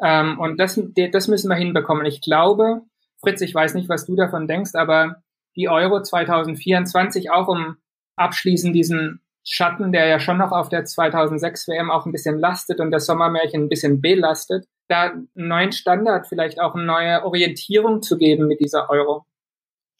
Ähm, 0.00 0.38
und 0.38 0.58
das, 0.58 0.80
das 1.12 1.26
müssen 1.26 1.48
wir 1.48 1.56
hinbekommen. 1.56 2.06
Ich 2.06 2.20
glaube, 2.20 2.82
Fritz, 3.20 3.40
ich 3.40 3.52
weiß 3.52 3.74
nicht, 3.74 3.88
was 3.88 4.06
du 4.06 4.14
davon 4.14 4.46
denkst, 4.46 4.74
aber 4.74 5.16
die 5.56 5.68
Euro 5.68 6.00
2024 6.00 7.32
auch 7.32 7.48
um 7.48 7.76
abschließend 8.14 8.74
diesen 8.74 9.20
Schatten, 9.44 9.90
der 9.90 10.06
ja 10.06 10.20
schon 10.20 10.38
noch 10.38 10.52
auf 10.52 10.68
der 10.68 10.84
2006 10.84 11.66
WM 11.66 11.90
auch 11.90 12.06
ein 12.06 12.12
bisschen 12.12 12.38
lastet 12.38 12.78
und 12.78 12.92
das 12.92 13.06
Sommermärchen 13.06 13.64
ein 13.64 13.68
bisschen 13.68 14.00
belastet, 14.00 14.66
da 14.86 15.10
einen 15.10 15.28
neuen 15.34 15.72
Standard, 15.72 16.28
vielleicht 16.28 16.60
auch 16.60 16.76
eine 16.76 16.84
neue 16.84 17.24
Orientierung 17.24 18.00
zu 18.00 18.16
geben 18.16 18.46
mit 18.46 18.60
dieser 18.60 18.88
Euro. 18.90 19.26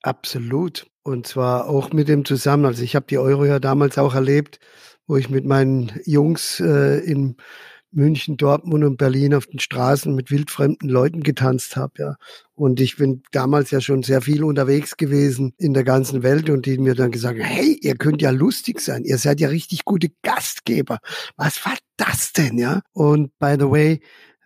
Absolut. 0.02 0.86
Und 1.04 1.26
zwar 1.26 1.68
auch 1.68 1.92
mit 1.92 2.08
dem 2.08 2.24
zusammen. 2.24 2.64
Also 2.64 2.82
ich 2.82 2.94
habe 2.94 3.06
die 3.08 3.18
Euro 3.18 3.44
ja 3.44 3.58
damals 3.58 3.98
auch 3.98 4.14
erlebt, 4.14 4.60
wo 5.06 5.16
ich 5.16 5.30
mit 5.30 5.44
meinen 5.44 5.92
Jungs 6.04 6.60
äh, 6.60 6.98
in 6.98 7.36
München, 7.92 8.36
Dortmund 8.38 8.84
und 8.84 8.96
Berlin 8.96 9.34
auf 9.34 9.46
den 9.46 9.58
Straßen 9.58 10.14
mit 10.14 10.30
wildfremden 10.30 10.88
Leuten 10.88 11.22
getanzt 11.22 11.76
habe, 11.76 11.92
ja. 11.98 12.16
Und 12.54 12.80
ich 12.80 12.96
bin 12.96 13.22
damals 13.32 13.70
ja 13.70 13.80
schon 13.80 14.02
sehr 14.02 14.22
viel 14.22 14.44
unterwegs 14.44 14.96
gewesen 14.96 15.52
in 15.58 15.74
der 15.74 15.84
ganzen 15.84 16.22
Welt 16.22 16.48
und 16.48 16.64
die 16.64 16.78
mir 16.78 16.94
dann 16.94 17.10
gesagt 17.10 17.38
hey, 17.40 17.78
ihr 17.82 17.96
könnt 17.96 18.22
ja 18.22 18.30
lustig 18.30 18.80
sein, 18.80 19.04
ihr 19.04 19.18
seid 19.18 19.40
ja 19.40 19.48
richtig 19.48 19.84
gute 19.84 20.08
Gastgeber. 20.22 20.98
Was 21.36 21.64
war 21.66 21.76
das 21.96 22.32
denn, 22.32 22.56
ja? 22.56 22.80
Und 22.92 23.38
by 23.38 23.56
the 23.58 23.70
way, 23.70 24.00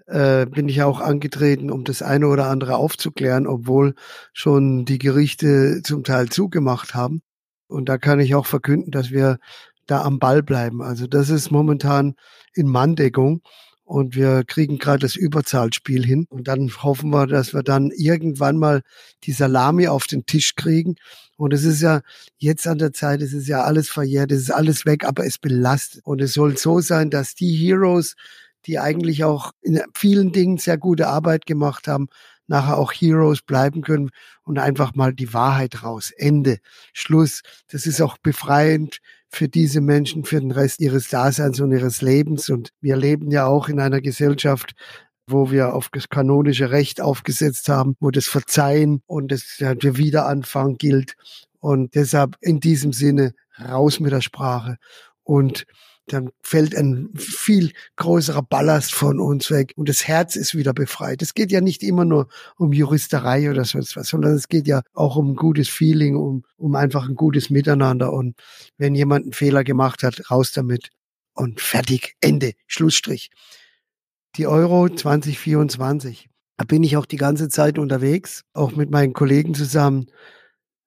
äh, 0.06 0.46
bin 0.46 0.68
ich 0.68 0.82
auch 0.82 1.00
angetreten, 1.00 1.70
um 1.70 1.84
das 1.84 2.02
eine 2.02 2.28
oder 2.28 2.46
andere 2.46 2.76
aufzuklären, 2.76 3.46
obwohl 3.46 3.94
schon 4.32 4.84
die 4.84 4.98
Gerichte 4.98 5.82
zum 5.82 6.04
Teil 6.04 6.28
zugemacht 6.28 6.94
haben. 6.94 7.22
Und 7.68 7.88
da 7.88 7.98
kann 7.98 8.20
ich 8.20 8.34
auch 8.34 8.46
verkünden, 8.46 8.92
dass 8.92 9.10
wir 9.10 9.38
da 9.86 10.02
am 10.02 10.18
Ball 10.18 10.42
bleiben. 10.42 10.82
Also 10.82 11.06
das 11.06 11.30
ist 11.30 11.50
momentan 11.50 12.14
in 12.54 12.68
Manndeckung 12.68 13.42
und 13.86 14.16
wir 14.16 14.42
kriegen 14.44 14.78
gerade 14.78 14.98
das 14.98 15.14
Überzahlspiel 15.14 16.04
hin. 16.04 16.26
Und 16.28 16.48
dann 16.48 16.70
hoffen 16.82 17.10
wir, 17.10 17.28
dass 17.28 17.54
wir 17.54 17.62
dann 17.62 17.92
irgendwann 17.92 18.58
mal 18.58 18.82
die 19.22 19.32
Salami 19.32 19.86
auf 19.86 20.08
den 20.08 20.26
Tisch 20.26 20.56
kriegen. 20.56 20.96
Und 21.36 21.52
es 21.52 21.62
ist 21.62 21.82
ja 21.82 22.00
jetzt 22.36 22.66
an 22.66 22.78
der 22.78 22.92
Zeit, 22.92 23.22
es 23.22 23.32
ist 23.32 23.46
ja 23.46 23.62
alles 23.62 23.88
verjährt, 23.88 24.32
es 24.32 24.42
ist 24.42 24.50
alles 24.50 24.86
weg, 24.86 25.04
aber 25.04 25.24
es 25.24 25.38
belastet. 25.38 26.04
Und 26.04 26.20
es 26.20 26.32
soll 26.32 26.56
so 26.56 26.80
sein, 26.80 27.10
dass 27.10 27.36
die 27.36 27.54
Heroes, 27.54 28.16
die 28.66 28.78
eigentlich 28.78 29.24
auch 29.24 29.52
in 29.62 29.80
vielen 29.94 30.32
Dingen 30.32 30.58
sehr 30.58 30.78
gute 30.78 31.08
Arbeit 31.08 31.46
gemacht 31.46 31.88
haben, 31.88 32.08
nachher 32.46 32.78
auch 32.78 32.92
Heroes 32.92 33.42
bleiben 33.42 33.82
können 33.82 34.10
und 34.44 34.58
einfach 34.58 34.94
mal 34.94 35.12
die 35.14 35.32
Wahrheit 35.32 35.82
raus. 35.82 36.12
Ende. 36.16 36.58
Schluss. 36.92 37.42
Das 37.70 37.86
ist 37.86 38.00
auch 38.00 38.18
befreiend 38.18 38.98
für 39.28 39.48
diese 39.48 39.80
Menschen 39.80 40.24
für 40.24 40.40
den 40.40 40.52
Rest 40.52 40.80
ihres 40.80 41.08
Daseins 41.08 41.60
und 41.60 41.72
ihres 41.72 42.02
Lebens. 42.02 42.48
Und 42.48 42.70
wir 42.80 42.96
leben 42.96 43.30
ja 43.30 43.46
auch 43.46 43.68
in 43.68 43.80
einer 43.80 44.00
Gesellschaft, 44.00 44.74
wo 45.28 45.50
wir 45.50 45.74
auf 45.74 45.88
das 45.92 46.08
kanonische 46.08 46.70
Recht 46.70 47.00
aufgesetzt 47.00 47.68
haben, 47.68 47.96
wo 48.00 48.10
das 48.10 48.26
Verzeihen 48.26 49.02
und 49.06 49.32
das 49.32 49.56
der 49.58 49.96
Wiederanfang 49.96 50.76
gilt. 50.76 51.14
Und 51.58 51.94
deshalb 51.96 52.36
in 52.40 52.60
diesem 52.60 52.92
Sinne 52.92 53.32
raus 53.60 53.98
mit 53.98 54.12
der 54.12 54.20
Sprache. 54.20 54.76
Und 55.24 55.66
dann 56.06 56.30
fällt 56.40 56.74
ein 56.74 57.10
viel 57.16 57.72
größerer 57.96 58.42
Ballast 58.42 58.94
von 58.94 59.18
uns 59.18 59.50
weg 59.50 59.72
und 59.76 59.88
das 59.88 60.06
Herz 60.06 60.36
ist 60.36 60.54
wieder 60.54 60.72
befreit. 60.72 61.20
Es 61.22 61.34
geht 61.34 61.50
ja 61.50 61.60
nicht 61.60 61.82
immer 61.82 62.04
nur 62.04 62.28
um 62.56 62.72
Juristerei 62.72 63.50
oder 63.50 63.64
sonst 63.64 63.96
was, 63.96 64.08
sondern 64.08 64.34
es 64.34 64.48
geht 64.48 64.68
ja 64.68 64.82
auch 64.94 65.16
um 65.16 65.34
gutes 65.34 65.68
Feeling, 65.68 66.16
um, 66.16 66.44
um 66.56 66.74
einfach 66.76 67.08
ein 67.08 67.16
gutes 67.16 67.50
Miteinander. 67.50 68.12
Und 68.12 68.36
wenn 68.78 68.94
jemand 68.94 69.24
einen 69.24 69.32
Fehler 69.32 69.64
gemacht 69.64 70.02
hat, 70.02 70.30
raus 70.30 70.52
damit 70.52 70.90
und 71.34 71.60
fertig, 71.60 72.14
Ende, 72.20 72.52
Schlussstrich. 72.66 73.30
Die 74.36 74.46
Euro 74.46 74.88
2024. 74.88 76.28
Da 76.58 76.64
bin 76.64 76.82
ich 76.82 76.96
auch 76.96 77.06
die 77.06 77.18
ganze 77.18 77.48
Zeit 77.48 77.78
unterwegs, 77.78 78.42
auch 78.54 78.74
mit 78.76 78.90
meinen 78.90 79.12
Kollegen 79.12 79.54
zusammen 79.54 80.06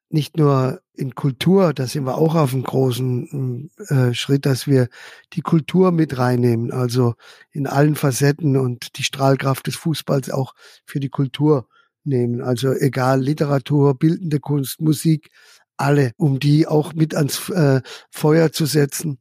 nicht 0.10 0.38
nur 0.38 0.82
in 0.94 1.16
Kultur, 1.16 1.74
da 1.74 1.88
sind 1.88 2.06
wir 2.06 2.18
auch 2.18 2.36
auf 2.36 2.54
einem 2.54 2.64
großen 2.64 3.70
äh, 3.90 4.14
Schritt, 4.14 4.46
dass 4.46 4.68
wir 4.68 4.90
die 5.34 5.42
Kultur 5.42 5.92
mit 5.92 6.18
reinnehmen, 6.18 6.72
also 6.72 7.14
in 7.52 7.68
allen 7.68 7.96
Facetten 7.96 8.58
und 8.58 8.98
die 8.98 9.04
Strahlkraft 9.04 9.68
des 9.68 9.76
Fußballs 9.76 10.30
auch 10.30 10.54
für 10.86 11.00
die 11.00 11.10
Kultur 11.10 11.68
nehmen. 12.04 12.42
Also 12.42 12.74
egal 12.74 13.22
Literatur, 13.22 13.96
bildende 13.96 14.40
Kunst, 14.40 14.82
Musik, 14.82 15.30
alle, 15.78 16.12
um 16.18 16.40
die 16.40 16.68
auch 16.68 16.94
mit 16.94 17.16
ans 17.16 17.50
äh, 17.50 17.82
Feuer 18.10 18.52
zu 18.52 18.66
setzen 18.66 19.20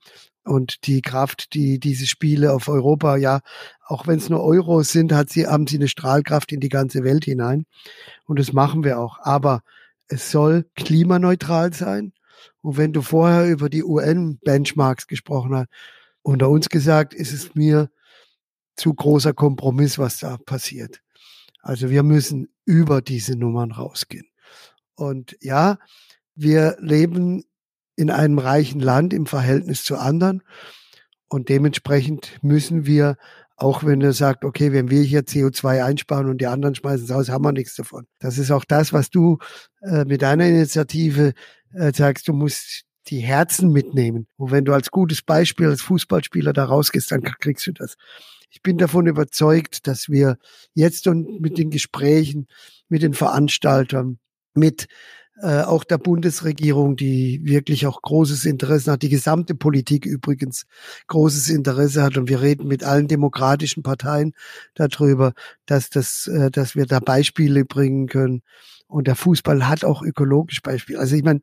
und 0.48 0.86
die 0.86 1.02
Kraft, 1.02 1.54
die 1.54 1.78
diese 1.78 2.06
Spiele 2.06 2.52
auf 2.52 2.68
Europa, 2.68 3.16
ja, 3.16 3.40
auch 3.86 4.06
wenn 4.06 4.18
es 4.18 4.28
nur 4.28 4.42
Euros 4.42 4.90
sind, 4.90 5.12
hat 5.12 5.30
sie, 5.30 5.46
haben 5.46 5.66
sie 5.66 5.76
eine 5.76 5.88
Strahlkraft 5.88 6.50
in 6.52 6.60
die 6.60 6.68
ganze 6.68 7.04
Welt 7.04 7.24
hinein. 7.24 7.66
Und 8.24 8.38
das 8.38 8.52
machen 8.52 8.82
wir 8.82 8.98
auch. 8.98 9.18
Aber 9.20 9.60
es 10.08 10.30
soll 10.30 10.64
klimaneutral 10.74 11.72
sein. 11.72 12.12
Und 12.60 12.76
wenn 12.76 12.92
du 12.92 13.02
vorher 13.02 13.48
über 13.48 13.68
die 13.68 13.84
UN-Benchmarks 13.84 15.06
gesprochen 15.06 15.54
hast, 15.54 15.68
unter 16.22 16.48
uns 16.48 16.68
gesagt, 16.68 17.14
ist 17.14 17.32
es 17.32 17.54
mir 17.54 17.90
zu 18.76 18.94
großer 18.94 19.32
Kompromiss, 19.32 19.98
was 19.98 20.18
da 20.20 20.36
passiert. 20.36 21.02
Also 21.62 21.90
wir 21.90 22.02
müssen 22.02 22.48
über 22.64 23.02
diese 23.02 23.36
Nummern 23.36 23.72
rausgehen. 23.72 24.26
Und 24.94 25.36
ja, 25.40 25.78
wir 26.34 26.76
leben 26.80 27.44
in 27.96 28.10
einem 28.10 28.38
reichen 28.38 28.80
Land 28.80 29.12
im 29.12 29.26
Verhältnis 29.26 29.84
zu 29.84 29.96
anderen. 29.96 30.42
Und 31.28 31.48
dementsprechend 31.48 32.38
müssen 32.42 32.86
wir, 32.86 33.16
auch 33.58 33.84
wenn 33.84 34.00
er 34.00 34.12
sagt, 34.12 34.44
okay, 34.44 34.72
wenn 34.72 34.88
wir 34.88 35.02
hier 35.02 35.22
CO2 35.22 35.84
einsparen 35.84 36.28
und 36.28 36.40
die 36.40 36.46
anderen 36.46 36.76
schmeißen 36.76 37.06
es 37.06 37.10
aus, 37.10 37.28
haben 37.28 37.44
wir 37.44 37.52
nichts 37.52 37.74
davon. 37.74 38.06
Das 38.20 38.38
ist 38.38 38.52
auch 38.52 38.64
das, 38.64 38.92
was 38.92 39.10
du 39.10 39.38
äh, 39.82 40.04
mit 40.04 40.22
deiner 40.22 40.46
Initiative 40.46 41.32
äh, 41.74 41.92
sagst, 41.92 42.28
du 42.28 42.32
musst 42.32 42.84
die 43.08 43.18
Herzen 43.18 43.72
mitnehmen. 43.72 44.28
Und 44.36 44.52
wenn 44.52 44.64
du 44.64 44.72
als 44.72 44.92
gutes 44.92 45.22
Beispiel 45.22 45.66
als 45.66 45.82
Fußballspieler 45.82 46.52
da 46.52 46.66
rausgehst, 46.66 47.10
dann 47.10 47.22
kriegst 47.22 47.66
du 47.66 47.72
das. 47.72 47.96
Ich 48.50 48.62
bin 48.62 48.78
davon 48.78 49.08
überzeugt, 49.08 49.88
dass 49.88 50.08
wir 50.08 50.38
jetzt 50.74 51.08
und 51.08 51.40
mit 51.40 51.58
den 51.58 51.70
Gesprächen, 51.70 52.46
mit 52.88 53.02
den 53.02 53.12
Veranstaltern, 53.12 54.20
mit 54.54 54.86
äh, 55.40 55.62
auch 55.62 55.84
der 55.84 55.98
Bundesregierung, 55.98 56.96
die 56.96 57.40
wirklich 57.44 57.86
auch 57.86 58.02
großes 58.02 58.44
Interesse 58.44 58.92
hat, 58.92 59.02
die 59.02 59.08
gesamte 59.08 59.54
Politik 59.54 60.04
übrigens 60.04 60.66
großes 61.06 61.48
Interesse 61.50 62.02
hat. 62.02 62.16
Und 62.16 62.28
wir 62.28 62.40
reden 62.40 62.66
mit 62.66 62.82
allen 62.82 63.08
demokratischen 63.08 63.82
Parteien 63.82 64.34
darüber, 64.74 65.32
dass, 65.66 65.90
das, 65.90 66.26
äh, 66.26 66.50
dass 66.50 66.74
wir 66.74 66.86
da 66.86 67.00
Beispiele 67.00 67.64
bringen 67.64 68.08
können. 68.08 68.42
Und 68.88 69.06
der 69.06 69.16
Fußball 69.16 69.68
hat 69.68 69.84
auch 69.84 70.02
ökologisch 70.02 70.62
Beispiele. 70.62 70.98
Also 70.98 71.14
ich 71.14 71.22
meine, 71.22 71.40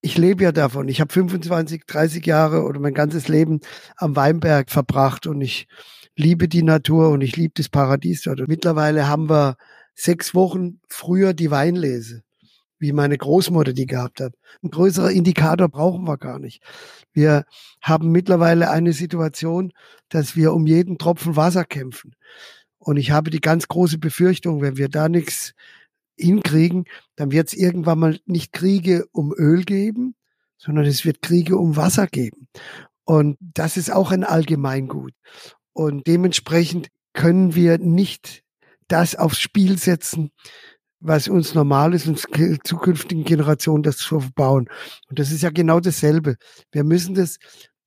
ich 0.00 0.18
lebe 0.18 0.42
ja 0.42 0.52
davon. 0.52 0.88
Ich 0.88 1.00
habe 1.00 1.12
25, 1.12 1.84
30 1.86 2.26
Jahre 2.26 2.64
oder 2.64 2.80
mein 2.80 2.94
ganzes 2.94 3.28
Leben 3.28 3.60
am 3.96 4.16
Weinberg 4.16 4.70
verbracht 4.70 5.26
und 5.28 5.40
ich 5.40 5.68
liebe 6.16 6.48
die 6.48 6.64
Natur 6.64 7.10
und 7.10 7.20
ich 7.20 7.36
liebe 7.36 7.54
das 7.56 7.68
Paradies 7.68 8.22
dort. 8.22 8.40
Und 8.40 8.48
mittlerweile 8.48 9.06
haben 9.06 9.30
wir 9.30 9.56
sechs 9.94 10.34
Wochen 10.34 10.80
früher 10.88 11.34
die 11.34 11.50
Weinlese 11.50 12.22
wie 12.82 12.92
meine 12.92 13.16
Großmutter 13.16 13.72
die 13.72 13.86
gehabt 13.86 14.20
hat. 14.20 14.34
Ein 14.62 14.70
größerer 14.70 15.12
Indikator 15.12 15.68
brauchen 15.68 16.04
wir 16.04 16.18
gar 16.18 16.40
nicht. 16.40 16.62
Wir 17.12 17.44
haben 17.80 18.10
mittlerweile 18.10 18.70
eine 18.70 18.92
Situation, 18.92 19.72
dass 20.08 20.34
wir 20.34 20.52
um 20.52 20.66
jeden 20.66 20.98
Tropfen 20.98 21.36
Wasser 21.36 21.64
kämpfen. 21.64 22.16
Und 22.78 22.96
ich 22.96 23.12
habe 23.12 23.30
die 23.30 23.40
ganz 23.40 23.68
große 23.68 23.98
Befürchtung, 23.98 24.60
wenn 24.60 24.76
wir 24.76 24.88
da 24.88 25.08
nichts 25.08 25.54
hinkriegen, 26.16 26.84
dann 27.14 27.30
wird 27.30 27.48
es 27.48 27.54
irgendwann 27.54 28.00
mal 28.00 28.18
nicht 28.26 28.52
Kriege 28.52 29.06
um 29.12 29.32
Öl 29.32 29.62
geben, 29.62 30.16
sondern 30.58 30.84
es 30.84 31.04
wird 31.04 31.22
Kriege 31.22 31.56
um 31.56 31.76
Wasser 31.76 32.08
geben. 32.08 32.48
Und 33.04 33.36
das 33.40 33.76
ist 33.76 33.92
auch 33.92 34.10
ein 34.10 34.24
Allgemeingut. 34.24 35.14
Und 35.72 36.08
dementsprechend 36.08 36.88
können 37.12 37.54
wir 37.54 37.78
nicht 37.78 38.42
das 38.88 39.14
aufs 39.14 39.38
Spiel 39.38 39.78
setzen, 39.78 40.32
was 41.02 41.28
uns 41.28 41.54
normal 41.54 41.94
ist, 41.94 42.06
uns 42.06 42.26
zukünftigen 42.64 43.24
Generationen 43.24 43.82
das 43.82 43.96
zu 43.96 44.20
verbauen. 44.20 44.68
Und 45.08 45.18
das 45.18 45.32
ist 45.32 45.42
ja 45.42 45.50
genau 45.50 45.80
dasselbe. 45.80 46.36
Wir 46.70 46.84
müssen 46.84 47.14
das 47.14 47.38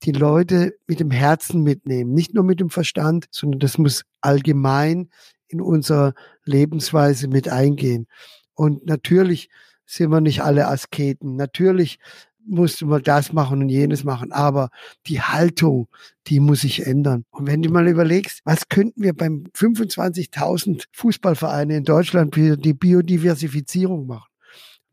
die 0.03 0.11
Leute 0.11 0.77
mit 0.85 0.99
dem 0.99 1.11
Herzen 1.11 1.63
mitnehmen, 1.63 2.13
nicht 2.13 2.33
nur 2.33 2.43
mit 2.43 2.59
dem 2.59 2.69
Verstand, 2.69 3.25
sondern 3.31 3.59
das 3.59 3.77
muss 3.77 4.03
allgemein 4.21 5.09
in 5.47 5.61
unserer 5.61 6.13
Lebensweise 6.43 7.27
mit 7.27 7.47
eingehen. 7.47 8.07
Und 8.53 8.85
natürlich 8.85 9.49
sind 9.85 10.09
wir 10.09 10.21
nicht 10.21 10.41
alle 10.41 10.67
Asketen. 10.67 11.35
Natürlich 11.35 11.99
musste 12.47 12.85
man 12.85 13.03
das 13.03 13.33
machen 13.33 13.61
und 13.61 13.69
jenes 13.69 14.03
machen. 14.03 14.31
Aber 14.31 14.69
die 15.07 15.21
Haltung, 15.21 15.87
die 16.27 16.39
muss 16.39 16.61
sich 16.61 16.85
ändern. 16.85 17.25
Und 17.31 17.47
wenn 17.47 17.61
du 17.61 17.69
mal 17.69 17.87
überlegst, 17.87 18.41
was 18.45 18.67
könnten 18.69 19.01
wir 19.01 19.13
beim 19.13 19.45
25.000 19.55 20.85
Fußballvereine 20.93 21.77
in 21.77 21.83
Deutschland 21.83 22.35
für 22.35 22.57
die 22.57 22.73
Biodiversifizierung 22.73 24.07
machen? 24.07 24.29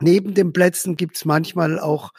Neben 0.00 0.34
den 0.34 0.52
Plätzen 0.52 0.96
gibt's 0.96 1.24
manchmal 1.24 1.78
auch 1.78 2.10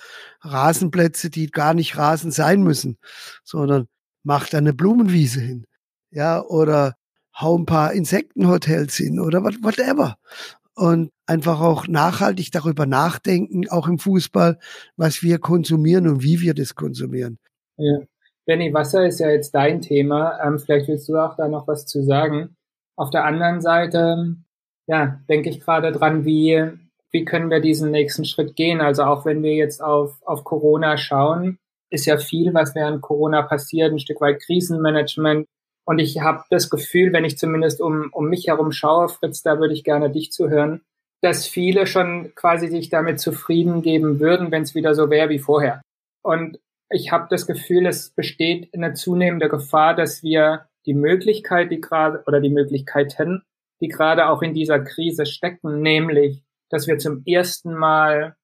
Rasenplätze, 0.41 1.29
die 1.29 1.47
gar 1.47 1.73
nicht 1.73 1.97
Rasen 1.97 2.31
sein 2.31 2.63
müssen, 2.63 2.97
sondern 3.43 3.87
macht 4.23 4.55
eine 4.55 4.73
Blumenwiese 4.73 5.41
hin. 5.41 5.65
Ja, 6.09 6.41
oder 6.41 6.95
hau 7.35 7.57
ein 7.57 7.65
paar 7.65 7.93
Insektenhotels 7.93 8.95
hin 8.95 9.19
oder 9.19 9.43
whatever 9.43 10.17
und 10.75 11.11
einfach 11.25 11.61
auch 11.61 11.87
nachhaltig 11.87 12.51
darüber 12.51 12.85
nachdenken, 12.85 13.69
auch 13.69 13.87
im 13.87 13.99
Fußball, 13.99 14.57
was 14.97 15.23
wir 15.23 15.39
konsumieren 15.39 16.07
und 16.07 16.23
wie 16.23 16.41
wir 16.41 16.53
das 16.53 16.75
konsumieren. 16.75 17.39
Ja. 17.77 17.99
Benny, 18.45 18.73
Wasser 18.73 19.05
ist 19.05 19.19
ja 19.19 19.29
jetzt 19.29 19.55
dein 19.55 19.81
Thema. 19.81 20.39
Ähm, 20.43 20.59
vielleicht 20.59 20.87
willst 20.87 21.07
du 21.07 21.15
auch 21.17 21.35
da 21.35 21.47
noch 21.47 21.67
was 21.67 21.85
zu 21.85 22.03
sagen. 22.03 22.55
Auf 22.97 23.09
der 23.09 23.23
anderen 23.23 23.61
Seite, 23.61 24.35
ja, 24.85 25.21
denke 25.29 25.49
ich 25.49 25.61
gerade 25.61 25.91
dran, 25.91 26.25
wie, 26.25 26.71
wie 27.11 27.25
können 27.25 27.49
wir 27.49 27.61
diesen 27.61 27.91
nächsten 27.91 28.25
Schritt 28.25 28.55
gehen? 28.55 28.81
Also 28.81 29.03
auch 29.03 29.25
wenn 29.25 29.43
wir 29.43 29.53
jetzt 29.53 29.81
auf, 29.81 30.21
auf 30.25 30.43
Corona 30.43 30.97
schauen, 30.97 31.57
ist 31.89 32.05
ja 32.05 32.17
viel, 32.17 32.53
was 32.53 32.75
während 32.75 33.01
Corona 33.01 33.43
passiert, 33.43 33.93
ein 33.93 33.99
Stück 33.99 34.19
weit 34.19 34.41
Krisenmanagement, 34.41 35.47
und 35.85 35.99
ich 35.99 36.21
habe 36.21 36.43
das 36.49 36.69
Gefühl, 36.69 37.11
wenn 37.13 37.25
ich 37.25 37.37
zumindest 37.37 37.81
um, 37.81 38.09
um 38.11 38.29
mich 38.29 38.47
herum 38.47 38.71
schaue, 38.71 39.09
Fritz, 39.09 39.41
da 39.41 39.59
würde 39.59 39.73
ich 39.73 39.83
gerne 39.83 40.09
dich 40.09 40.31
zu 40.31 40.49
hören, 40.49 40.81
dass 41.21 41.47
viele 41.47 41.87
schon 41.87 42.33
quasi 42.35 42.67
sich 42.67 42.89
damit 42.89 43.19
zufrieden 43.19 43.81
geben 43.81 44.19
würden, 44.19 44.51
wenn 44.51 44.63
es 44.63 44.75
wieder 44.75 44.95
so 44.95 45.09
wäre 45.09 45.29
wie 45.29 45.39
vorher. 45.39 45.81
Und 46.21 46.59
ich 46.89 47.11
habe 47.11 47.27
das 47.29 47.47
Gefühl, 47.47 47.85
es 47.85 48.09
besteht 48.11 48.73
eine 48.73 48.93
zunehmende 48.93 49.49
Gefahr, 49.49 49.95
dass 49.95 50.23
wir 50.23 50.67
die 50.85 50.93
Möglichkeit, 50.93 51.71
die 51.71 51.81
gerade 51.81 52.23
oder 52.27 52.39
die 52.39 52.49
Möglichkeiten, 52.49 53.43
die 53.81 53.87
gerade 53.87 54.27
auch 54.27 54.41
in 54.41 54.53
dieser 54.53 54.79
Krise 54.79 55.25
stecken, 55.25 55.81
nämlich, 55.81 56.43
dass 56.69 56.87
wir 56.87 56.97
zum 56.97 57.23
ersten 57.25 57.73
Mal 57.73 58.35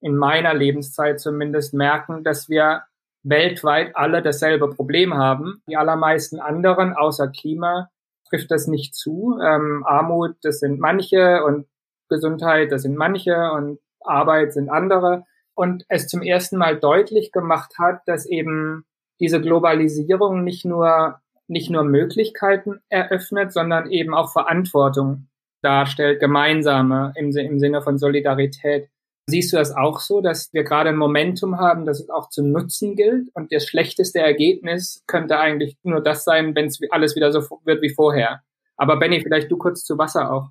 in 0.00 0.16
meiner 0.16 0.54
Lebenszeit 0.54 1.20
zumindest 1.20 1.74
merken, 1.74 2.24
dass 2.24 2.48
wir 2.48 2.84
weltweit 3.24 3.96
alle 3.96 4.22
dasselbe 4.22 4.70
Problem 4.70 5.14
haben. 5.14 5.62
Die 5.68 5.76
allermeisten 5.76 6.40
anderen, 6.40 6.94
außer 6.94 7.28
Klima, 7.28 7.90
trifft 8.28 8.50
das 8.50 8.68
nicht 8.68 8.94
zu. 8.94 9.38
Ähm, 9.42 9.84
Armut, 9.86 10.36
das 10.42 10.60
sind 10.60 10.78
manche 10.78 11.42
und 11.44 11.66
Gesundheit, 12.08 12.70
das 12.70 12.82
sind 12.82 12.96
manche 12.96 13.50
und 13.52 13.78
Arbeit 14.00 14.52
sind 14.52 14.68
andere. 14.68 15.24
Und 15.54 15.84
es 15.88 16.08
zum 16.08 16.22
ersten 16.22 16.56
Mal 16.56 16.78
deutlich 16.78 17.32
gemacht 17.32 17.74
hat, 17.78 18.02
dass 18.06 18.26
eben 18.26 18.84
diese 19.20 19.40
Globalisierung 19.40 20.44
nicht 20.44 20.64
nur, 20.64 21.20
nicht 21.46 21.70
nur 21.70 21.84
Möglichkeiten 21.84 22.80
eröffnet, 22.88 23.52
sondern 23.52 23.90
eben 23.90 24.14
auch 24.14 24.32
Verantwortung 24.32 25.28
darstellt, 25.62 26.20
gemeinsame 26.20 27.12
im, 27.16 27.34
im 27.36 27.58
Sinne 27.58 27.82
von 27.82 27.98
Solidarität. 27.98 28.88
Siehst 29.26 29.52
du 29.52 29.56
das 29.56 29.74
auch 29.74 30.00
so, 30.00 30.20
dass 30.20 30.52
wir 30.52 30.64
gerade 30.64 30.90
ein 30.90 30.96
Momentum 30.96 31.58
haben, 31.58 31.86
das 31.86 32.00
es 32.00 32.10
auch 32.10 32.28
zu 32.28 32.42
nutzen 32.42 32.94
gilt? 32.94 33.30
Und 33.34 33.52
das 33.52 33.66
schlechteste 33.66 34.18
Ergebnis 34.18 35.02
könnte 35.06 35.38
eigentlich 35.38 35.78
nur 35.82 36.02
das 36.02 36.24
sein, 36.24 36.54
wenn 36.54 36.66
es 36.66 36.78
alles 36.90 37.16
wieder 37.16 37.32
so 37.32 37.40
wird 37.64 37.80
wie 37.80 37.94
vorher. 37.94 38.42
Aber 38.76 38.98
Benny, 38.98 39.22
vielleicht 39.22 39.50
du 39.50 39.56
kurz 39.56 39.84
zu 39.84 39.96
Wasser 39.96 40.30
auch 40.30 40.50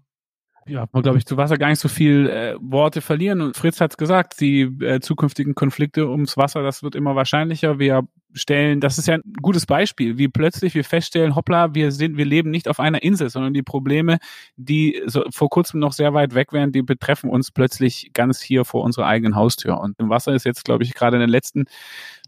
ja, 0.66 0.86
man 0.92 1.04
glaube 1.04 1.18
ich 1.18 1.26
zu 1.26 1.38
Wasser 1.38 1.58
gar 1.58 1.70
nicht 1.70 1.80
so 1.80 1.90
viel 1.90 2.30
äh, 2.30 2.56
Worte 2.60 3.02
verlieren. 3.02 3.42
Und 3.42 3.58
Fritz 3.58 3.82
hat 3.82 3.92
es 3.92 3.98
gesagt, 3.98 4.40
die 4.40 4.62
äh, 4.62 5.00
zukünftigen 5.00 5.56
Konflikte 5.56 6.08
ums 6.08 6.38
Wasser, 6.38 6.64
das 6.64 6.84
wird 6.84 6.96
immer 6.96 7.16
wahrscheinlicher. 7.16 7.80
Wir 7.80 8.08
stellen, 8.34 8.80
das 8.80 8.98
ist 8.98 9.08
ja 9.08 9.16
ein 9.16 9.34
gutes 9.42 9.66
Beispiel, 9.66 10.18
wie 10.18 10.28
plötzlich 10.28 10.74
wir 10.74 10.84
feststellen, 10.84 11.36
hoppla, 11.36 11.76
wir 11.76 11.92
sind, 11.92 12.18
wir 12.18 12.26
leben 12.26 12.50
nicht 12.50 12.68
auf 12.68 12.80
einer 12.80 13.04
Insel, 13.04 13.30
sondern 13.30 13.54
die 13.54 13.62
Probleme, 13.62 14.18
die 14.56 15.02
so 15.06 15.24
vor 15.32 15.50
kurzem 15.50 15.80
noch 15.80 15.94
sehr 15.94 16.14
weit 16.14 16.34
weg 16.34 16.54
wären, 16.54 16.72
die 16.72 16.82
betreffen 16.82 17.30
uns 17.30 17.52
plötzlich 17.52 18.12
ganz 18.14 18.42
hier 18.42 18.66
vor 18.66 18.84
unserer 18.84 19.06
eigenen 19.06 19.36
Haustür. 19.36 19.80
Und 19.80 20.00
im 20.00 20.10
Wasser 20.10 20.34
ist 20.34 20.46
jetzt, 20.46 20.66
glaube 20.66 20.84
ich, 20.84 20.94
gerade 20.94 21.18
in 21.18 21.22
den 21.22 21.30
letzten 21.30 21.66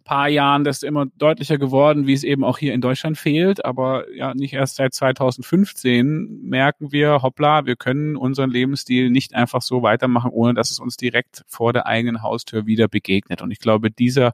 paar 0.06 0.30
Jahren 0.30 0.64
das 0.64 0.84
immer 0.84 1.08
deutlicher 1.18 1.58
geworden, 1.58 2.08
wie 2.08 2.14
es 2.14 2.24
eben 2.24 2.46
auch 2.46 2.60
hier 2.60 2.74
in 2.74 2.80
Deutschland 2.80 3.18
fehlt. 3.18 3.66
Aber 3.66 4.06
ja, 4.14 4.34
nicht 4.34 4.54
erst 4.54 4.76
seit 4.76 4.94
2015 4.94 6.42
merken 6.44 6.92
wir, 6.92 7.24
hoppla, 7.24 7.66
wir 7.66 7.76
können 7.76 8.16
unseren 8.16 8.52
Lebensstil 8.52 9.10
nicht 9.10 9.36
einfach 9.36 9.62
so 9.62 9.82
weitermachen, 9.82 10.32
ohne 10.32 10.54
dass 10.54 10.72
es 10.72 10.80
uns 10.80 10.96
direkt 10.96 11.44
vor 11.48 11.74
der 11.74 11.88
eigenen 11.88 12.22
Haustür 12.22 12.68
wieder 12.68 12.88
begegnet. 12.88 13.42
Und 13.42 13.52
ich 13.52 13.60
glaube, 13.60 13.92
dieser 13.92 14.34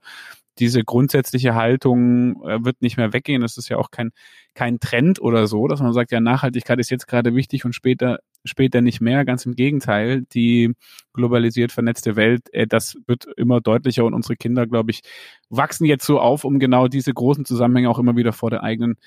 diese 0.60 0.84
grundsätzliche 0.84 1.56
Haltung 1.56 2.44
äh, 2.44 2.64
wird 2.64 2.82
nicht 2.82 2.98
mehr 2.98 3.14
weggehen. 3.14 3.42
Das 3.42 3.58
ist 3.58 3.70
ja 3.70 3.78
auch 3.78 3.92
kein, 3.92 4.12
kein 4.54 4.80
Trend 4.80 5.22
oder 5.22 5.48
so, 5.48 5.68
dass 5.68 5.82
man 5.82 5.94
sagt, 5.94 6.12
ja, 6.12 6.20
Nachhaltigkeit 6.20 6.80
ist 6.80 6.92
jetzt 6.92 7.08
gerade 7.08 7.36
wichtig 7.36 7.66
und 7.66 7.74
später, 7.74 8.20
später 8.44 8.82
nicht 8.82 9.02
mehr. 9.02 9.26
Ganz 9.26 9.46
im 9.46 9.56
Gegenteil, 9.56 10.24
die 10.34 10.74
globalisiert 11.14 11.72
vernetzte 11.72 12.16
Welt, 12.16 12.54
äh, 12.54 12.68
das 12.68 12.98
wird 13.08 13.26
immer 13.38 13.62
deutlicher 13.62 14.06
und 14.06 14.14
unsere 14.14 14.36
Kinder, 14.36 14.68
glaube 14.68 14.92
ich, 14.92 15.02
wachsen 15.50 15.86
jetzt 15.86 16.06
so 16.06 16.20
auf, 16.20 16.44
um 16.44 16.60
genau 16.60 16.88
diese 16.88 17.14
großen 17.14 17.46
Zusammenhänge 17.46 17.90
auch 17.90 18.00
immer 18.00 18.16
wieder 18.16 18.34
vor 18.34 18.50
der 18.50 18.64
eigenen 18.64 18.98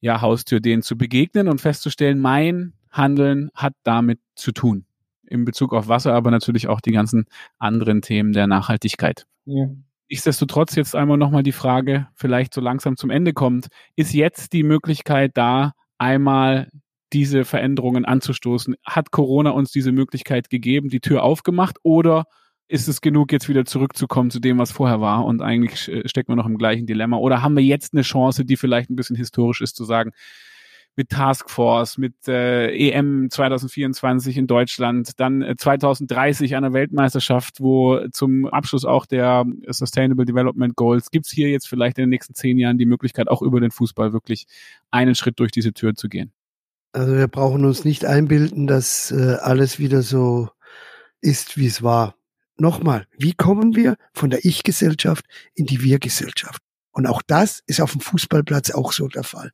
ja, 0.00 0.20
Haustür 0.20 0.60
denen 0.60 0.82
zu 0.82 0.98
begegnen 0.98 1.48
und 1.48 1.60
festzustellen, 1.60 2.18
mein 2.18 2.72
Handeln 2.90 3.50
hat 3.54 3.74
damit 3.84 4.20
zu 4.34 4.52
tun. 4.52 4.84
In 5.26 5.44
Bezug 5.44 5.72
auf 5.72 5.88
Wasser, 5.88 6.12
aber 6.12 6.30
natürlich 6.30 6.68
auch 6.68 6.80
die 6.80 6.92
ganzen 6.92 7.26
anderen 7.58 8.02
Themen 8.02 8.32
der 8.32 8.46
Nachhaltigkeit. 8.46 9.26
Ja. 9.46 9.68
Nichtsdestotrotz 10.12 10.74
jetzt 10.74 10.94
einmal 10.94 11.16
nochmal 11.16 11.42
die 11.42 11.52
Frage, 11.52 12.06
vielleicht 12.14 12.52
so 12.52 12.60
langsam 12.60 12.98
zum 12.98 13.08
Ende 13.08 13.32
kommt, 13.32 13.68
ist 13.96 14.12
jetzt 14.12 14.52
die 14.52 14.62
Möglichkeit 14.62 15.30
da, 15.38 15.72
einmal 15.96 16.68
diese 17.14 17.46
Veränderungen 17.46 18.04
anzustoßen? 18.04 18.74
Hat 18.84 19.10
Corona 19.10 19.52
uns 19.52 19.72
diese 19.72 19.90
Möglichkeit 19.90 20.50
gegeben, 20.50 20.90
die 20.90 21.00
Tür 21.00 21.22
aufgemacht 21.22 21.78
oder 21.82 22.24
ist 22.68 22.88
es 22.88 23.00
genug, 23.00 23.32
jetzt 23.32 23.48
wieder 23.48 23.64
zurückzukommen 23.64 24.30
zu 24.30 24.38
dem, 24.38 24.58
was 24.58 24.70
vorher 24.70 25.00
war 25.00 25.24
und 25.24 25.40
eigentlich 25.40 25.90
stecken 26.04 26.32
wir 26.32 26.36
noch 26.36 26.44
im 26.44 26.58
gleichen 26.58 26.84
Dilemma? 26.84 27.16
Oder 27.16 27.40
haben 27.40 27.56
wir 27.56 27.64
jetzt 27.64 27.94
eine 27.94 28.02
Chance, 28.02 28.44
die 28.44 28.58
vielleicht 28.58 28.90
ein 28.90 28.96
bisschen 28.96 29.16
historisch 29.16 29.62
ist, 29.62 29.76
zu 29.76 29.84
sagen, 29.84 30.10
mit 30.96 31.08
Taskforce, 31.08 31.96
mit 31.98 32.28
äh, 32.28 32.68
EM 32.90 33.30
2024 33.30 34.36
in 34.36 34.46
Deutschland, 34.46 35.18
dann 35.18 35.42
äh, 35.42 35.56
2030 35.56 36.54
einer 36.54 36.72
Weltmeisterschaft, 36.72 37.60
wo 37.60 38.06
zum 38.10 38.46
Abschluss 38.46 38.84
auch 38.84 39.06
der 39.06 39.44
Sustainable 39.68 40.26
Development 40.26 40.76
Goals 40.76 41.10
gibt's 41.10 41.30
hier 41.30 41.50
jetzt 41.50 41.68
vielleicht 41.68 41.98
in 41.98 42.02
den 42.02 42.10
nächsten 42.10 42.34
zehn 42.34 42.58
Jahren 42.58 42.78
die 42.78 42.86
Möglichkeit, 42.86 43.28
auch 43.28 43.42
über 43.42 43.60
den 43.60 43.70
Fußball 43.70 44.12
wirklich 44.12 44.46
einen 44.90 45.14
Schritt 45.14 45.40
durch 45.40 45.50
diese 45.50 45.72
Tür 45.72 45.94
zu 45.94 46.08
gehen. 46.08 46.32
Also 46.92 47.16
wir 47.16 47.28
brauchen 47.28 47.64
uns 47.64 47.84
nicht 47.84 48.04
einbilden, 48.04 48.66
dass 48.66 49.10
äh, 49.12 49.36
alles 49.40 49.78
wieder 49.78 50.02
so 50.02 50.50
ist, 51.22 51.56
wie 51.56 51.66
es 51.66 51.82
war. 51.82 52.16
Nochmal, 52.58 53.06
wie 53.16 53.32
kommen 53.32 53.74
wir 53.74 53.96
von 54.12 54.28
der 54.28 54.44
Ich-Gesellschaft 54.44 55.24
in 55.54 55.64
die 55.64 55.82
Wir-Gesellschaft? 55.82 56.60
Und 56.90 57.06
auch 57.06 57.22
das 57.26 57.62
ist 57.66 57.80
auf 57.80 57.92
dem 57.92 58.02
Fußballplatz 58.02 58.72
auch 58.72 58.92
so 58.92 59.08
der 59.08 59.24
Fall 59.24 59.52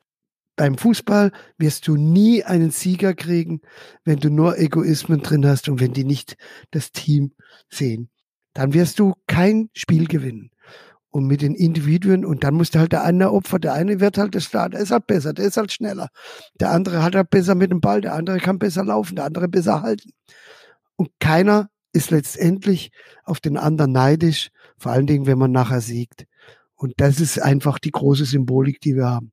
beim 0.59 0.77
Fußball 0.77 1.31
wirst 1.57 1.87
du 1.89 1.97
nie 1.97 2.45
einen 2.45 2.71
Sieger 2.71 3.15
kriegen, 3.15 3.61
wenn 4.05 4.19
du 4.19 4.29
nur 4.29 4.59
Egoismen 4.59 5.23
drin 5.23 5.47
hast 5.47 5.69
und 5.69 5.81
wenn 5.81 5.93
die 5.93 6.05
nicht 6.05 6.37
das 6.73 6.91
Team 6.93 7.33
sehen. 7.71 8.11
Dann 8.55 8.75
wirst 8.75 8.99
du 8.99 9.15
kein 9.27 9.71
Spiel 9.73 10.07
gewinnen. 10.07 10.51
Und 11.11 11.27
mit 11.27 11.41
den 11.41 11.55
Individuen, 11.55 12.25
und 12.25 12.45
dann 12.45 12.55
muss 12.55 12.75
halt 12.75 12.93
der 12.93 13.05
eine 13.05 13.33
Opfer, 13.33 13.59
der 13.59 13.73
eine 13.73 14.01
wird 14.01 14.19
halt 14.19 14.35
der 14.35 14.43
Star, 14.43 14.69
der 14.69 14.81
ist 14.81 14.91
halt 14.91 15.07
besser, 15.07 15.33
der 15.33 15.47
ist 15.47 15.57
halt 15.57 15.73
schneller. 15.73 16.09
Der 16.61 16.71
andere 16.71 17.03
hat 17.03 17.15
halt 17.15 17.31
besser 17.31 17.55
mit 17.55 17.71
dem 17.71 17.81
Ball, 17.81 18.01
der 18.01 18.15
andere 18.15 18.39
kann 18.39 18.59
besser 18.59 18.85
laufen, 18.85 19.17
der 19.17 19.25
andere 19.25 19.49
besser 19.49 19.81
halten. 19.81 20.11
Und 20.97 21.09
keiner 21.21 21.71
ist 21.93 22.11
letztendlich 22.11 22.91
auf 23.25 23.41
den 23.41 23.57
anderen 23.57 23.93
neidisch, 23.93 24.51
vor 24.77 24.93
allen 24.93 25.07
Dingen, 25.07 25.27
wenn 25.27 25.39
man 25.39 25.53
nachher 25.53 25.81
siegt. 25.81 26.27
Und 26.75 26.95
das 26.99 27.21
ist 27.21 27.41
einfach 27.41 27.79
die 27.79 27.93
große 27.93 28.25
Symbolik, 28.25 28.81
die 28.81 28.97
wir 28.97 29.07
haben. 29.07 29.33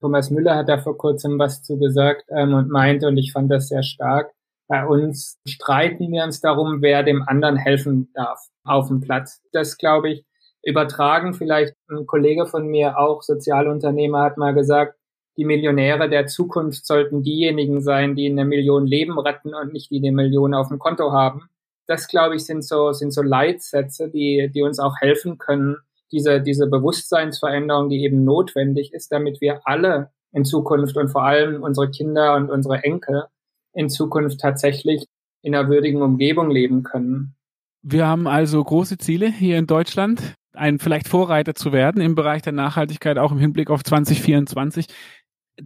Thomas 0.00 0.30
Müller 0.30 0.56
hat 0.56 0.68
da 0.68 0.78
vor 0.78 0.96
kurzem 0.96 1.38
was 1.38 1.62
zu 1.62 1.78
gesagt 1.78 2.24
ähm, 2.30 2.54
und 2.54 2.70
meinte, 2.70 3.08
und 3.08 3.16
ich 3.16 3.32
fand 3.32 3.50
das 3.50 3.68
sehr 3.68 3.82
stark, 3.82 4.32
bei 4.68 4.86
uns 4.86 5.38
streiten 5.46 6.12
wir 6.12 6.24
uns 6.24 6.40
darum, 6.40 6.82
wer 6.82 7.02
dem 7.02 7.22
anderen 7.26 7.56
helfen 7.56 8.10
darf 8.14 8.38
auf 8.64 8.88
dem 8.88 9.00
Platz. 9.00 9.40
Das 9.52 9.78
glaube 9.78 10.10
ich, 10.10 10.24
übertragen 10.62 11.32
vielleicht 11.34 11.74
ein 11.88 12.06
Kollege 12.06 12.46
von 12.46 12.66
mir, 12.66 12.98
auch 12.98 13.22
Sozialunternehmer, 13.22 14.22
hat 14.22 14.36
mal 14.36 14.54
gesagt, 14.54 14.98
die 15.38 15.44
Millionäre 15.44 16.10
der 16.10 16.26
Zukunft 16.26 16.84
sollten 16.84 17.22
diejenigen 17.22 17.80
sein, 17.80 18.16
die 18.16 18.28
eine 18.28 18.44
Million 18.44 18.86
Leben 18.86 19.18
retten 19.18 19.54
und 19.54 19.72
nicht 19.72 19.90
die 19.90 19.98
eine 19.98 20.12
Million 20.12 20.52
auf 20.52 20.68
dem 20.68 20.78
Konto 20.78 21.12
haben. 21.12 21.48
Das, 21.86 22.08
glaube 22.08 22.36
ich, 22.36 22.44
sind 22.44 22.62
so, 22.64 22.92
sind 22.92 23.12
so 23.12 23.22
Leitsätze, 23.22 24.10
die, 24.10 24.50
die 24.52 24.62
uns 24.62 24.78
auch 24.78 24.96
helfen 25.00 25.38
können, 25.38 25.76
diese, 26.12 26.40
diese 26.40 26.66
Bewusstseinsveränderung, 26.66 27.88
die 27.88 28.02
eben 28.04 28.24
notwendig 28.24 28.92
ist, 28.92 29.12
damit 29.12 29.40
wir 29.40 29.60
alle 29.64 30.10
in 30.32 30.44
Zukunft 30.44 30.96
und 30.96 31.08
vor 31.08 31.24
allem 31.24 31.62
unsere 31.62 31.90
Kinder 31.90 32.34
und 32.36 32.50
unsere 32.50 32.82
Enkel 32.84 33.24
in 33.72 33.88
Zukunft 33.88 34.40
tatsächlich 34.40 35.06
in 35.42 35.54
einer 35.54 35.68
würdigen 35.68 36.02
Umgebung 36.02 36.50
leben 36.50 36.82
können. 36.82 37.34
Wir 37.82 38.06
haben 38.06 38.26
also 38.26 38.62
große 38.62 38.98
Ziele 38.98 39.28
hier 39.28 39.56
in 39.56 39.66
Deutschland, 39.66 40.34
ein 40.52 40.78
vielleicht 40.78 41.08
Vorreiter 41.08 41.54
zu 41.54 41.72
werden 41.72 42.02
im 42.02 42.14
Bereich 42.14 42.42
der 42.42 42.52
Nachhaltigkeit, 42.52 43.18
auch 43.18 43.32
im 43.32 43.38
Hinblick 43.38 43.70
auf 43.70 43.84
2024 43.84 44.86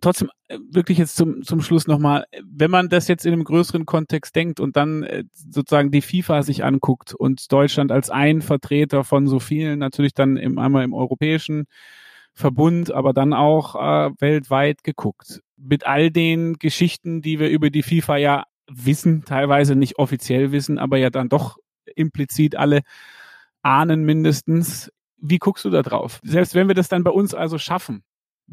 trotzdem 0.01 0.31
äh, 0.49 0.59
wirklich 0.71 0.99
jetzt 0.99 1.17
zum, 1.17 1.43
zum 1.43 1.61
Schluss 1.61 1.87
nochmal, 1.87 2.25
wenn 2.45 2.71
man 2.71 2.89
das 2.89 3.09
jetzt 3.09 3.27
in 3.27 3.33
einem 3.33 3.45
größeren 3.45 3.87
Kontext 3.87 4.35
denkt 4.35 4.61
und 4.61 4.77
dann 4.77 5.03
äh, 5.03 5.25
sozusagen 5.33 5.91
die 5.91 6.03
FIFA 6.03 6.43
sich 6.43 6.65
anguckt 6.65 7.15
und 7.15 7.51
Deutschland 7.53 7.93
als 7.93 8.11
ein 8.11 8.43
Vertreter 8.43 9.05
von 9.05 9.27
so 9.27 9.41
vielen, 9.41 9.79
natürlich 9.79 10.15
dann 10.15 10.37
im, 10.37 10.59
einmal 10.59 10.85
im 10.85 10.95
europäischen 10.95 11.67
Verbund, 12.35 12.93
aber 12.93 13.13
dann 13.13 13.33
auch 13.35 13.75
äh, 13.75 14.11
weltweit 14.19 14.85
geguckt. 14.85 15.41
Mit 15.57 15.87
all 15.87 16.11
den 16.11 16.55
Geschichten, 16.55 17.21
die 17.21 17.39
wir 17.39 17.51
über 17.51 17.71
die 17.71 17.83
FIFA 17.83 18.17
ja 18.17 18.45
wissen, 18.71 19.25
teilweise 19.25 19.77
nicht 19.77 19.99
offiziell 19.99 20.51
wissen, 20.53 20.79
aber 20.79 20.97
ja 20.97 21.11
dann 21.11 21.29
doch 21.29 21.59
implizit 21.95 22.57
alle 22.57 22.81
ahnen 23.63 24.05
mindestens. 24.05 24.91
Wie 25.19 25.39
guckst 25.39 25.65
du 25.65 25.71
da 25.71 25.83
drauf? 25.83 26.21
Selbst 26.25 26.55
wenn 26.55 26.69
wir 26.69 26.75
das 26.75 26.89
dann 26.89 27.05
bei 27.05 27.11
uns 27.11 27.35
also 27.35 27.59
schaffen, 27.59 28.03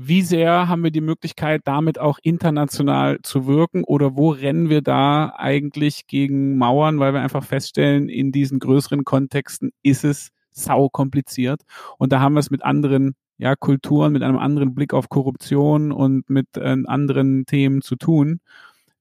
wie 0.01 0.21
sehr 0.21 0.69
haben 0.69 0.81
wir 0.85 0.91
die 0.91 1.01
Möglichkeit, 1.01 1.63
damit 1.65 1.99
auch 1.99 2.19
international 2.23 3.19
zu 3.21 3.47
wirken 3.47 3.83
oder 3.83 4.15
wo 4.15 4.29
rennen 4.29 4.69
wir 4.69 4.81
da 4.81 5.33
eigentlich 5.35 6.07
gegen 6.07 6.57
Mauern, 6.57 6.99
weil 6.99 7.13
wir 7.13 7.19
einfach 7.19 7.43
feststellen, 7.43 8.07
in 8.07 8.31
diesen 8.31 8.59
größeren 8.59 9.03
Kontexten 9.03 9.71
ist 9.83 10.05
es 10.05 10.29
sau 10.51 10.87
kompliziert 10.87 11.63
und 11.97 12.13
da 12.13 12.21
haben 12.21 12.35
wir 12.35 12.39
es 12.39 12.49
mit 12.49 12.63
anderen 12.63 13.13
ja, 13.37 13.57
Kulturen, 13.57 14.13
mit 14.13 14.23
einem 14.23 14.37
anderen 14.37 14.73
Blick 14.73 14.93
auf 14.93 15.09
Korruption 15.09 15.91
und 15.91 16.29
mit 16.29 16.47
äh, 16.55 16.77
anderen 16.85 17.45
Themen 17.45 17.81
zu 17.81 17.97
tun. 17.97 18.39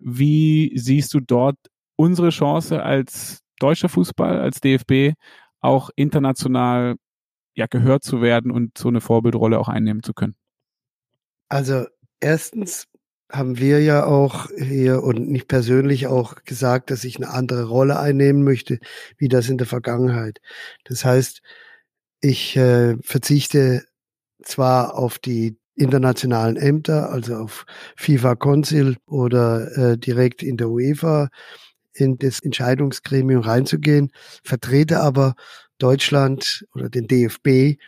Wie 0.00 0.72
siehst 0.76 1.14
du 1.14 1.20
dort 1.20 1.58
unsere 1.94 2.30
Chance 2.30 2.82
als 2.82 3.44
deutscher 3.60 3.88
Fußball, 3.88 4.40
als 4.40 4.60
DFB 4.60 5.14
auch 5.60 5.90
international 5.94 6.96
ja 7.54 7.66
gehört 7.66 8.02
zu 8.02 8.20
werden 8.20 8.50
und 8.50 8.76
so 8.76 8.88
eine 8.88 9.00
Vorbildrolle 9.00 9.60
auch 9.60 9.68
einnehmen 9.68 10.02
zu 10.02 10.12
können? 10.12 10.34
Also 11.48 11.86
erstens 12.20 12.86
haben 13.30 13.58
wir 13.58 13.82
ja 13.82 14.04
auch 14.04 14.48
hier 14.56 15.02
und 15.02 15.28
nicht 15.28 15.48
persönlich 15.48 16.06
auch 16.06 16.44
gesagt, 16.44 16.90
dass 16.90 17.04
ich 17.04 17.16
eine 17.16 17.30
andere 17.30 17.64
Rolle 17.64 17.98
einnehmen 17.98 18.42
möchte, 18.42 18.78
wie 19.18 19.28
das 19.28 19.48
in 19.48 19.58
der 19.58 19.66
Vergangenheit. 19.66 20.40
Das 20.84 21.04
heißt, 21.04 21.42
ich 22.20 22.56
äh, 22.56 22.96
verzichte 23.02 23.84
zwar 24.42 24.96
auf 24.96 25.18
die 25.18 25.58
internationalen 25.74 26.56
Ämter, 26.56 27.10
also 27.10 27.36
auf 27.36 27.64
FIFA 27.96 28.34
Council 28.36 28.96
oder 29.06 29.76
äh, 29.76 29.98
direkt 29.98 30.42
in 30.42 30.56
der 30.56 30.68
UEFA 30.70 31.28
in 31.92 32.18
das 32.18 32.40
Entscheidungsgremium 32.40 33.42
reinzugehen, 33.42 34.10
vertrete 34.42 35.00
aber 35.00 35.34
Deutschland 35.78 36.66
oder 36.74 36.88
den 36.88 37.06
DFB 37.06 37.78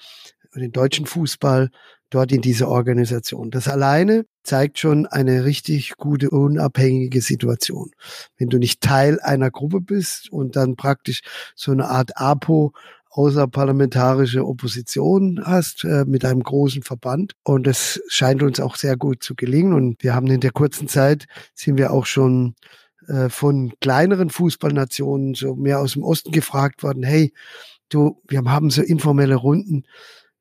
und 0.52 0.60
den 0.60 0.72
deutschen 0.72 1.06
Fußball 1.06 1.70
dort 2.10 2.32
in 2.32 2.40
dieser 2.40 2.68
Organisation. 2.68 3.50
Das 3.50 3.68
alleine 3.68 4.26
zeigt 4.42 4.78
schon 4.78 5.06
eine 5.06 5.44
richtig 5.44 5.96
gute, 5.96 6.30
unabhängige 6.30 7.20
Situation. 7.20 7.90
Wenn 8.36 8.48
du 8.48 8.58
nicht 8.58 8.80
Teil 8.80 9.20
einer 9.20 9.50
Gruppe 9.50 9.80
bist 9.80 10.30
und 10.30 10.56
dann 10.56 10.76
praktisch 10.76 11.22
so 11.54 11.72
eine 11.72 11.88
Art 11.88 12.16
APO 12.16 12.72
außerparlamentarische 13.10 14.46
Opposition 14.46 15.40
hast 15.44 15.84
äh, 15.84 16.04
mit 16.06 16.24
einem 16.24 16.42
großen 16.42 16.82
Verband. 16.82 17.32
Und 17.42 17.66
es 17.66 18.00
scheint 18.08 18.42
uns 18.42 18.60
auch 18.60 18.76
sehr 18.76 18.96
gut 18.96 19.22
zu 19.22 19.34
gelingen. 19.34 19.72
Und 19.72 20.02
wir 20.02 20.14
haben 20.14 20.28
in 20.28 20.40
der 20.40 20.52
kurzen 20.52 20.86
Zeit 20.86 21.26
sind 21.54 21.76
wir 21.76 21.92
auch 21.92 22.06
schon 22.06 22.54
äh, 23.08 23.28
von 23.28 23.72
kleineren 23.80 24.30
Fußballnationen 24.30 25.34
so 25.34 25.56
mehr 25.56 25.80
aus 25.80 25.94
dem 25.94 26.04
Osten 26.04 26.30
gefragt 26.30 26.82
worden, 26.84 27.02
hey, 27.02 27.32
du, 27.88 28.22
wir 28.28 28.42
haben 28.44 28.70
so 28.70 28.82
informelle 28.82 29.34
Runden 29.34 29.84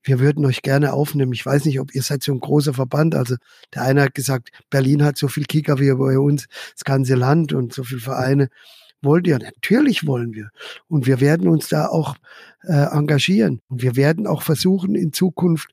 wir 0.10 0.20
würden 0.20 0.44
euch 0.48 0.64
gerne 0.64 0.94
aufnehmen. 0.94 1.34
Ich 1.34 1.46
weiß 1.46 1.66
nicht, 1.66 1.80
ob 1.80 1.94
ihr 1.94 2.02
seid 2.02 2.24
so 2.24 2.32
ein 2.32 2.40
großer 2.40 2.74
Verband. 2.74 3.14
Also 3.14 3.36
der 3.76 3.84
eine 3.84 4.02
hat 4.02 4.16
gesagt, 4.16 4.50
Berlin 4.72 5.04
hat 5.04 5.18
so 5.18 5.28
viel 5.28 5.46
Kicker 5.46 5.80
wie 5.80 5.94
bei 5.94 6.18
uns, 6.18 6.48
das 6.74 6.84
ganze 6.84 7.14
Land 7.14 7.54
und 7.54 7.74
so 7.74 7.84
viele 7.84 8.02
Vereine. 8.02 8.50
Wollt 9.04 9.28
ihr? 9.28 9.38
Natürlich 9.38 10.08
wollen 10.08 10.34
wir. 10.34 10.50
Und 10.88 11.06
wir 11.06 11.22
werden 11.22 11.48
uns 11.48 11.70
da 11.70 11.88
auch 11.88 12.16
äh, 12.64 12.74
engagieren. 12.74 13.62
Und 13.70 13.84
wir 13.84 13.96
werden 13.96 14.26
auch 14.26 14.42
versuchen, 14.42 14.96
in 14.96 15.14
Zukunft 15.14 15.70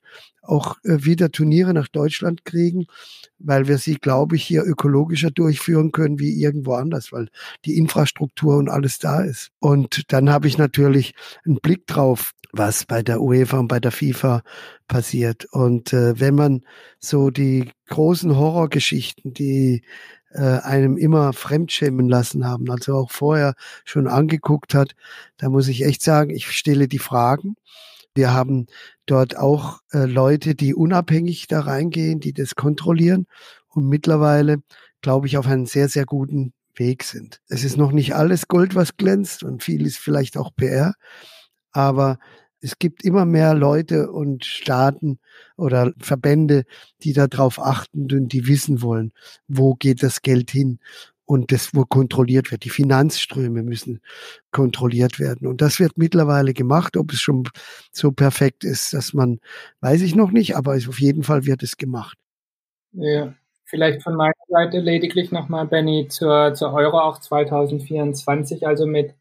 auch 0.47 0.77
äh, 0.83 1.03
wieder 1.03 1.31
Turniere 1.31 1.73
nach 1.73 1.87
Deutschland 1.87 2.45
kriegen, 2.45 2.87
weil 3.39 3.67
wir 3.67 3.77
sie, 3.77 3.95
glaube 3.95 4.35
ich, 4.35 4.43
hier 4.43 4.63
ökologischer 4.63 5.31
durchführen 5.31 5.91
können 5.91 6.19
wie 6.19 6.41
irgendwo 6.41 6.73
anders, 6.73 7.11
weil 7.11 7.29
die 7.65 7.77
Infrastruktur 7.77 8.57
und 8.57 8.69
alles 8.69 8.99
da 8.99 9.21
ist. 9.21 9.49
Und 9.59 10.11
dann 10.11 10.29
habe 10.29 10.47
ich 10.47 10.57
natürlich 10.57 11.13
einen 11.45 11.59
Blick 11.59 11.87
drauf, 11.87 12.31
was 12.53 12.85
bei 12.85 13.03
der 13.03 13.21
UEFA 13.21 13.59
und 13.59 13.67
bei 13.67 13.79
der 13.79 13.91
FIFA 13.91 14.41
passiert. 14.87 15.45
Und 15.51 15.93
äh, 15.93 16.19
wenn 16.19 16.35
man 16.35 16.63
so 16.99 17.29
die 17.29 17.71
großen 17.87 18.35
Horrorgeschichten, 18.35 19.33
die 19.33 19.83
äh, 20.31 20.41
einem 20.41 20.97
immer 20.97 21.33
fremdschämen 21.33 22.07
lassen 22.07 22.45
haben, 22.45 22.69
also 22.69 22.95
auch 22.95 23.11
vorher 23.11 23.53
schon 23.85 24.07
angeguckt 24.07 24.73
hat, 24.73 24.93
da 25.37 25.49
muss 25.49 25.67
ich 25.67 25.83
echt 25.85 26.01
sagen, 26.01 26.31
ich 26.31 26.51
stelle 26.51 26.87
die 26.87 26.99
Fragen. 26.99 27.55
Wir 28.13 28.33
haben 28.33 28.67
dort 29.07 29.37
auch 29.37 29.79
äh, 29.91 30.05
Leute, 30.05 30.53
die 30.53 30.75
unabhängig 30.75 31.47
da 31.47 31.61
reingehen, 31.61 32.19
die 32.19 32.33
das 32.33 32.55
kontrollieren 32.55 33.25
und 33.69 33.87
mittlerweile, 33.87 34.57
glaube 35.01 35.27
ich, 35.27 35.37
auf 35.37 35.47
einem 35.47 35.65
sehr, 35.65 35.89
sehr 35.89 36.05
guten 36.05 36.53
Weg 36.75 37.03
sind. 37.03 37.41
Es 37.47 37.63
ist 37.63 37.77
noch 37.77 37.91
nicht 37.91 38.15
alles 38.15 38.47
Gold, 38.47 38.75
was 38.75 38.97
glänzt 38.97 39.43
und 39.43 39.63
viel 39.63 39.85
ist 39.85 39.97
vielleicht 39.97 40.37
auch 40.37 40.51
PR, 40.55 40.93
aber 41.71 42.19
es 42.59 42.79
gibt 42.79 43.03
immer 43.03 43.25
mehr 43.25 43.53
Leute 43.53 44.11
und 44.11 44.45
Staaten 44.45 45.19
oder 45.57 45.93
Verbände, 45.99 46.65
die 47.03 47.13
darauf 47.13 47.59
achten 47.59 48.11
und 48.11 48.33
die 48.33 48.47
wissen 48.47 48.81
wollen, 48.81 49.13
wo 49.47 49.75
geht 49.75 50.03
das 50.03 50.21
Geld 50.21 50.51
hin 50.51 50.79
und 51.27 51.51
das, 51.51 51.75
wo 51.75 51.83
kontrolliert 51.83 52.51
wird. 52.51 52.63
Die 52.63 52.69
Finanzströme 52.69 53.61
müssen 53.61 53.99
kontrolliert 54.51 55.19
werden. 55.19 55.45
Und 55.47 55.61
das 55.61 55.79
wird 55.79 55.97
mittlerweile 55.97 56.53
gemacht. 56.53 56.97
Ob 56.97 57.11
es 57.11 57.19
schon 57.19 57.47
so 57.91 58.11
perfekt 58.11 58.63
ist, 58.63 58.93
dass 58.93 59.13
man, 59.13 59.39
weiß 59.81 60.01
ich 60.01 60.15
noch 60.15 60.31
nicht, 60.31 60.55
aber 60.55 60.71
auf 60.73 60.99
jeden 60.99 61.23
Fall 61.23 61.45
wird 61.45 61.63
es 61.63 61.77
gemacht. 61.77 62.17
Ja, 62.93 63.33
vielleicht 63.65 64.03
von 64.03 64.15
meiner 64.15 64.33
Seite 64.47 64.79
lediglich 64.79 65.31
nochmal, 65.31 65.67
Benny, 65.67 66.07
zur, 66.07 66.53
zur 66.53 66.73
Euro 66.73 66.99
auch 66.99 67.19
2024, 67.19 68.65
also 68.65 68.87
mit 68.87 69.13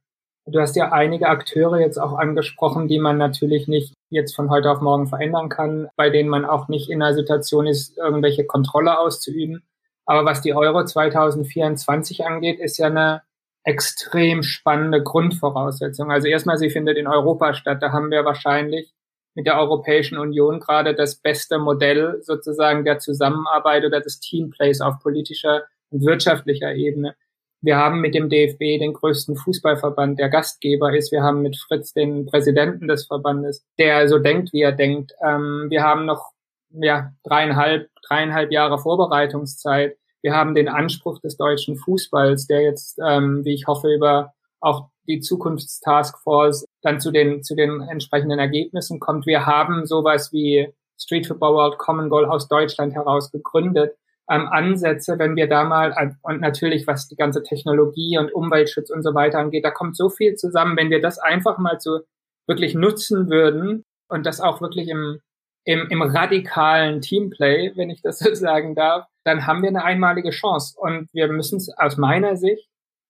Du 0.49 0.61
hast 0.61 0.77
ja 0.77 0.93
einige 0.93 1.29
Akteure 1.29 1.81
jetzt 1.81 1.99
auch 1.99 2.13
angesprochen, 2.17 2.87
die 2.87 3.01
man 3.01 3.19
natürlich 3.19 3.67
nicht 3.67 3.95
jetzt 4.11 4.37
von 4.37 4.49
heute 4.49 4.71
auf 4.71 4.81
morgen 4.81 5.09
verändern 5.09 5.49
kann, 5.49 5.89
bei 5.97 6.09
denen 6.09 6.29
man 6.29 6.45
auch 6.45 6.69
nicht 6.69 6.89
in 6.89 7.03
einer 7.03 7.15
Situation 7.15 7.67
ist, 7.67 7.99
irgendwelche 7.99 8.47
Kontrolle 8.47 8.97
auszuüben. 8.97 9.65
Aber 10.07 10.25
was 10.25 10.41
die 10.41 10.55
Euro 10.55 10.85
2024 10.85 12.25
angeht, 12.25 12.61
ist 12.61 12.79
ja 12.79 12.87
eine 12.87 13.23
extrem 13.65 14.45
spannende 14.45 15.03
Grundvoraussetzung. 15.03 16.11
Also 16.13 16.29
erstmal, 16.29 16.57
sie 16.57 16.71
findet 16.71 16.97
in 16.97 17.09
Europa 17.09 17.53
statt. 17.55 17.83
Da 17.83 17.91
haben 17.93 18.11
wir 18.11 18.25
wahrscheinlich 18.25 18.95
mit 19.35 19.47
der 19.47 19.59
Europäischen 19.59 20.17
Union 20.17 20.61
gerade 20.61 20.95
das 20.95 21.17
beste 21.17 21.59
Modell 21.59 22.21
sozusagen 22.23 22.85
der 22.85 23.01
Zusammenarbeit 23.01 23.85
oder 23.85 24.01
des 24.01 24.21
Teamplays 24.21 24.81
auf 24.81 25.01
politischer 25.01 25.65
und 25.91 26.07
wirtschaftlicher 26.07 26.75
Ebene. 26.75 27.17
Wir 27.61 27.77
haben 27.77 28.01
mit 28.01 28.15
dem 28.15 28.29
DFB 28.29 28.79
den 28.79 28.93
größten 28.93 29.37
Fußballverband, 29.37 30.19
der 30.21 30.29
Gastgeber 30.29 30.95
ist. 30.95 31.11
Wir 31.11 31.23
haben 31.23 31.43
mit 31.43 31.57
Fritz 31.57 31.93
den 31.93 32.27
Präsidenten 32.27 32.87
des 32.87 33.07
Verbandes, 33.07 33.65
der 33.79 34.09
so 34.09 34.19
denkt, 34.19 34.53
wie 34.53 34.63
er 34.63 34.73
denkt. 34.73 35.13
Ähm, 35.23 35.67
wir 35.69 35.83
haben 35.83 36.07
noch 36.07 36.31
ja, 36.71 37.13
dreieinhalb, 37.25 37.91
dreieinhalb 38.07 38.53
Jahre 38.53 38.79
Vorbereitungszeit. 38.79 39.97
Wir 40.23 40.35
haben 40.35 40.55
den 40.55 40.69
Anspruch 40.69 41.21
des 41.21 41.37
deutschen 41.37 41.77
Fußballs, 41.77 42.47
der 42.47 42.63
jetzt, 42.63 42.99
ähm, 43.07 43.45
wie 43.45 43.55
ich 43.55 43.67
hoffe, 43.67 43.93
über 43.93 44.33
auch 44.61 44.89
die 45.07 45.21
Zukunftstaskforce 45.21 46.67
dann 46.83 47.01
zu 47.01 47.13
den, 47.13 47.43
zu 47.43 47.55
den 47.55 47.81
entsprechenden 47.83 48.39
Ergebnissen 48.39 48.99
kommt. 48.99 49.27
Wir 49.27 49.47
haben 49.47 49.87
sowas 49.87 50.33
wie 50.33 50.73
Street 50.99 51.27
Football 51.27 51.55
World 51.55 51.79
Common 51.79 52.09
Goal 52.09 52.25
aus 52.25 52.49
Deutschland 52.49 52.95
heraus 52.95 53.31
gegründet 53.31 53.97
ähm, 54.29 54.49
Ansätze, 54.49 55.19
wenn 55.19 55.37
wir 55.37 55.49
da 55.49 55.65
mal, 55.65 55.95
und 56.23 56.41
natürlich 56.41 56.87
was 56.87 57.09
die 57.09 57.17
ganze 57.17 57.43
Technologie 57.43 58.19
und 58.19 58.33
Umweltschutz 58.33 58.91
und 58.91 59.03
so 59.03 59.15
weiter 59.15 59.39
angeht, 59.39 59.65
da 59.65 59.71
kommt 59.71 59.97
so 59.97 60.09
viel 60.09 60.35
zusammen, 60.35 60.77
wenn 60.77 60.91
wir 60.91 61.01
das 61.01 61.19
einfach 61.19 61.59
mal 61.59 61.79
so 61.81 62.01
wirklich 62.47 62.75
nutzen 62.75 63.31
würden 63.31 63.85
und 64.09 64.27
das 64.27 64.41
auch 64.41 64.61
wirklich 64.61 64.89
im, 64.89 65.21
im, 65.67 65.89
im 65.91 66.01
radikalen 66.01 67.01
Teamplay, 67.01 67.73
wenn 67.75 67.91
ich 67.91 68.01
das 68.01 68.21
so 68.21 68.33
sagen 68.35 68.75
darf, 68.75 69.07
dann 69.25 69.47
haben 69.47 69.63
wir 69.63 69.69
eine 69.69 69.85
einmalige 69.85 70.31
Chance. 70.31 70.79
Und 70.79 71.09
wir 71.13 71.29
müssen 71.29 71.57
es 71.57 71.69
aus 71.77 71.97
meiner 71.97 72.37
Sicht, 72.37 72.69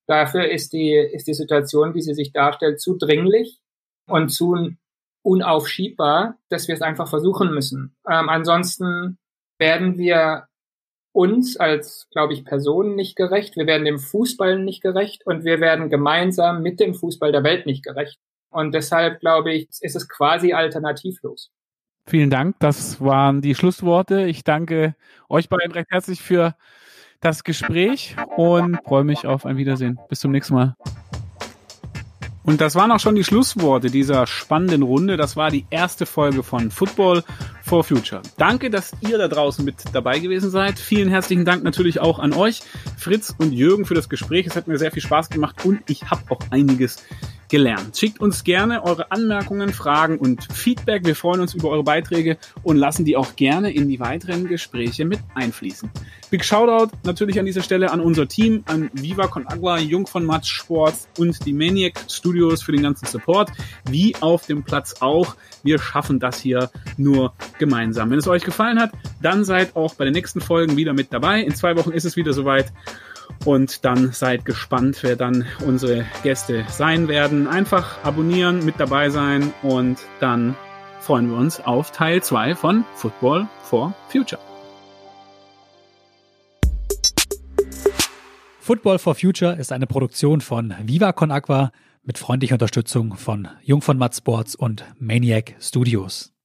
dafür 0.09 0.51
ist 0.51 0.73
die, 0.73 0.95
ist 0.95 1.27
die 1.29 1.35
Situation, 1.35 1.95
wie 1.95 2.03
sie 2.03 2.15
sich 2.15 2.33
darstellt, 2.33 2.81
zu 2.81 2.97
dringlich 2.97 3.61
und 4.09 4.31
zu 4.31 4.75
unaufschiebbar, 5.23 6.39
dass 6.49 6.69
wir 6.69 6.75
es 6.75 6.83
einfach 6.83 7.09
versuchen 7.09 7.53
müssen. 7.53 7.95
Ähm, 8.09 8.29
ansonsten 8.29 9.19
werden 9.59 9.99
wir 9.99 10.47
uns 11.13 11.57
als, 11.57 12.09
glaube 12.11 12.33
ich, 12.35 12.45
Personen 12.45 12.95
nicht 12.95 13.17
gerecht, 13.17 13.57
wir 13.57 13.67
werden 13.67 13.85
dem 13.85 13.99
Fußball 13.99 14.59
nicht 14.59 14.83
gerecht 14.83 15.27
und 15.27 15.45
wir 15.45 15.61
werden 15.61 15.91
gemeinsam 15.91 16.63
mit 16.63 16.79
dem 16.79 16.95
Fußball 16.95 17.33
der 17.33 17.43
Welt 17.43 17.67
nicht 17.67 17.85
gerecht. 17.85 18.19
Und 18.51 18.75
deshalb, 18.75 19.21
glaube 19.21 19.53
ich, 19.53 19.69
ist 19.81 19.97
es 19.97 20.09
quasi 20.09 20.53
alternativlos. 20.53 21.51
Vielen 22.09 22.31
Dank, 22.31 22.55
das 22.61 23.01
waren 23.01 23.41
die 23.41 23.57
Schlussworte. 23.57 24.27
Ich 24.27 24.45
danke 24.45 24.95
euch 25.29 25.49
beiden 25.49 25.73
recht 25.73 25.91
herzlich 25.91 26.23
für 26.23 26.55
das 27.21 27.43
Gespräch 27.43 28.15
und 28.37 28.79
freue 28.85 29.03
mich 29.03 29.27
auf 29.27 29.45
ein 29.45 29.57
Wiedersehen. 29.57 29.99
Bis 30.09 30.21
zum 30.21 30.31
nächsten 30.31 30.55
Mal. 30.55 30.77
Und 32.45 32.61
das 32.61 32.77
waren 32.77 32.93
auch 32.93 33.01
schon 33.01 33.17
die 33.17 33.25
Schlussworte 33.25 33.91
dieser 33.91 34.29
spannenden 34.29 34.83
Runde. 34.83 35.17
Das 35.17 35.35
war 35.35 35.51
die 35.51 35.67
erste 35.69 36.07
Folge 36.07 36.45
von 36.45 36.71
Football 36.71 37.25
for 37.65 37.83
Future. 37.83 38.23
Danke, 38.39 38.71
dass 38.71 38.93
ihr 39.01 39.19
da 39.19 39.27
draußen 39.27 39.65
mit 39.65 39.75
dabei 39.93 40.21
gewesen 40.21 40.51
seid. 40.51 40.79
Vielen 40.79 41.09
herzlichen 41.09 41.45
Dank 41.45 41.65
natürlich 41.65 41.99
auch 41.99 42.21
an 42.21 42.33
euch, 42.33 42.63
Fritz 42.97 43.35
und 43.37 43.51
Jürgen, 43.51 43.85
für 43.85 43.95
das 43.95 44.09
Gespräch. 44.09 44.47
Es 44.47 44.55
hat 44.55 44.69
mir 44.69 44.79
sehr 44.79 44.93
viel 44.93 45.03
Spaß 45.03 45.29
gemacht 45.29 45.65
und 45.65 45.81
ich 45.91 46.09
habe 46.09 46.23
auch 46.29 46.39
einiges 46.51 47.05
gelernt. 47.49 47.97
Schickt 47.97 48.21
uns 48.21 48.45
gerne 48.45 48.85
eure 48.85 49.11
Anmerkungen, 49.11 49.73
Fragen 49.73 50.19
und 50.19 50.43
Feedback. 50.53 51.05
Wir 51.05 51.17
freuen 51.17 51.41
uns 51.41 51.55
über 51.55 51.71
eure 51.71 51.85
Beiträge 51.85 52.39
und 52.63 52.77
lassen 52.77 53.05
die 53.05 53.17
auch 53.17 53.37
gerne 53.37 53.73
in 53.73 53.89
die 53.89 54.01
weiteren 54.01 54.49
Gespräche 54.49 55.05
mit 55.05 55.21
einfließen. 55.35 55.91
Big 56.31 56.45
Shoutout 56.45 56.97
natürlich 57.05 57.39
an 57.39 57.47
dieser 57.47 57.63
Stelle 57.63 57.91
an 57.93 58.01
unser 58.01 58.27
Team, 58.27 58.65
an 58.67 58.91
Viva 58.93 59.29
Con 59.29 59.47
Agua, 59.47 59.79
Jung 59.79 60.07
von 60.07 60.25
Matsch 60.25 60.51
Sports 60.51 61.09
und 61.19 61.45
die 61.47 61.53
Maniac 61.53 62.01
Studios 62.09 62.63
für 62.63 62.73
den 62.73 62.83
ganzen 62.83 63.07
Support, 63.07 63.51
wie 63.89 64.17
auf 64.21 64.47
dem 64.47 64.65
Platz 64.65 64.97
auch. 65.01 65.37
Wir 65.63 65.79
schaffen 65.79 66.19
das 66.19 66.41
hier 66.41 66.71
nur 66.97 67.33
gemeinsam. 67.59 68.11
Wenn 68.11 68.19
es 68.19 68.27
euch 68.29 68.43
gefallen 68.43 68.81
hat, 68.81 68.91
dann 69.23 69.45
seid 69.45 69.77
auch 69.77 69.95
bei 69.95 70.05
den 70.05 70.15
nächsten 70.15 70.41
Folgen 70.41 70.77
wieder 70.77 70.93
mit 70.93 71.13
dabei. 71.13 71.41
In 71.41 71.55
zwei 71.55 71.77
Wochen 71.77 71.91
ist 71.91 72.05
es 72.05 72.17
wieder 72.17 72.33
soweit. 72.33 72.73
Und 73.45 73.85
dann 73.85 74.13
seid 74.13 74.45
gespannt, 74.45 74.99
wer 75.03 75.17
dann 75.17 75.45
unsere 75.65 76.05
Gäste 76.23 76.65
sein 76.69 77.09
werden. 77.09 77.47
Einfach 77.47 78.03
abonnieren, 78.05 78.65
mit 78.65 78.81
dabei 78.81 79.11
sein 79.11 79.53
und 79.63 79.99
dann 80.21 80.57
freuen 81.01 81.31
wir 81.31 81.37
uns 81.37 81.61
auf 81.61 81.93
Teil 81.93 82.23
2 82.23 82.57
von 82.57 82.85
Football 82.95 83.47
for 83.63 83.95
Future. 84.09 84.41
Football 88.61 88.99
for 88.99 89.15
Future 89.15 89.55
ist 89.55 89.71
eine 89.71 89.87
Produktion 89.87 90.41
von 90.41 90.75
Viva 90.83 91.13
Con 91.13 91.31
Aqua 91.31 91.71
mit 92.03 92.19
freundlicher 92.19 92.55
Unterstützung 92.55 93.17
von 93.17 93.49
Jung 93.63 93.83
von 93.83 93.97
Matt 93.97 94.17
Sports 94.17 94.57
und 94.57 94.85
Maniac 94.99 95.55
Studios. 95.61 96.36